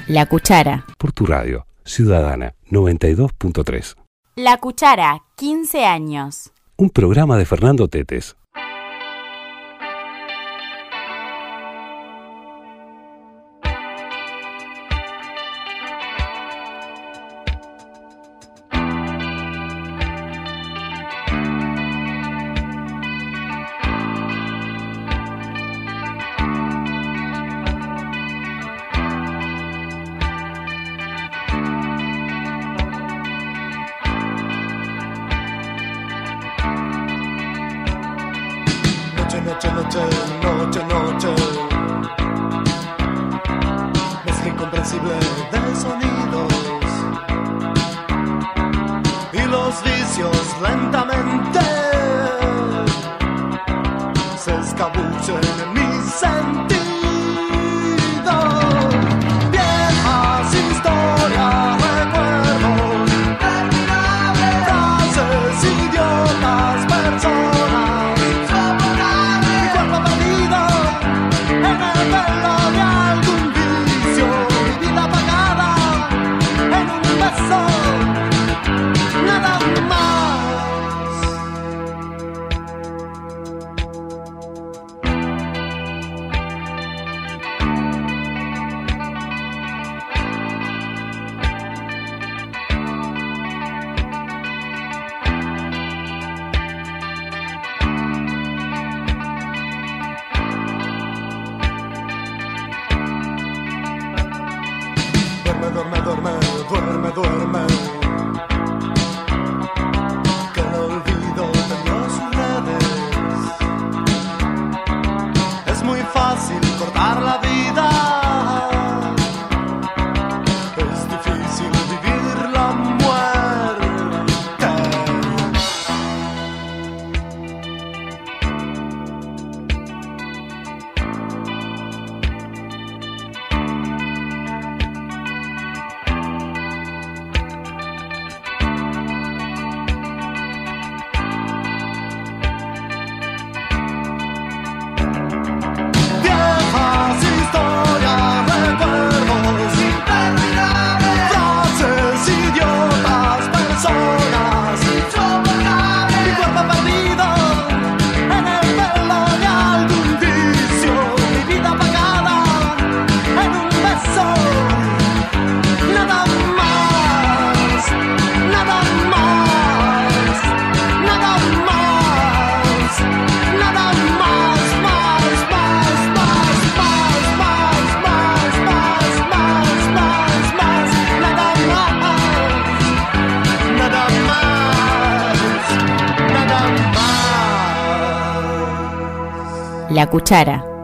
La 0.09 0.25
Cuchara. 0.25 0.87
Por 0.97 1.13
tu 1.13 1.27
radio, 1.27 1.67
Ciudadana 1.85 2.55
92.3. 2.71 3.95
La 4.37 4.57
Cuchara, 4.57 5.25
15 5.37 5.85
años. 5.85 6.51
Un 6.79 6.89
programa 6.89 7.37
de 7.37 7.45
Fernando 7.45 7.89
Tetes. 7.89 8.35
Duerme, 105.79 106.01
duerme, 106.03 106.31
duerme, 106.69 107.11
duerme, 107.13 107.58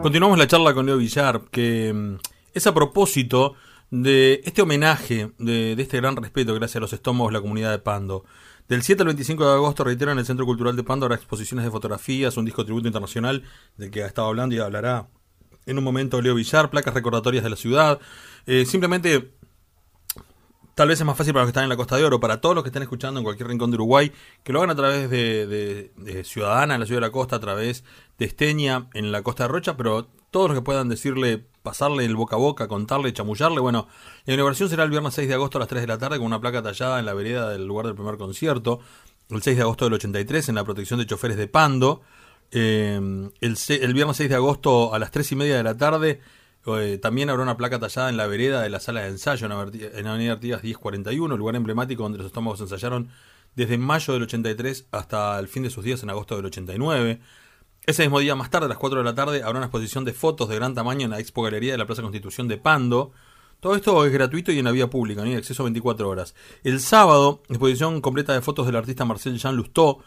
Continuamos 0.03 0.37
la 0.37 0.45
charla 0.45 0.75
con 0.75 0.85
Leo 0.85 0.97
Villar, 0.97 1.41
que 1.49 1.91
mm, 1.91 2.17
es 2.53 2.67
a 2.67 2.75
propósito 2.75 3.55
de 3.89 4.41
este 4.45 4.61
homenaje, 4.61 5.31
de, 5.39 5.73
este 5.79 5.97
gran 5.97 6.15
respeto 6.15 6.53
gracias 6.53 6.75
a 6.75 6.79
los 6.81 6.93
estómagos 6.93 7.33
la 7.33 7.41
comunidad 7.41 7.71
de 7.71 7.79
Pando. 7.79 8.23
Del 8.67 8.83
7 8.83 9.01
al 9.01 9.07
25 9.07 9.47
de 9.47 9.53
agosto, 9.53 9.83
reitero, 9.83 10.11
en 10.11 10.19
el 10.19 10.27
Centro 10.27 10.45
Cultural 10.45 10.75
de 10.75 10.83
Pando 10.83 11.07
habrá 11.07 11.15
exposiciones 11.15 11.65
de 11.65 11.71
fotografías, 11.71 12.37
un 12.37 12.45
disco 12.45 12.63
tributo 12.65 12.87
internacional 12.87 13.43
del 13.77 13.89
que 13.89 14.03
ha 14.03 14.05
estado 14.05 14.27
hablando 14.27 14.53
y 14.53 14.59
hablará 14.59 15.07
en 15.65 15.79
un 15.79 15.83
momento 15.83 16.21
Leo 16.21 16.35
Villar, 16.35 16.69
placas 16.69 16.93
recordatorias 16.93 17.43
de 17.43 17.49
la 17.49 17.55
ciudad. 17.55 17.99
Eh, 18.45 18.65
simplemente 18.67 19.31
Tal 20.75 20.89
vez 20.89 20.99
es 20.99 21.05
más 21.05 21.17
fácil 21.17 21.31
para 21.31 21.43
los 21.43 21.47
que 21.47 21.51
están 21.51 21.63
en 21.63 21.69
la 21.69 21.77
Costa 21.77 21.95
de 21.95 22.03
Oro, 22.03 22.19
para 22.19 22.41
todos 22.41 22.53
los 22.53 22.61
que 22.61 22.67
están 22.67 22.83
escuchando 22.83 23.17
en 23.17 23.23
cualquier 23.23 23.47
rincón 23.47 23.71
de 23.71 23.75
Uruguay, 23.75 24.11
que 24.43 24.51
lo 24.51 24.59
hagan 24.59 24.71
a 24.71 24.75
través 24.75 25.09
de, 25.09 26.23
Ciudadana 26.25 26.73
en 26.73 26.81
la 26.81 26.85
ciudad 26.85 26.99
de 26.99 27.07
la 27.07 27.11
costa, 27.13 27.37
a 27.37 27.39
través 27.39 27.85
de 28.19 28.25
Esteña 28.25 28.89
en 28.93 29.13
la 29.13 29.23
costa 29.23 29.43
de 29.43 29.47
Rocha, 29.47 29.77
pero 29.77 30.09
todos 30.31 30.49
los 30.49 30.57
que 30.57 30.61
puedan 30.61 30.89
decirle, 30.89 31.45
pasarle 31.63 32.03
el 32.03 32.17
boca 32.17 32.35
a 32.35 32.39
boca, 32.39 32.67
contarle, 32.67 33.13
chamullarle. 33.13 33.61
Bueno, 33.61 33.87
la 34.25 34.33
inauguración 34.33 34.67
será 34.67 34.83
el 34.83 34.89
viernes 34.89 35.13
6 35.13 35.29
de 35.29 35.33
agosto 35.35 35.57
a 35.57 35.61
las 35.61 35.69
3 35.69 35.81
de 35.81 35.87
la 35.87 35.97
tarde 35.97 36.17
con 36.17 36.25
una 36.25 36.41
placa 36.41 36.61
tallada 36.61 36.99
en 36.99 37.05
la 37.05 37.13
vereda 37.13 37.49
del 37.49 37.65
lugar 37.65 37.85
del 37.85 37.95
primer 37.95 38.17
concierto, 38.17 38.81
el 39.29 39.41
6 39.41 39.55
de 39.55 39.63
agosto 39.63 39.85
del 39.85 39.93
83 39.93 40.49
en 40.49 40.55
la 40.55 40.65
protección 40.65 40.99
de 40.99 41.05
choferes 41.05 41.37
de 41.37 41.47
Pando, 41.47 42.01
eh, 42.51 42.99
el, 43.39 43.57
el 43.69 43.93
viernes 43.93 44.17
6 44.17 44.29
de 44.29 44.35
agosto 44.35 44.93
a 44.93 44.99
las 44.99 45.11
3 45.11 45.31
y 45.31 45.35
media 45.37 45.55
de 45.55 45.63
la 45.63 45.77
tarde 45.77 46.19
eh, 46.67 46.97
también 46.97 47.29
habrá 47.29 47.43
una 47.43 47.57
placa 47.57 47.79
tallada 47.79 48.09
en 48.09 48.17
la 48.17 48.27
vereda 48.27 48.61
de 48.61 48.69
la 48.69 48.79
sala 48.79 49.01
de 49.01 49.09
ensayo 49.09 49.45
en 49.45 50.07
Avenida 50.07 50.33
Artigas 50.33 50.63
1041, 50.63 51.37
lugar 51.37 51.55
emblemático 51.55 52.03
donde 52.03 52.17
los 52.17 52.27
estómagos 52.27 52.59
ensayaron 52.61 53.09
desde 53.55 53.77
mayo 53.77 54.13
del 54.13 54.23
83 54.23 54.87
hasta 54.91 55.39
el 55.39 55.47
fin 55.47 55.63
de 55.63 55.69
sus 55.69 55.83
días 55.83 56.03
en 56.03 56.09
agosto 56.09 56.35
del 56.35 56.45
89. 56.45 57.19
Ese 57.85 58.01
mismo 58.01 58.19
día, 58.19 58.35
más 58.35 58.49
tarde, 58.49 58.65
a 58.65 58.69
las 58.69 58.79
4 58.79 58.99
de 58.99 59.05
la 59.05 59.13
tarde, 59.13 59.43
habrá 59.43 59.59
una 59.59 59.67
exposición 59.67 60.05
de 60.05 60.13
fotos 60.13 60.49
de 60.49 60.55
gran 60.55 60.73
tamaño 60.73 61.05
en 61.05 61.11
la 61.11 61.19
Expo 61.19 61.43
Galería 61.43 61.71
de 61.73 61.77
la 61.77 61.85
Plaza 61.85 62.01
Constitución 62.01 62.47
de 62.47 62.57
Pando. 62.57 63.11
Todo 63.59 63.75
esto 63.75 64.03
es 64.05 64.11
gratuito 64.11 64.51
y 64.51 64.57
en 64.59 64.65
la 64.65 64.71
vía 64.71 64.89
pública, 64.89 65.23
¿no? 65.23 65.29
y 65.29 65.35
acceso 65.35 65.63
24 65.63 66.09
horas. 66.09 66.33
El 66.63 66.79
sábado, 66.79 67.43
exposición 67.47 68.01
completa 68.01 68.33
de 68.33 68.41
fotos 68.41 68.65
del 68.65 68.75
artista 68.75 69.05
Marcel 69.05 69.37
Jean 69.37 69.55
Lustó 69.55 69.99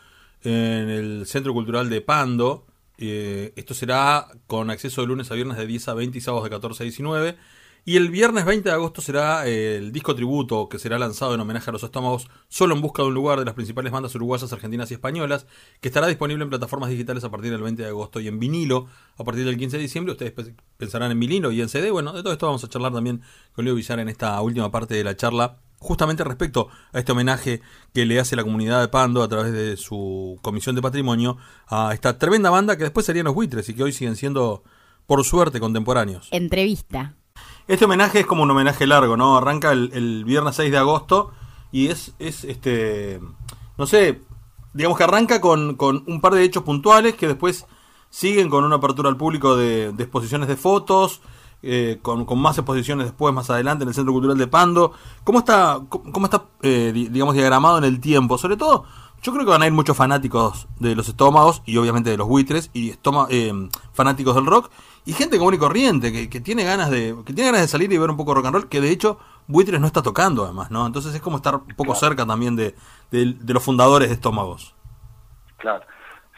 en 0.42 0.90
el 0.90 1.26
Centro 1.26 1.52
Cultural 1.52 1.88
de 1.88 2.00
Pando. 2.00 2.66
Eh, 2.98 3.52
esto 3.56 3.74
será 3.74 4.26
con 4.46 4.70
acceso 4.70 5.00
de 5.00 5.06
lunes 5.06 5.30
a 5.30 5.34
viernes 5.34 5.56
de 5.56 5.66
10 5.66 5.88
a 5.88 5.94
20 5.94 6.18
y 6.18 6.20
sábados 6.20 6.44
de 6.44 6.50
14 6.50 6.82
a 6.82 6.84
19. 6.84 7.36
Y 7.84 7.96
el 7.96 8.10
viernes 8.10 8.44
20 8.44 8.68
de 8.68 8.74
agosto 8.74 9.00
será 9.00 9.46
eh, 9.48 9.76
el 9.76 9.92
disco 9.92 10.14
tributo 10.14 10.68
que 10.68 10.78
será 10.78 10.98
lanzado 10.98 11.34
en 11.34 11.40
homenaje 11.40 11.70
a 11.70 11.72
los 11.72 11.82
estómagos 11.82 12.28
solo 12.48 12.74
en 12.74 12.82
busca 12.82 13.00
de 13.02 13.08
un 13.08 13.14
lugar 13.14 13.38
de 13.38 13.46
las 13.46 13.54
principales 13.54 13.90
bandas 13.92 14.14
uruguayas, 14.14 14.52
argentinas 14.52 14.90
y 14.90 14.94
españolas, 14.94 15.46
que 15.80 15.88
estará 15.88 16.06
disponible 16.06 16.42
en 16.44 16.50
plataformas 16.50 16.90
digitales 16.90 17.24
a 17.24 17.30
partir 17.30 17.50
del 17.50 17.62
20 17.62 17.82
de 17.82 17.88
agosto 17.88 18.20
y 18.20 18.28
en 18.28 18.38
vinilo 18.38 18.86
a 19.16 19.24
partir 19.24 19.46
del 19.46 19.56
15 19.56 19.76
de 19.78 19.82
diciembre. 19.82 20.12
Ustedes 20.12 20.32
pe- 20.32 20.54
pensarán 20.76 21.10
en 21.12 21.18
vinilo 21.18 21.50
y 21.50 21.62
en 21.62 21.68
CD. 21.70 21.90
Bueno, 21.90 22.12
de 22.12 22.22
todo 22.22 22.32
esto 22.34 22.44
vamos 22.46 22.62
a 22.62 22.68
charlar 22.68 22.92
también 22.92 23.22
con 23.54 23.64
Leo 23.64 23.74
Villar 23.74 23.98
en 24.00 24.10
esta 24.10 24.38
última 24.42 24.70
parte 24.70 24.94
de 24.94 25.04
la 25.04 25.16
charla, 25.16 25.56
justamente 25.78 26.24
respecto 26.24 26.68
a 26.92 26.98
este 26.98 27.12
homenaje 27.12 27.62
que 27.94 28.04
le 28.04 28.20
hace 28.20 28.36
la 28.36 28.42
comunidad 28.42 28.80
de 28.82 28.88
Pando 28.88 29.22
a 29.22 29.28
través 29.28 29.52
de 29.52 29.76
su 29.78 30.38
comisión 30.42 30.74
de 30.76 30.82
patrimonio 30.82 31.38
a 31.68 31.94
esta 31.94 32.18
tremenda 32.18 32.50
banda 32.50 32.76
que 32.76 32.82
después 32.82 33.06
serían 33.06 33.24
los 33.24 33.34
buitres 33.34 33.66
y 33.70 33.74
que 33.74 33.82
hoy 33.84 33.92
siguen 33.92 34.16
siendo, 34.16 34.62
por 35.06 35.24
suerte, 35.24 35.58
contemporáneos. 35.60 36.28
Entrevista. 36.32 37.14
Este 37.66 37.84
homenaje 37.84 38.20
es 38.20 38.26
como 38.26 38.42
un 38.42 38.50
homenaje 38.50 38.86
largo, 38.86 39.16
¿no? 39.16 39.36
Arranca 39.36 39.72
el, 39.72 40.24
viernes 40.24 40.56
6 40.56 40.72
de 40.72 40.78
agosto 40.78 41.32
y 41.70 41.88
es, 41.88 42.14
es 42.18 42.44
este, 42.44 43.20
no 43.76 43.86
sé, 43.86 44.22
digamos 44.72 44.96
que 44.96 45.04
arranca 45.04 45.40
con, 45.40 45.76
un 46.06 46.20
par 46.20 46.34
de 46.34 46.44
hechos 46.44 46.62
puntuales 46.62 47.14
que 47.14 47.26
después 47.28 47.66
siguen 48.10 48.48
con 48.48 48.64
una 48.64 48.76
apertura 48.76 49.10
al 49.10 49.16
público 49.18 49.56
de, 49.56 49.88
exposiciones 49.98 50.48
de 50.48 50.56
fotos, 50.56 51.20
eh, 51.62 51.98
con, 52.00 52.26
más 52.38 52.56
exposiciones 52.56 53.06
después, 53.06 53.34
más 53.34 53.50
adelante, 53.50 53.82
en 53.82 53.88
el 53.88 53.94
Centro 53.94 54.14
Cultural 54.14 54.38
de 54.38 54.46
Pando. 54.46 54.92
¿Cómo 55.24 55.40
está, 55.40 55.80
cómo, 55.88 56.24
está 56.24 56.44
eh, 56.62 56.92
di- 56.94 57.08
digamos, 57.08 57.34
diagramado 57.34 57.76
en 57.76 57.84
el 57.84 58.00
tiempo? 58.00 58.38
Sobre 58.38 58.56
todo, 58.56 58.84
yo 59.22 59.32
creo 59.32 59.44
que 59.44 59.50
van 59.50 59.62
a 59.62 59.66
ir 59.66 59.72
muchos 59.72 59.96
fanáticos 59.96 60.68
de 60.78 60.94
los 60.94 61.08
estómagos 61.08 61.62
y 61.66 61.76
obviamente 61.76 62.10
de 62.10 62.16
los 62.16 62.28
buitres 62.28 62.70
y 62.72 62.94
eh, 63.30 63.68
fanáticos 63.92 64.34
del 64.36 64.46
rock 64.46 64.70
y 65.08 65.12
gente 65.14 65.38
común 65.38 65.54
y 65.54 65.58
corriente 65.58 66.12
que, 66.12 66.28
que 66.28 66.40
tiene 66.40 66.64
ganas 66.64 66.90
de 66.90 67.14
que 67.24 67.32
tiene 67.32 67.50
ganas 67.50 67.62
de 67.62 67.68
salir 67.68 67.90
y 67.92 67.98
ver 67.98 68.10
un 68.10 68.16
poco 68.16 68.34
rock 68.34 68.46
and 68.46 68.54
roll 68.54 68.68
que 68.68 68.80
de 68.80 68.90
hecho 68.90 69.18
buitres 69.46 69.80
no 69.80 69.86
está 69.86 70.02
tocando 70.02 70.44
además 70.44 70.70
no 70.70 70.86
entonces 70.86 71.14
es 71.14 71.20
como 71.22 71.36
estar 71.38 71.54
un 71.54 71.66
poco 71.76 71.92
Claro. 71.92 72.00
cerca 72.00 72.26
también 72.26 72.54
de, 72.56 72.74
de- 73.10 73.34
de 73.40 73.54
los 73.54 73.64
fundadores 73.64 74.08
de 74.08 74.14
estómagos 74.14 74.74
Claro. 75.56 75.84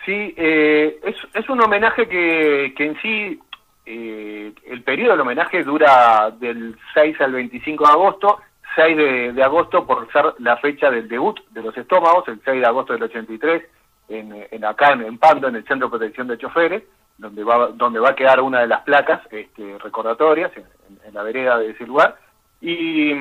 Sí, 0.06 0.34
eh, 0.36 0.98
es, 1.04 1.16
es 1.34 1.48
un 1.50 1.60
homenaje 1.60 2.08
que, 2.08 2.72
que 2.74 2.86
en 2.86 3.00
sí, 3.02 3.38
eh, 3.84 4.54
el 4.66 4.82
periodo 4.82 5.10
del 5.12 5.20
homenaje 5.20 5.62
dura 5.62 6.30
del 6.30 6.74
6 6.94 7.20
al 7.20 7.32
25 7.32 7.84
de 7.86 7.90
agosto, 7.92 8.38
6 8.76 8.96
de, 8.96 9.32
de 9.34 9.42
agosto 9.42 9.86
por 9.86 10.10
ser 10.10 10.24
la 10.38 10.56
fecha 10.56 10.90
del 10.90 11.06
debut 11.06 11.38
de 11.50 11.62
los 11.62 11.76
estómagos, 11.76 12.26
el 12.28 12.40
6 12.42 12.60
de 12.60 12.66
agosto 12.66 12.94
del 12.94 13.02
83, 13.02 13.62
en, 14.08 14.46
en 14.50 14.64
acá 14.64 14.92
en, 14.94 15.02
en 15.02 15.18
Pando, 15.18 15.48
en 15.48 15.56
el 15.56 15.66
Centro 15.66 15.88
de 15.88 15.98
Protección 15.98 16.28
de 16.28 16.38
Choferes, 16.38 16.82
donde 17.20 17.44
va, 17.44 17.68
donde 17.68 18.00
va 18.00 18.10
a 18.10 18.14
quedar 18.16 18.40
una 18.40 18.60
de 18.60 18.66
las 18.66 18.80
placas 18.82 19.20
este, 19.30 19.76
recordatorias 19.78 20.50
en, 20.56 20.64
en- 21.06 21.14
la 21.14 21.22
vereda 21.22 21.58
de 21.58 21.70
ese 21.70 21.86
lugar. 21.86 22.16
Y, 22.62 23.12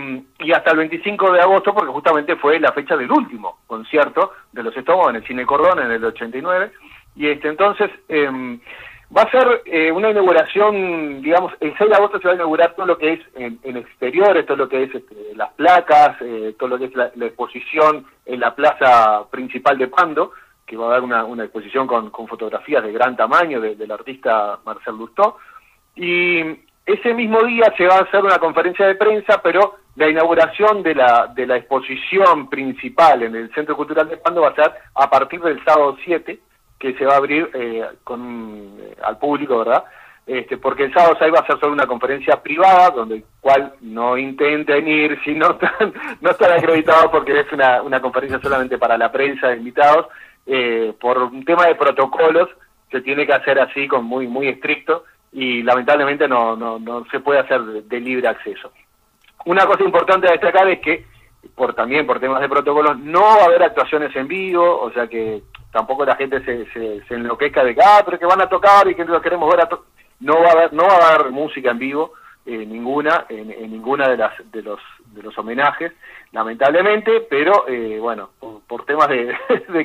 hasta 0.53 0.71
el 0.71 0.77
25 0.77 1.31
de 1.31 1.41
agosto, 1.41 1.73
porque 1.73 1.91
justamente 1.91 2.35
fue 2.35 2.59
la 2.59 2.71
fecha 2.73 2.95
del 2.97 3.11
último 3.11 3.59
concierto 3.67 4.31
de 4.51 4.63
los 4.63 4.75
estómagos 4.75 5.11
en 5.11 5.15
el 5.17 5.25
Cine 5.27 5.45
Cordón 5.45 5.79
en 5.79 5.91
el 5.91 6.03
89. 6.03 6.71
Y 7.15 7.27
este 7.27 7.47
entonces 7.47 7.89
em, 8.09 8.59
va 9.15 9.23
a 9.23 9.31
ser 9.31 9.61
eh, 9.65 9.91
una 9.91 10.09
inauguración, 10.11 11.21
digamos, 11.21 11.53
el 11.61 11.73
6 11.77 11.89
de 11.89 11.95
agosto 11.95 12.19
se 12.19 12.27
va 12.27 12.33
a 12.33 12.35
inaugurar 12.35 12.73
todo 12.75 12.85
lo 12.85 12.97
que 12.97 13.13
es 13.13 13.19
en, 13.35 13.59
en 13.63 13.77
exteriores, 13.77 14.45
todo 14.45 14.57
lo 14.57 14.69
que 14.69 14.83
es 14.83 14.95
este, 14.95 15.15
las 15.35 15.51
placas, 15.53 16.17
eh, 16.21 16.55
todo 16.59 16.69
lo 16.69 16.77
que 16.77 16.85
es 16.85 16.95
la, 16.95 17.11
la 17.15 17.25
exposición 17.27 18.05
en 18.25 18.39
la 18.41 18.53
plaza 18.55 19.23
principal 19.31 19.77
de 19.77 19.87
Pando, 19.87 20.31
que 20.69 20.77
va 20.77 20.85
a 20.87 20.91
dar 20.91 21.01
una, 21.01 21.25
una 21.25 21.43
exposición 21.45 21.87
con, 21.87 22.11
con 22.11 22.27
fotografías 22.27 22.83
de 22.83 22.91
gran 22.91 23.17
tamaño 23.17 23.59
de- 23.59 23.75
del 23.75 23.91
artista 23.91 24.59
Marcel 24.63 24.95
Lustó. 24.97 25.37
Y 25.95 26.41
ese 26.85 27.13
mismo 27.15 27.41
día 27.43 27.73
se 27.75 27.87
va 27.87 27.95
a 27.95 28.01
hacer 28.03 28.23
una 28.23 28.37
conferencia 28.37 28.85
de 28.85 28.93
prensa, 28.93 29.41
pero 29.41 29.77
la 29.95 30.07
inauguración 30.07 30.83
de 30.83 30.93
la, 30.93 31.25
de 31.33 31.47
la 31.47 31.57
exposición 31.57 32.49
principal 32.49 33.23
en 33.23 33.35
el 33.35 33.51
Centro 33.53 33.75
Cultural 33.75 34.07
de 34.07 34.17
Pando 34.17 34.41
va 34.41 34.49
a 34.49 34.55
ser 34.55 34.71
a 34.93 35.09
partir 35.09 35.41
del 35.41 35.63
sábado 35.65 35.97
7, 36.05 36.39
que 36.77 36.93
se 36.93 37.05
va 37.05 37.13
a 37.15 37.17
abrir 37.17 37.49
eh, 37.55 37.83
con, 38.03 38.77
eh, 38.79 38.95
al 39.03 39.17
público, 39.17 39.57
¿verdad? 39.57 39.83
Este, 40.25 40.57
porque 40.57 40.83
el 40.83 40.93
sábado 40.93 41.15
6 41.17 41.33
va 41.33 41.39
a 41.39 41.47
ser 41.47 41.59
solo 41.59 41.73
una 41.73 41.87
conferencia 41.87 42.39
privada, 42.41 42.91
donde 42.91 43.23
cual 43.41 43.73
no 43.81 44.15
intenten 44.15 44.87
ir 44.87 45.19
si 45.25 45.33
no 45.33 45.49
están, 45.51 45.91
no 46.21 46.29
están 46.29 46.51
acreditados, 46.51 47.07
porque 47.11 47.39
es 47.39 47.51
una, 47.51 47.81
una 47.81 47.99
conferencia 47.99 48.39
solamente 48.39 48.77
para 48.77 48.95
la 48.97 49.11
prensa 49.11 49.47
de 49.47 49.57
invitados. 49.57 50.05
Eh, 50.45 50.93
por 50.99 51.17
un 51.17 51.45
tema 51.45 51.65
de 51.67 51.75
protocolos, 51.75 52.49
se 52.91 53.01
tiene 53.01 53.25
que 53.25 53.33
hacer 53.33 53.59
así, 53.59 53.87
con 53.87 54.05
muy, 54.05 54.27
muy 54.27 54.47
estricto, 54.47 55.05
y 55.31 55.61
lamentablemente 55.61 56.27
no, 56.27 56.55
no, 56.55 56.79
no 56.79 57.05
se 57.11 57.19
puede 57.19 57.39
hacer 57.39 57.61
de, 57.61 57.99
libre 57.99 58.27
acceso. 58.27 58.71
Una 59.45 59.65
cosa 59.65 59.83
importante 59.83 60.27
a 60.27 60.31
destacar 60.31 60.67
es 60.67 60.79
que, 60.79 61.05
por 61.55 61.73
también 61.73 62.05
por 62.05 62.19
temas 62.19 62.41
de 62.41 62.49
protocolos, 62.49 62.97
no 62.99 63.21
va 63.21 63.43
a 63.43 63.45
haber 63.45 63.63
actuaciones 63.63 64.15
en 64.15 64.27
vivo, 64.27 64.81
o 64.81 64.91
sea 64.91 65.07
que 65.07 65.43
tampoco 65.71 66.03
la 66.03 66.15
gente 66.15 66.43
se, 66.43 66.65
se, 66.71 67.13
enloquezca 67.13 67.63
de 67.63 67.75
que, 67.75 67.81
ah, 67.81 68.01
pero 68.03 68.17
que 68.17 68.25
van 68.25 68.41
a 68.41 68.49
tocar 68.49 68.87
y 68.87 68.95
que 68.95 69.05
lo 69.05 69.21
queremos 69.21 69.49
ver 69.51 69.61
a 69.61 69.69
to-". 69.69 69.85
No 70.19 70.41
va 70.41 70.49
a 70.49 70.51
haber, 70.51 70.73
no 70.73 70.83
va 70.83 70.95
a 70.95 71.15
haber 71.15 71.31
música 71.31 71.71
en 71.71 71.79
vivo, 71.79 72.13
eh, 72.45 72.65
ninguna, 72.65 73.25
en, 73.29 73.51
en 73.51 73.71
ninguna 73.71 74.07
de 74.07 74.17
las 74.17 74.33
de 74.51 74.63
los 74.63 74.79
de 75.13 75.21
los 75.21 75.37
homenajes, 75.37 75.93
lamentablemente, 76.31 77.21
pero 77.29 77.67
eh, 77.67 77.97
bueno, 77.99 78.31
por, 78.67 78.85
temas 78.85 79.07
de, 79.09 79.35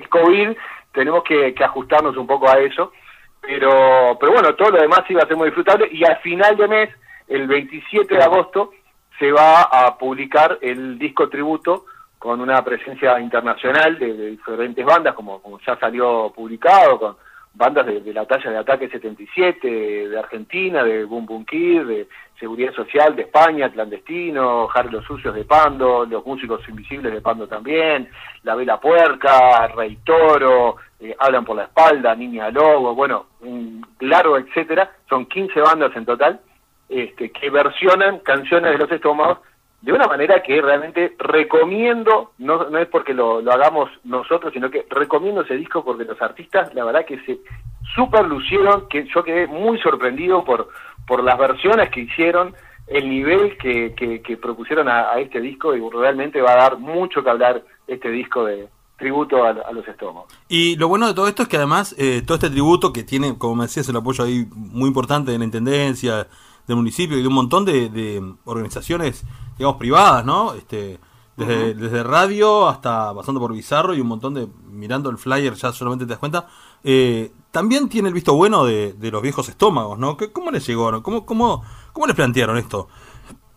COVID 0.11 0.57
tenemos 0.93 1.25
que, 1.25 1.55
que 1.55 1.65
ajustarnos 1.65 2.17
un 2.17 2.27
poco 2.27 2.49
a 2.49 2.59
eso, 2.59 2.93
pero 3.41 4.17
pero 4.19 4.33
bueno, 4.33 4.55
todo 4.55 4.71
lo 4.71 4.81
demás 4.81 5.01
va 5.01 5.23
a 5.23 5.27
ser 5.27 5.37
muy 5.37 5.47
disfrutable 5.47 5.89
y 5.91 6.05
al 6.05 6.19
final 6.19 6.57
de 6.57 6.69
mes, 6.69 6.91
el 7.29 7.47
27 7.47 8.15
de 8.15 8.23
agosto, 8.23 8.73
se 9.19 9.31
va 9.31 9.63
a 9.63 9.97
publicar 9.97 10.59
el 10.61 10.99
disco 10.99 11.29
tributo 11.29 11.87
con 12.19 12.41
una 12.41 12.65
presencia 12.65 13.21
internacional 13.21 13.99
de, 13.99 14.15
de 14.15 14.31
diferentes 14.31 14.85
bandas, 14.85 15.15
como, 15.15 15.41
como 15.43 15.61
ya 15.61 15.77
salió 15.79 16.33
publicado, 16.35 16.99
con 16.99 17.17
bandas 17.55 17.87
de, 17.87 18.13
la 18.13 18.27
talla 18.27 18.51
de 18.51 18.59
Ataque 18.59 18.89
77, 18.89 19.69
de, 19.69 20.09
de 20.09 20.19
Argentina, 20.19 20.83
de 20.83 21.05
Boom 21.05 21.25
Boom 21.25 21.45
Kid, 21.47 21.83
de 21.83 22.09
Seguridad 22.39 22.75
Social 22.75 23.15
de 23.15 23.23
España, 23.23 23.71
Clandestino, 23.71 24.69
Harry 24.75 24.91
los 24.91 25.05
Sucios 25.05 25.35
de 25.35 25.45
Pando, 25.45 26.05
Los 26.05 26.27
Músicos 26.27 26.69
Invisibles 26.69 27.13
de 27.13 27.21
Pando 27.21 27.47
también, 27.47 28.09
La 28.43 28.55
Vela 28.57 28.81
Puerca, 28.81 29.69
Rey 29.69 29.99
Toro, 30.05 30.77
eh, 31.01 31.15
Hablan 31.19 31.45
por 31.45 31.57
la 31.57 31.65
Espalda, 31.65 32.15
Niña 32.15 32.51
Lobo, 32.51 32.95
bueno, 32.95 33.27
un 33.41 33.87
largo 34.01 34.37
etcétera, 34.37 34.91
son 35.09 35.27
15 35.27 35.61
bandas 35.61 35.95
en 35.97 36.05
total, 36.05 36.41
este, 36.89 37.31
que 37.31 37.51
versionan 37.51 38.19
canciones 38.19 38.73
de 38.73 38.79
los 38.79 38.91
estómagos 38.91 39.39
de 39.85 39.93
una 39.93 40.07
manera 40.07 40.43
que 40.43 40.63
realmente 40.63 41.15
recomiendo, 41.19 42.33
no, 42.39 42.71
no 42.71 42.79
es 42.79 42.89
porque 42.89 43.13
lo, 43.13 43.43
lo 43.43 43.53
hagamos 43.53 43.91
nosotros, 44.03 44.51
sino 44.55 44.71
que 44.71 44.87
recomiendo 44.89 45.43
ese 45.43 45.59
disco 45.59 45.85
porque 45.85 46.07
los 46.07 46.21
artistas, 46.23 46.75
la 46.75 46.85
verdad 46.85 47.05
que 47.05 47.21
se 47.27 47.41
super 47.95 48.25
lucieron, 48.25 48.89
que 48.89 49.07
yo 49.15 49.23
quedé 49.23 49.47
muy 49.47 49.79
sorprendido 49.81 50.43
por, 50.43 50.71
por 51.07 51.23
las 51.23 51.37
versiones 51.37 51.91
que 51.91 52.01
hicieron, 52.01 52.55
el 52.87 53.11
nivel 53.11 53.59
que, 53.59 53.95
que, 53.95 54.23
que 54.23 54.39
propusieron 54.39 54.89
a, 54.89 55.19
este 55.19 55.39
disco 55.43 55.77
y 55.77 55.83
realmente 55.91 56.41
va 56.41 56.53
a 56.53 56.63
dar 56.63 56.79
mucho 56.79 57.23
que 57.23 57.29
hablar 57.29 57.63
este 57.87 58.09
disco 58.09 58.47
de 58.47 58.67
tributo 58.97 59.45
a, 59.45 59.51
a 59.51 59.73
los 59.73 59.87
estómagos. 59.87 60.33
Y 60.49 60.77
lo 60.77 60.89
bueno 60.89 61.07
de 61.09 61.13
todo 61.13 61.29
esto 61.29 61.43
es 61.43 61.49
que 61.49 61.59
además 61.59 61.95
eh, 61.99 62.23
todo 62.27 62.37
este 62.37 62.49
tributo 62.49 62.91
que 62.91 63.03
tiene, 63.03 63.37
como 63.37 63.57
me 63.57 63.65
decías, 63.65 63.87
el 63.91 63.97
apoyo 63.97 64.25
ahí 64.25 64.47
muy 64.51 64.89
importante 64.89 65.31
de 65.31 65.39
la 65.39 65.45
Intendencia, 65.45 66.27
del 66.67 66.77
municipio 66.77 67.19
y 67.19 67.23
de 67.23 67.29
un 67.29 67.35
montón 67.35 67.65
de, 67.65 67.89
de 67.91 68.23
organizaciones, 68.45 69.25
digamos, 69.59 69.79
privadas, 69.79 70.25
¿no? 70.25 70.55
Este, 70.55 70.99
desde, 71.37 72.03
radio 72.05 72.69
hasta 72.69 73.13
pasando 73.13 73.41
por 73.41 73.53
Bizarro 73.53 73.93
y 73.95 74.01
un 74.01 74.07
montón 74.07 74.35
de, 74.35 74.47
mirando 74.71 75.11
el 75.11 75.19
flyer 75.19 75.55
ya 75.55 75.73
solamente 75.73 76.05
te 76.05 76.11
das 76.11 76.19
cuenta, 76.21 76.47
eh, 76.85 77.33
también 77.51 77.89
tiene 77.89 78.09
el 78.09 78.15
visto 78.15 78.35
bueno 78.35 78.65
de, 78.65 78.93
de 78.93 79.11
los 79.11 79.21
viejos 79.21 79.49
estómagos, 79.49 79.99
¿no? 79.99 80.17
¿Qué- 80.17 80.33
¿Cómo 80.33 80.51
les 80.53 80.67
llegó? 80.67 80.93
no? 80.93 81.03
¿Cómo, 81.03 81.27
cómo, 81.27 81.65
¿Cómo 81.93 82.07
les 82.07 82.15
plantearon 82.15 82.57
esto? 82.57 82.89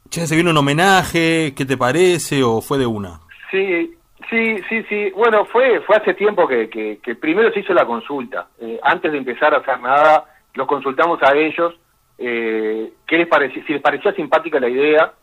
Che, 0.09 0.25
¿se 0.25 0.35
viene 0.35 0.49
un 0.51 0.57
homenaje? 0.57 1.53
¿Qué 1.55 1.65
te 1.65 1.77
parece? 1.77 2.43
¿O 2.43 2.61
fue 2.61 2.77
de 2.77 2.85
una? 2.85 3.19
Sí, 3.51 3.93
sí, 4.29 4.55
sí, 4.69 4.83
sí. 4.89 5.11
Bueno, 5.15 5.45
fue 5.45 5.81
fue 5.81 5.97
hace 5.97 6.13
tiempo 6.13 6.47
que, 6.47 6.69
que, 6.69 6.99
que 7.03 7.15
primero 7.15 7.51
se 7.53 7.59
hizo 7.59 7.73
la 7.73 7.85
consulta. 7.85 8.47
Eh, 8.59 8.79
antes 8.83 9.11
de 9.11 9.17
empezar 9.19 9.53
a 9.53 9.57
hacer 9.57 9.79
nada, 9.81 10.25
los 10.53 10.65
consultamos 10.67 11.21
a 11.21 11.35
ellos. 11.35 11.73
Eh, 12.17 12.91
¿Qué 13.05 13.17
les 13.17 13.27
parecía? 13.27 13.63
Si 13.65 13.73
les 13.73 13.81
parecía 13.81 14.13
simpática 14.13 14.59
la 14.59 14.69
idea, 14.69 15.13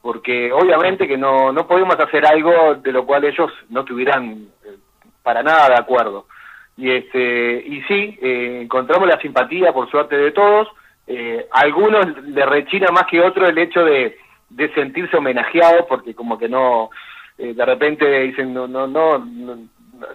porque 0.00 0.52
obviamente 0.52 1.08
que 1.08 1.16
no, 1.18 1.52
no 1.52 1.66
podemos 1.66 1.98
hacer 1.98 2.24
algo 2.26 2.76
de 2.76 2.92
lo 2.92 3.04
cual 3.04 3.24
ellos 3.24 3.50
no 3.68 3.80
estuvieran 3.80 4.46
eh, 4.64 4.76
para 5.22 5.42
nada 5.42 5.68
de 5.68 5.74
acuerdo. 5.76 6.26
Y 6.76 6.90
este 6.90 7.64
y 7.66 7.82
sí, 7.82 8.18
eh, 8.22 8.60
encontramos 8.62 9.08
la 9.08 9.20
simpatía, 9.20 9.72
por 9.72 9.90
suerte, 9.90 10.16
de 10.16 10.30
todos. 10.30 10.68
Eh, 11.06 11.46
algunos 11.50 12.22
le 12.22 12.46
rechina 12.46 12.88
más 12.92 13.04
que 13.06 13.20
otros 13.20 13.48
el 13.48 13.58
hecho 13.58 13.84
de, 13.84 14.16
sentirse 14.74 15.16
homenajeados, 15.16 15.86
porque 15.88 16.14
como 16.14 16.38
que 16.38 16.48
no, 16.48 16.90
de 17.36 17.64
repente 17.64 18.20
dicen, 18.20 18.54
no, 18.54 18.66
no, 18.66 18.86
no, 18.86 19.18
no, 19.18 19.58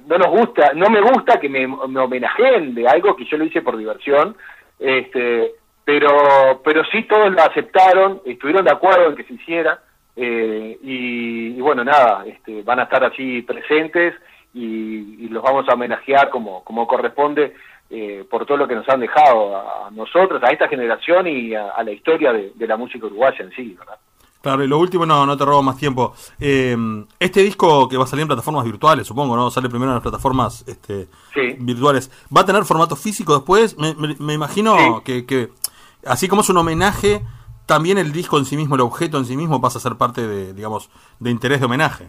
no 0.07 0.17
nos 0.17 0.27
gusta, 0.27 0.73
no 0.73 0.89
me 0.89 1.01
gusta 1.01 1.39
que 1.39 1.49
me, 1.49 1.67
me 1.67 1.99
homenajeen 1.99 2.73
de 2.73 2.87
algo 2.87 3.15
que 3.15 3.25
yo 3.25 3.37
lo 3.37 3.45
hice 3.45 3.61
por 3.61 3.77
diversión, 3.77 4.35
este, 4.79 5.53
pero, 5.85 6.61
pero 6.63 6.83
sí 6.91 7.03
todos 7.03 7.31
lo 7.31 7.41
aceptaron, 7.41 8.21
estuvieron 8.25 8.65
de 8.65 8.71
acuerdo 8.71 9.09
en 9.09 9.15
que 9.15 9.23
se 9.23 9.33
hiciera, 9.33 9.81
eh, 10.15 10.77
y, 10.83 11.47
y 11.57 11.61
bueno, 11.61 11.83
nada, 11.83 12.23
este, 12.25 12.61
van 12.63 12.79
a 12.79 12.83
estar 12.83 13.03
así 13.03 13.41
presentes 13.41 14.13
y, 14.53 15.25
y 15.25 15.27
los 15.29 15.41
vamos 15.43 15.67
a 15.67 15.73
homenajear 15.73 16.29
como, 16.29 16.63
como 16.63 16.87
corresponde 16.87 17.55
eh, 17.89 18.23
por 18.29 18.45
todo 18.45 18.57
lo 18.57 18.67
que 18.67 18.75
nos 18.75 18.87
han 18.89 18.99
dejado 18.99 19.55
a, 19.55 19.87
a 19.87 19.91
nosotros, 19.91 20.41
a 20.43 20.51
esta 20.51 20.67
generación 20.67 21.27
y 21.27 21.53
a, 21.55 21.69
a 21.71 21.83
la 21.83 21.91
historia 21.91 22.31
de, 22.31 22.51
de 22.55 22.67
la 22.67 22.77
música 22.77 23.05
uruguaya 23.07 23.37
en 23.43 23.51
sí, 23.51 23.75
¿verdad? 23.77 23.95
Claro, 24.41 24.61
y 24.61 24.67
lo 24.67 24.77
último, 24.77 25.05
no, 25.05 25.25
no 25.25 25.37
te 25.37 25.45
robo 25.45 25.63
más 25.63 25.77
tiempo. 25.77 26.13
Eh, 26.37 26.75
este 27.17 27.39
disco 27.41 27.87
que 27.87 27.95
va 27.95 28.03
a 28.03 28.07
salir 28.07 28.23
en 28.23 28.27
plataformas 28.27 28.65
virtuales, 28.65 29.07
supongo, 29.07 29.37
¿no? 29.37 29.49
Sale 29.49 29.69
primero 29.69 29.89
en 29.91 29.95
las 29.95 30.03
plataformas 30.03 30.65
este, 30.67 31.07
Sí. 31.33 31.55
virtuales. 31.59 32.11
¿Va 32.35 32.41
a 32.41 32.45
tener 32.45 32.65
formato 32.65 32.97
físico 32.97 33.33
después? 33.35 33.77
Me, 33.77 33.95
me- 33.95 34.17
me 34.19 34.33
imagino 34.33 34.75
Sí. 34.75 34.91
que, 35.05 35.25
que, 35.25 35.47
así 36.05 36.27
como 36.27 36.41
es 36.41 36.49
un 36.49 36.57
homenaje, 36.57 37.21
también 37.65 37.97
el 37.97 38.11
disco 38.11 38.37
en 38.37 38.45
sí 38.45 38.57
mismo, 38.57 38.75
el 38.75 38.81
objeto 38.81 39.17
en 39.17 39.25
sí 39.25 39.37
mismo 39.37 39.61
pasa 39.61 39.77
a 39.77 39.81
ser 39.81 39.97
parte 39.97 40.25
de, 40.27 40.53
digamos, 40.53 40.89
de 41.19 41.31
interés 41.31 41.59
de 41.59 41.65
homenaje. 41.65 42.05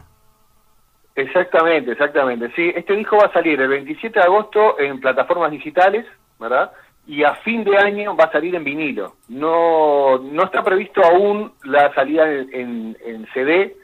Exactamente, 1.15 1.93
exactamente. 1.93 2.51
Sí, 2.57 2.73
este 2.75 2.97
disco 2.97 3.17
va 3.17 3.27
a 3.27 3.33
salir 3.33 3.61
el 3.61 3.69
27 3.69 4.19
de 4.19 4.25
agosto 4.25 4.79
en 4.81 5.01
plataformas 5.01 5.53
digitales, 5.53 6.07
¿verdad? 6.41 6.73
Y 7.07 7.23
a 7.23 7.35
fin 7.37 7.63
de 7.63 7.77
año 7.77 8.17
va 8.17 8.25
a 8.25 8.33
salir 8.33 8.55
en 8.55 8.65
vinilo. 8.65 9.15
No, 9.29 10.19
no 10.19 10.45
está 10.45 10.65
previsto 10.65 11.03
aún 11.05 11.53
la 11.65 11.95
salida 11.95 12.29
en, 12.29 12.97
CD. 13.33 13.77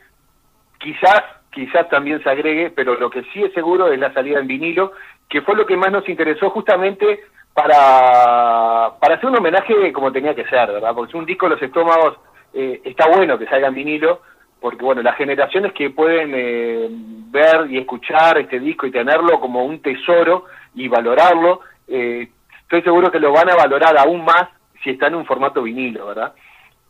Quizás, 0.78 1.22
quizás 1.50 1.88
también 1.88 2.22
se 2.22 2.30
agregue, 2.30 2.70
pero 2.70 2.94
lo 2.98 3.10
que 3.10 3.22
sí 3.32 3.42
es 3.42 3.52
seguro 3.52 3.92
es 3.92 3.98
la 4.00 4.12
salida 4.12 4.40
en 4.40 4.48
vinilo, 4.48 4.92
que 5.28 5.42
fue 5.42 5.54
lo 5.54 5.66
que 5.66 5.76
más 5.76 5.92
nos 5.92 6.08
interesó 6.08 6.50
justamente 6.50 7.20
para, 7.54 8.92
para 9.00 9.14
hacer 9.14 9.28
un 9.28 9.38
homenaje 9.38 9.92
como 9.92 10.12
tenía 10.12 10.34
que 10.34 10.44
ser, 10.44 10.72
¿verdad? 10.72 10.94
Porque 10.94 11.16
un 11.16 11.26
disco 11.26 11.46
de 11.46 11.54
los 11.54 11.62
estómagos 11.62 12.16
eh, 12.54 12.80
está 12.84 13.08
bueno 13.08 13.38
que 13.38 13.46
salga 13.46 13.68
en 13.68 13.74
vinilo, 13.74 14.20
porque 14.60 14.84
bueno, 14.84 15.02
las 15.02 15.16
generaciones 15.16 15.72
que 15.72 15.90
pueden 15.90 16.32
eh, 16.34 16.88
ver 17.30 17.70
y 17.70 17.78
escuchar 17.78 18.38
este 18.38 18.60
disco 18.60 18.86
y 18.86 18.90
tenerlo 18.90 19.40
como 19.40 19.64
un 19.64 19.80
tesoro 19.80 20.44
y 20.74 20.88
valorarlo, 20.88 21.60
eh, 21.88 22.28
estoy 22.62 22.82
seguro 22.82 23.10
que 23.10 23.20
lo 23.20 23.32
van 23.32 23.50
a 23.50 23.56
valorar 23.56 23.96
aún 23.98 24.24
más 24.24 24.48
si 24.82 24.90
está 24.90 25.08
en 25.08 25.16
un 25.16 25.26
formato 25.26 25.62
vinilo, 25.62 26.06
¿verdad? 26.06 26.34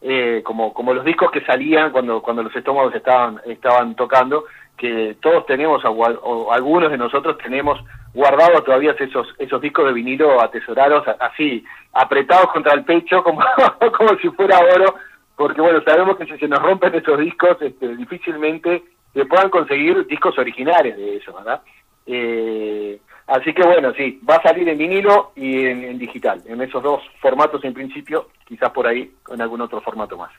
Eh, 0.03 0.41
como, 0.45 0.73
como 0.73 0.95
los 0.95 1.05
discos 1.05 1.31
que 1.31 1.45
salían 1.45 1.91
cuando, 1.91 2.23
cuando 2.23 2.43
los 2.43 2.55
estómagos 2.55 2.95
estaban, 2.95 3.41
estaban 3.47 3.95
tocando, 3.95 4.45
que 4.77 5.17
todos 5.21 5.45
tenemos, 5.47 5.85
o, 5.85 5.91
o 5.91 6.53
algunos 6.53 6.91
de 6.91 6.97
nosotros 6.97 7.37
tenemos 7.39 7.79
guardados 8.13 8.65
todavía 8.65 8.95
esos, 8.99 9.29
esos 9.39 9.61
discos 9.61 9.87
de 9.87 9.93
vinilo 9.93 10.41
atesorados, 10.41 11.05
así, 11.21 11.65
apretados 11.93 12.53
contra 12.53 12.75
el 12.75 12.85
pecho, 12.85 13.23
como, 13.23 13.41
como 13.97 14.17
si 14.19 14.29
fuera 14.31 14.59
oro, 14.59 14.95
porque 15.37 15.61
bueno, 15.61 15.81
sabemos 15.85 16.17
que 16.17 16.27
si 16.27 16.37
se 16.39 16.49
nos 16.49 16.61
rompen 16.61 16.95
esos 16.95 17.19
discos, 17.19 17.57
este, 17.61 17.97
difícilmente 17.97 18.83
se 19.15 19.25
puedan 19.25 19.51
conseguir 19.51 20.07
discos 20.07 20.39
originales 20.39 20.97
de 20.97 21.17
ellos, 21.17 21.35
¿verdad? 21.35 21.63
Eh, 22.07 23.01
así 23.27 23.53
que 23.53 23.63
bueno, 23.63 23.93
sí, 23.97 24.21
va 24.29 24.37
a 24.37 24.43
salir 24.43 24.69
en 24.69 24.79
vinilo 24.79 25.33
y 25.37 25.67
en, 25.67 25.85
en 25.85 25.99
digital, 25.99 26.43
en 26.47 26.61
esos 26.61 26.83
dos 26.83 27.03
formatos 27.21 27.65
en 27.65 27.75
principio, 27.75 28.29
quizás 28.47 28.71
por 28.71 28.87
ahí 28.87 29.13
en 29.31 29.41
algún 29.41 29.61
otro 29.61 29.81
formato 29.81 30.17
más. 30.17 30.31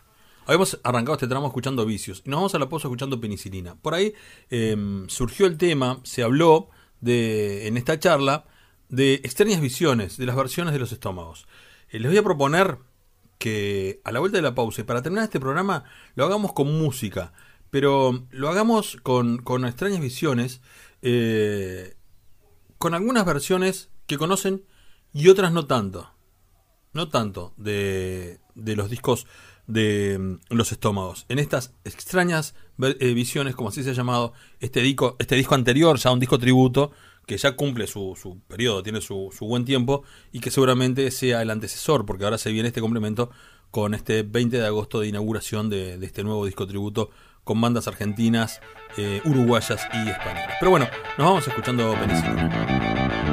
Habíamos 0.45 0.79
arrancado 0.83 1.13
este 1.13 1.27
tramo 1.27 1.47
escuchando 1.47 1.85
vicios 1.85 2.23
y 2.25 2.29
nos 2.29 2.39
vamos 2.39 2.55
a 2.55 2.59
la 2.59 2.67
pausa 2.67 2.87
escuchando 2.87 3.21
penicilina. 3.21 3.75
Por 3.81 3.93
ahí 3.93 4.13
eh, 4.49 4.75
surgió 5.07 5.45
el 5.45 5.57
tema, 5.57 5.99
se 6.03 6.23
habló 6.23 6.69
de, 7.01 7.67
en 7.67 7.77
esta 7.77 7.99
charla 7.99 8.45
de 8.89 9.15
extrañas 9.15 9.61
visiones, 9.61 10.17
de 10.17 10.25
las 10.25 10.35
versiones 10.35 10.73
de 10.73 10.79
los 10.79 10.91
estómagos. 10.91 11.47
Eh, 11.89 11.99
les 11.99 12.09
voy 12.11 12.17
a 12.17 12.23
proponer 12.23 12.77
que 13.37 14.01
a 14.03 14.11
la 14.11 14.19
vuelta 14.19 14.37
de 14.37 14.43
la 14.43 14.55
pausa 14.55 14.81
y 14.81 14.83
para 14.83 15.01
terminar 15.01 15.23
este 15.25 15.39
programa 15.39 15.83
lo 16.15 16.25
hagamos 16.25 16.53
con 16.53 16.77
música, 16.79 17.33
pero 17.71 18.27
lo 18.29 18.49
hagamos 18.49 18.97
con, 19.01 19.39
con 19.39 19.65
extrañas 19.65 19.99
visiones, 19.99 20.61
eh, 21.01 21.95
con 22.77 22.93
algunas 22.93 23.25
versiones 23.25 23.89
que 24.05 24.17
conocen 24.17 24.63
y 25.13 25.29
otras 25.29 25.51
no 25.51 25.65
tanto. 25.65 26.11
No 26.93 27.07
tanto 27.07 27.53
de, 27.57 28.39
de 28.53 28.75
los 28.75 28.89
discos 28.89 29.25
de 29.65 30.17
mm, 30.19 30.55
los 30.55 30.71
estómagos. 30.71 31.25
En 31.29 31.39
estas 31.39 31.73
extrañas 31.83 32.55
eh, 32.81 33.13
visiones, 33.13 33.55
como 33.55 33.69
así 33.69 33.83
se 33.83 33.91
ha 33.91 33.93
llamado 33.93 34.33
este 34.59 34.81
disco, 34.81 35.15
este 35.19 35.35
disco 35.35 35.55
anterior, 35.55 35.97
ya 35.97 36.11
un 36.11 36.19
disco 36.19 36.37
tributo, 36.37 36.91
que 37.25 37.37
ya 37.37 37.55
cumple 37.55 37.87
su, 37.87 38.17
su 38.21 38.39
periodo, 38.47 38.83
tiene 38.83 39.01
su, 39.01 39.29
su 39.37 39.45
buen 39.45 39.65
tiempo, 39.65 40.03
y 40.31 40.39
que 40.39 40.51
seguramente 40.51 41.09
sea 41.11 41.41
el 41.41 41.49
antecesor, 41.49 42.05
porque 42.05 42.23
ahora 42.23 42.37
se 42.37 42.51
viene 42.51 42.67
este 42.67 42.81
complemento 42.81 43.29
con 43.71 43.93
este 43.93 44.23
20 44.23 44.57
de 44.57 44.65
agosto 44.65 44.99
de 44.99 45.07
inauguración 45.07 45.69
de, 45.69 45.93
este 46.03 46.23
nuevo 46.23 46.45
disco 46.45 46.67
tributo 46.67 47.09
con 47.43 47.59
bandas 47.59 47.87
argentinas, 47.87 48.61
eh, 48.97 49.21
uruguayas 49.25 49.81
y 49.93 50.09
españolas. 50.09 50.55
Pero 50.59 50.71
bueno, 50.71 50.87
nos 51.17 51.27
vamos 51.27 51.47
escuchando 51.47 51.93
Penicilina. 51.93 53.30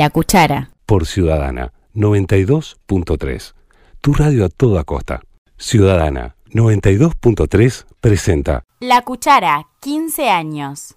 La 0.00 0.08
cuchara. 0.08 0.70
Por 0.86 1.04
Ciudadana 1.04 1.74
92.3. 1.94 3.52
Tu 4.00 4.14
radio 4.14 4.46
a 4.46 4.48
toda 4.48 4.82
costa. 4.84 5.20
Ciudadana 5.58 6.36
92.3 6.52 7.84
presenta 8.00 8.64
La 8.80 9.02
cuchara, 9.02 9.68
15 9.80 10.30
años. 10.30 10.96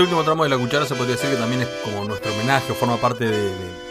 Y 0.00 0.02
este 0.02 0.14
último 0.14 0.24
tramo 0.24 0.44
de 0.44 0.48
la 0.48 0.56
cuchara 0.56 0.86
se 0.86 0.94
podría 0.94 1.16
decir 1.16 1.28
que 1.28 1.36
también 1.36 1.60
es 1.60 1.68
como 1.84 2.06
nuestro 2.06 2.32
homenaje 2.32 2.72
o 2.72 2.74
forma 2.74 2.96
parte 2.96 3.26
de, 3.26 3.50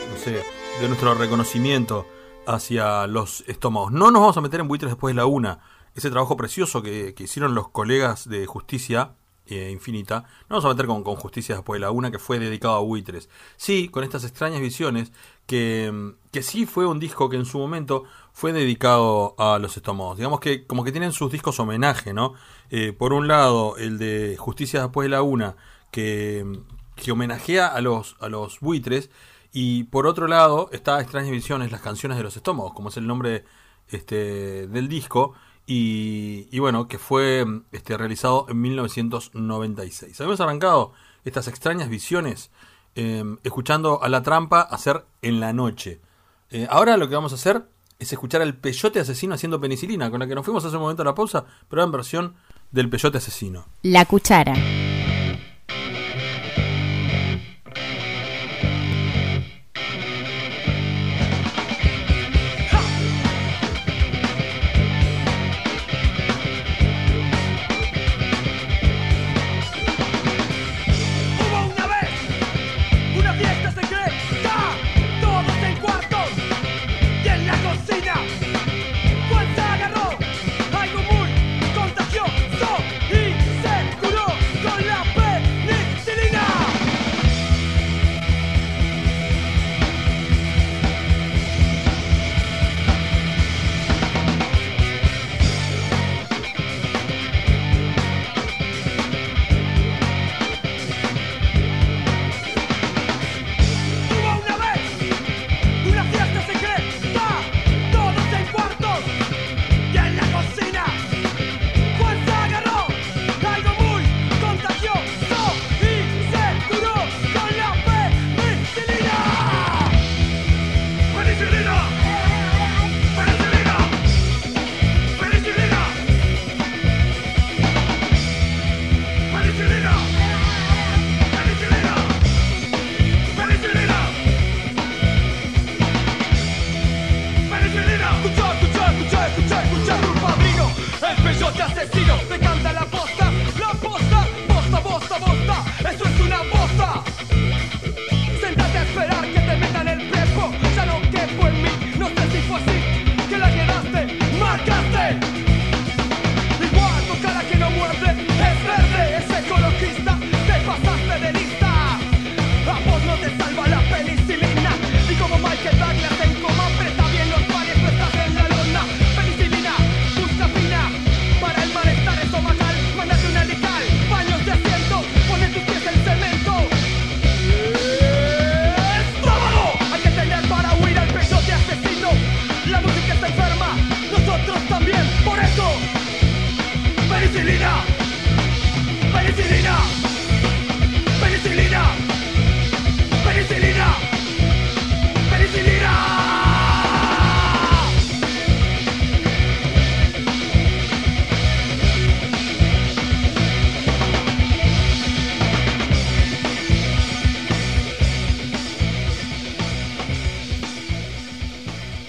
no 0.10 0.18
sé, 0.18 0.44
de 0.82 0.88
nuestro 0.88 1.14
reconocimiento 1.14 2.08
hacia 2.48 3.06
los 3.06 3.44
estómagos. 3.46 3.92
No 3.92 4.10
nos 4.10 4.20
vamos 4.22 4.38
a 4.38 4.42
meter 4.42 4.60
en 4.60 4.68
buitres 4.68 4.90
después 4.90 5.14
de 5.14 5.18
la 5.18 5.28
una. 5.28 5.60
Ese 5.94 6.10
trabajo 6.10 6.36
precioso 6.36 6.82
que, 6.82 7.14
que 7.14 7.26
hicieron 7.26 7.54
los 7.54 7.70
colegas 7.70 8.28
de 8.28 8.48
Justicia 8.48 9.18
eh, 9.46 9.70
Infinita. 9.72 10.22
No 10.50 10.56
vamos 10.56 10.66
a 10.66 10.70
meter 10.70 10.88
con, 10.88 11.04
con 11.04 11.16
Justicia 11.16 11.56
después 11.56 11.80
de 11.80 11.86
la 11.86 11.92
una, 11.92 12.10
que 12.10 12.18
fue 12.18 12.40
dedicado 12.40 12.76
a 12.76 12.80
buitres. 12.80 13.30
Sí, 13.56 13.90
con 13.90 14.04
estas 14.04 14.24
extrañas 14.24 14.62
visiones, 14.62 15.12
que, 15.46 16.14
que 16.32 16.42
sí 16.42 16.66
fue 16.66 16.88
un 16.88 17.00
disco 17.00 17.30
que 17.30 17.38
en 17.38 17.46
su 17.46 17.60
momento 17.60 18.04
fue 18.34 18.52
dedicado 18.52 19.36
a 19.38 19.60
los 19.60 19.78
estómagos. 19.78 20.18
Digamos 20.18 20.40
que 20.40 20.66
como 20.66 20.84
que 20.84 20.92
tienen 20.92 21.12
sus 21.12 21.32
discos 21.32 21.60
homenaje, 21.60 22.14
¿no? 22.14 22.34
Eh, 22.72 22.94
por 22.94 23.14
un 23.14 23.28
lado, 23.28 23.78
el 23.78 24.00
de 24.00 24.38
Justicia 24.40 24.82
después 24.82 25.06
de 25.06 25.10
la 25.10 25.22
una, 25.22 25.56
que, 25.92 26.46
homenajea 27.12 27.68
a 27.68 27.82
los, 27.82 28.16
a 28.20 28.30
los 28.30 28.60
buitres. 28.60 29.10
Y 29.52 29.86
por 29.86 30.06
otro 30.06 30.28
lado, 30.28 30.70
está 30.72 31.02
Extrañas 31.02 31.32
Visiones, 31.32 31.72
las 31.72 31.82
canciones 31.82 32.18
de 32.18 32.24
los 32.24 32.38
estómagos, 32.38 32.74
como 32.74 32.90
es 32.90 32.98
el 32.98 33.08
nombre 33.08 33.46
este, 33.90 34.68
del 34.68 34.88
disco. 34.88 35.34
Y, 35.66 36.48
y 36.52 36.60
bueno, 36.60 36.88
que 36.88 36.98
fue 36.98 37.46
este, 37.72 37.98
realizado 37.98 38.46
en 38.50 38.62
1996. 38.62 40.20
Habíamos 40.20 40.42
arrancado 40.42 40.94
estas 41.26 41.48
extrañas 41.48 41.90
visiones 41.90 42.52
eh, 42.96 43.24
escuchando 43.44 44.02
a 44.04 44.10
la 44.10 44.24
trampa 44.24 44.62
hacer 44.62 45.06
en 45.22 45.40
la 45.40 45.54
noche. 45.54 46.02
Eh, 46.50 46.68
ahora 46.70 46.98
lo 46.98 47.08
que 47.08 47.16
vamos 47.16 47.32
a 47.32 47.36
hacer 47.36 47.64
es 48.00 48.12
escuchar 48.12 48.42
al 48.42 48.56
peyote 48.56 49.00
asesino 49.00 49.36
haciendo 49.36 49.60
penicilina, 49.60 50.10
con 50.10 50.20
la 50.20 50.28
que 50.28 50.36
nos 50.36 50.46
fuimos 50.46 50.66
hace 50.66 50.76
un 50.76 50.82
momento 50.82 51.04
a 51.04 51.06
la 51.06 51.16
pausa, 51.16 51.46
pero 51.70 51.84
en 51.84 51.92
versión 51.92 52.36
del 52.72 52.90
peyote 52.90 53.18
asesino. 53.18 53.66
La 53.84 54.06
cuchara. 54.06 54.54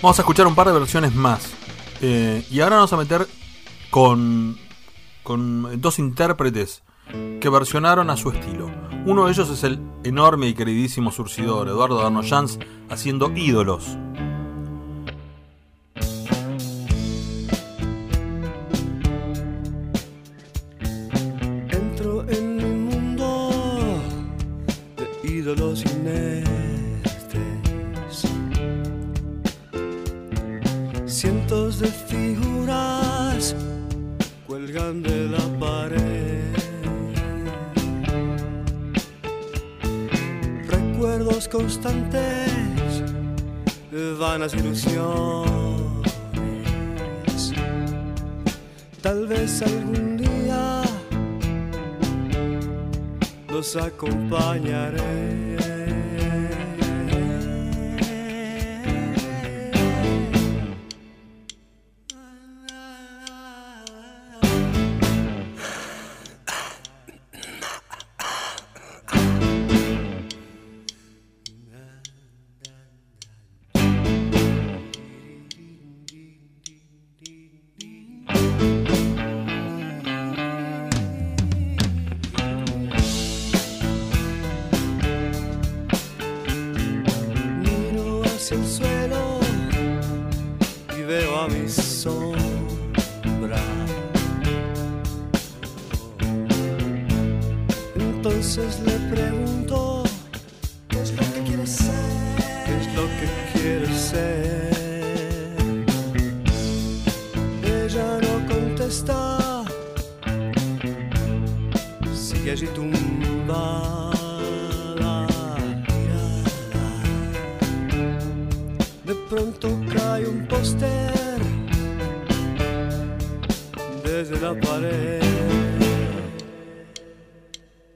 Vamos 0.02 0.18
a 0.18 0.22
escuchar 0.22 0.46
un 0.46 0.54
par 0.54 0.66
de 0.66 0.72
versiones 0.72 1.14
más. 1.14 1.52
Eh, 2.00 2.46
y 2.50 2.60
ahora 2.60 2.76
nos 2.76 2.90
vamos 2.90 3.10
a 3.10 3.14
meter 3.16 3.28
con, 3.90 4.56
con 5.22 5.78
dos 5.78 5.98
intérpretes 5.98 6.82
que 7.38 7.48
versionaron 7.50 8.08
a 8.08 8.16
su 8.16 8.30
estilo. 8.30 8.70
Uno 9.04 9.26
de 9.26 9.32
ellos 9.32 9.50
es 9.50 9.62
el 9.62 9.78
enorme 10.02 10.48
y 10.48 10.54
queridísimo 10.54 11.12
surcidor 11.12 11.68
Eduardo 11.68 12.00
Darnoyans 12.00 12.58
haciendo 12.88 13.30
ídolos. 13.36 13.98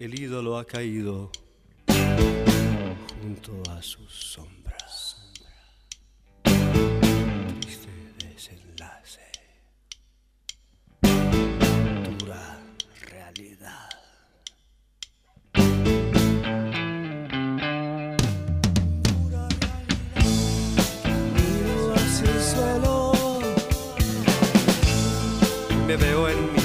El 0.05 0.21
ídolo 0.21 0.59
ha 0.59 0.67
caído 0.67 1.31
junto 3.23 3.63
a 3.71 3.81
sus 3.81 4.13
sombras. 4.13 5.17
Triste 6.43 7.89
desenlace. 8.19 9.33
Dura 12.19 12.61
realidad. 13.09 13.89
Miro 21.33 21.95
hacia 21.95 22.31
el 22.31 22.43
suelo. 22.43 23.13
Me 25.87 25.97
veo 25.97 26.29
en 26.29 26.53
mi 26.53 26.64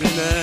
ídolos 0.00 0.35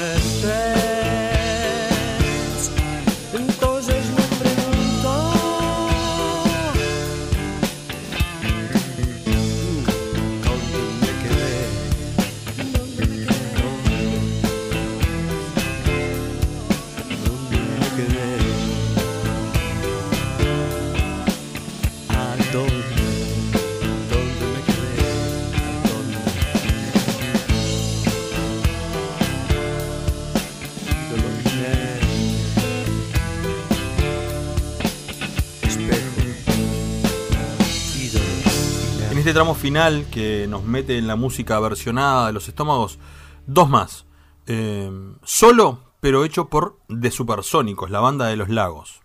tramo 39.33 39.55
final 39.55 40.05
que 40.11 40.47
nos 40.47 40.63
mete 40.63 40.97
en 40.97 41.07
la 41.07 41.15
música 41.15 41.59
versionada 41.59 42.27
de 42.27 42.33
los 42.33 42.47
estómagos, 42.47 42.99
dos 43.45 43.69
más. 43.69 44.05
Eh, 44.47 44.91
solo, 45.23 45.79
pero 45.99 46.23
hecho 46.23 46.49
por 46.49 46.79
The 46.87 47.11
Supersónicos, 47.11 47.89
la 47.89 47.99
banda 47.99 48.27
de 48.27 48.35
los 48.35 48.49
lagos. 48.49 49.02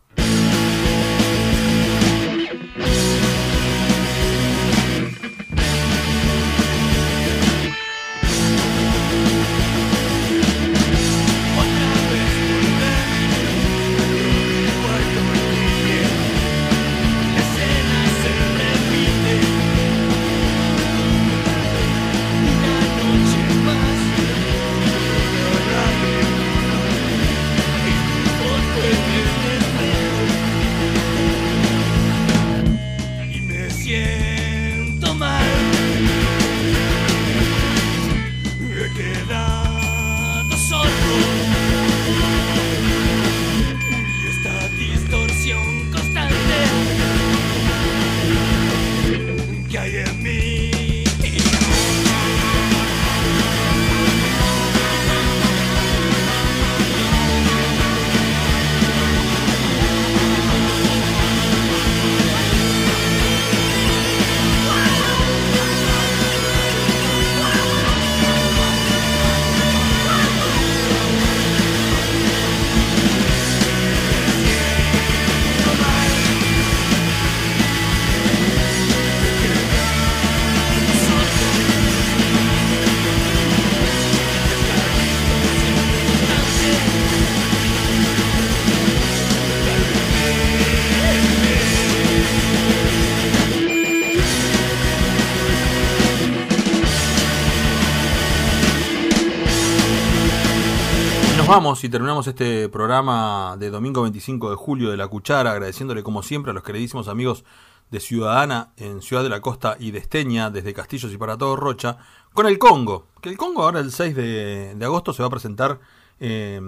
Vamos 101.49 101.83
y 101.83 101.89
terminamos 101.89 102.27
este 102.27 102.69
programa 102.69 103.57
de 103.59 103.71
domingo 103.71 104.03
25 104.03 104.51
de 104.51 104.57
julio 104.57 104.91
de 104.91 104.99
La 104.99 105.09
Cuchara, 105.09 105.53
agradeciéndole 105.53 106.03
como 106.03 106.23
siempre 106.23 106.51
a 106.51 106.55
los 106.55 106.63
queridísimos 106.63 107.09
amigos 107.09 107.43
de 107.91 108.01
Ciudadana 108.01 108.75
en 108.77 109.01
Ciudad 109.01 109.23
de 109.23 109.31
la 109.31 109.41
Costa 109.41 109.75
y 109.81 109.91
de 109.91 109.99
Esteña, 109.99 110.51
desde 110.51 110.75
Castillos 110.75 111.11
y 111.11 111.17
para 111.17 111.39
todo 111.39 111.57
Rocha, 111.57 111.97
con 112.35 112.47
el 112.47 112.59
Congo, 112.59 113.07
que 113.23 113.31
el 113.31 113.39
Congo 113.39 113.63
ahora 113.63 113.81
el 113.81 113.93
6 113.93 114.15
de, 114.15 114.77
agosto 114.83 115.15
se 115.15 115.23
va 115.23 115.29
a 115.29 115.31
presentar 115.31 115.81
eh, 116.21 116.61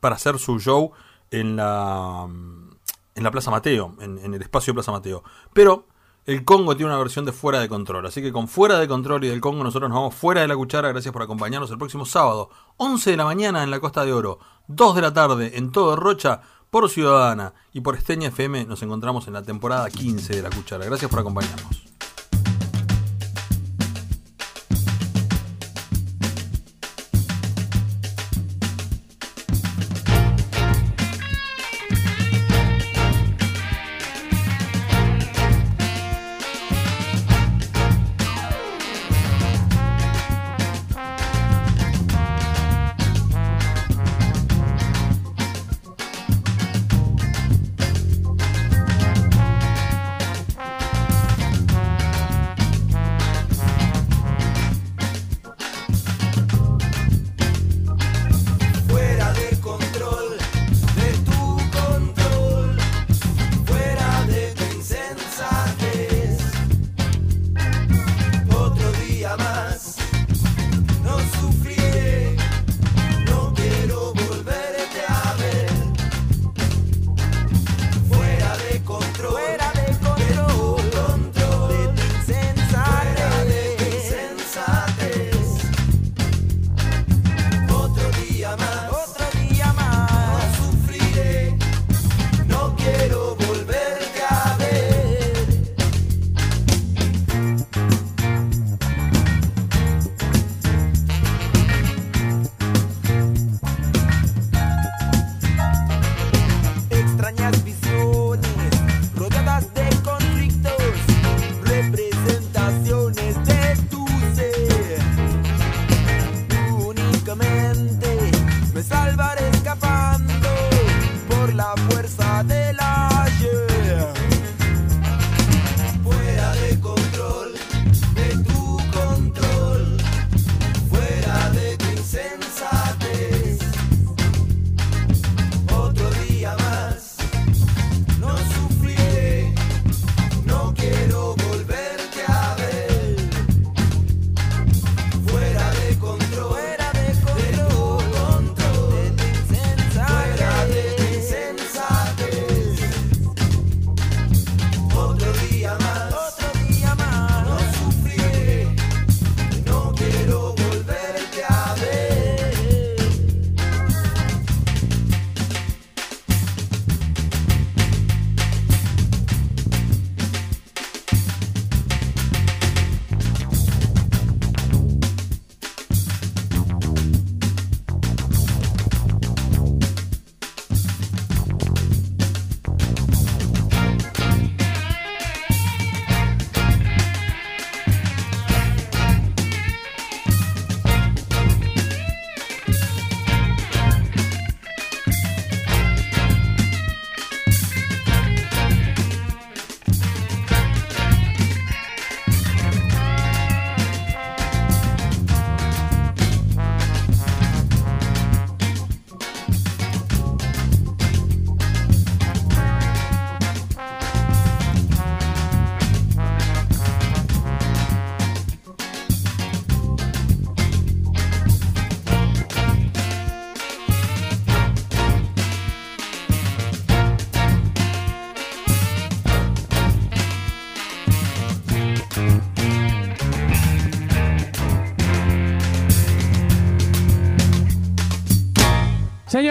para 0.00 0.16
hacer 0.16 0.38
su 0.38 0.60
show 0.60 0.92
en 1.30 1.56
la, 1.56 2.28
en 3.14 3.24
la 3.24 3.30
Plaza 3.30 3.50
Mateo, 3.50 3.94
en, 4.00 4.18
en 4.18 4.34
el 4.34 4.42
espacio 4.42 4.72
de 4.72 4.74
Plaza 4.74 4.92
Mateo. 4.92 5.24
Pero 5.54 5.86
el 6.26 6.44
Congo 6.44 6.76
tiene 6.76 6.90
una 6.90 6.98
versión 6.98 7.24
de 7.24 7.32
Fuera 7.32 7.60
de 7.60 7.68
Control, 7.68 8.04
así 8.04 8.20
que 8.20 8.32
con 8.32 8.48
Fuera 8.48 8.78
de 8.78 8.88
Control 8.88 9.24
y 9.24 9.28
del 9.28 9.40
Congo 9.40 9.62
nosotros 9.62 9.88
nos 9.88 9.96
vamos 9.96 10.14
fuera 10.14 10.40
de 10.40 10.48
la 10.48 10.56
cuchara, 10.56 10.88
gracias 10.88 11.12
por 11.12 11.22
acompañarnos 11.22 11.70
el 11.70 11.78
próximo 11.78 12.04
sábado, 12.04 12.50
11 12.76 13.12
de 13.12 13.16
la 13.16 13.24
mañana 13.24 13.62
en 13.62 13.70
la 13.70 13.78
Costa 13.78 14.04
de 14.04 14.12
Oro, 14.12 14.40
2 14.66 14.96
de 14.96 15.02
la 15.02 15.14
tarde 15.14 15.52
en 15.54 15.70
todo 15.70 15.94
Rocha, 15.94 16.42
por 16.70 16.90
Ciudadana 16.90 17.54
y 17.72 17.80
por 17.80 17.96
Esteña 17.96 18.28
FM 18.28 18.64
nos 18.64 18.82
encontramos 18.82 19.28
en 19.28 19.34
la 19.34 19.42
temporada 19.42 19.88
15 19.88 20.34
de 20.34 20.42
La 20.42 20.50
Cuchara. 20.50 20.84
Gracias 20.84 21.10
por 21.10 21.20
acompañarnos. 21.20 21.95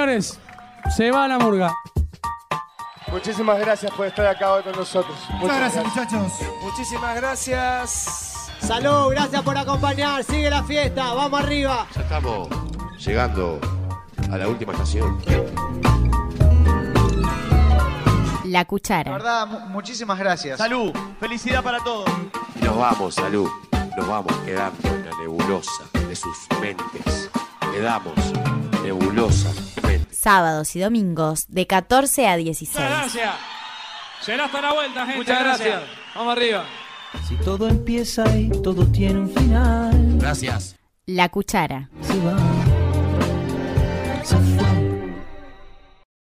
Señores, 0.06 0.40
se 0.96 1.10
va 1.10 1.28
la 1.28 1.40
murga. 1.40 1.74
Muchísimas 3.12 3.58
gracias 3.58 3.92
por 3.94 4.06
estar 4.06 4.28
acá 4.28 4.52
hoy 4.54 4.62
con 4.62 4.74
nosotros. 4.74 5.18
Muchas 5.40 5.58
gracias, 5.58 5.84
muchachos. 5.84 6.32
Muchísimas 6.62 7.16
gracias. 7.16 8.52
Salud, 8.60 9.10
gracias 9.10 9.42
por 9.42 9.58
acompañar. 9.58 10.24
Sigue 10.24 10.48
la 10.52 10.62
fiesta, 10.64 11.12
vamos 11.16 11.40
arriba. 11.42 11.88
Ya 11.96 12.02
estamos 12.02 12.48
llegando 13.04 13.60
a 14.32 14.38
la 14.38 14.48
última 14.48 14.74
estación. 14.74 15.20
La 18.44 18.60
La 18.60 18.66
cuchara. 18.66 19.12
verdad, 19.12 19.48
mu- 19.48 19.60
muchísimas 19.70 20.20
gracias. 20.20 20.60
Salud, 20.60 20.94
felicidad 21.20 21.64
para 21.64 21.80
todos. 21.84 22.08
Y 22.62 22.64
nos 22.64 22.78
vamos, 22.78 23.16
salud. 23.16 23.50
Nos 23.98 24.08
vamos 24.08 24.32
quedando 24.46 24.88
en 24.88 25.04
la 25.10 25.18
nebulosa 25.18 25.84
de 25.94 26.16
sus 26.16 26.38
mentes. 26.62 27.32
Quedamos 27.74 28.14
nebulosa. 28.84 29.50
Sábados 30.26 30.76
y 30.76 30.80
domingos 30.80 31.46
de 31.50 31.68
14 31.68 32.28
a 32.28 32.36
16. 32.36 32.84
gracias. 32.84 33.36
Será 34.22 34.46
hasta 34.46 34.60
la 34.60 34.74
vuelta, 34.74 35.02
gente. 35.02 35.18
Muchas 35.18 35.40
gracias. 35.40 35.84
Vamos 36.16 36.36
arriba. 36.36 36.66
Si 37.28 37.36
todo 37.36 37.68
empieza 37.68 38.36
y 38.36 38.50
todo 38.64 38.88
tiene 38.88 39.20
un 39.20 39.30
final. 39.30 40.18
Gracias. 40.18 40.78
La 41.06 41.30
cuchara. 41.30 41.92
Se 42.02 42.20
va. 42.22 42.38
Se 44.24 44.36
fue. 44.36 44.75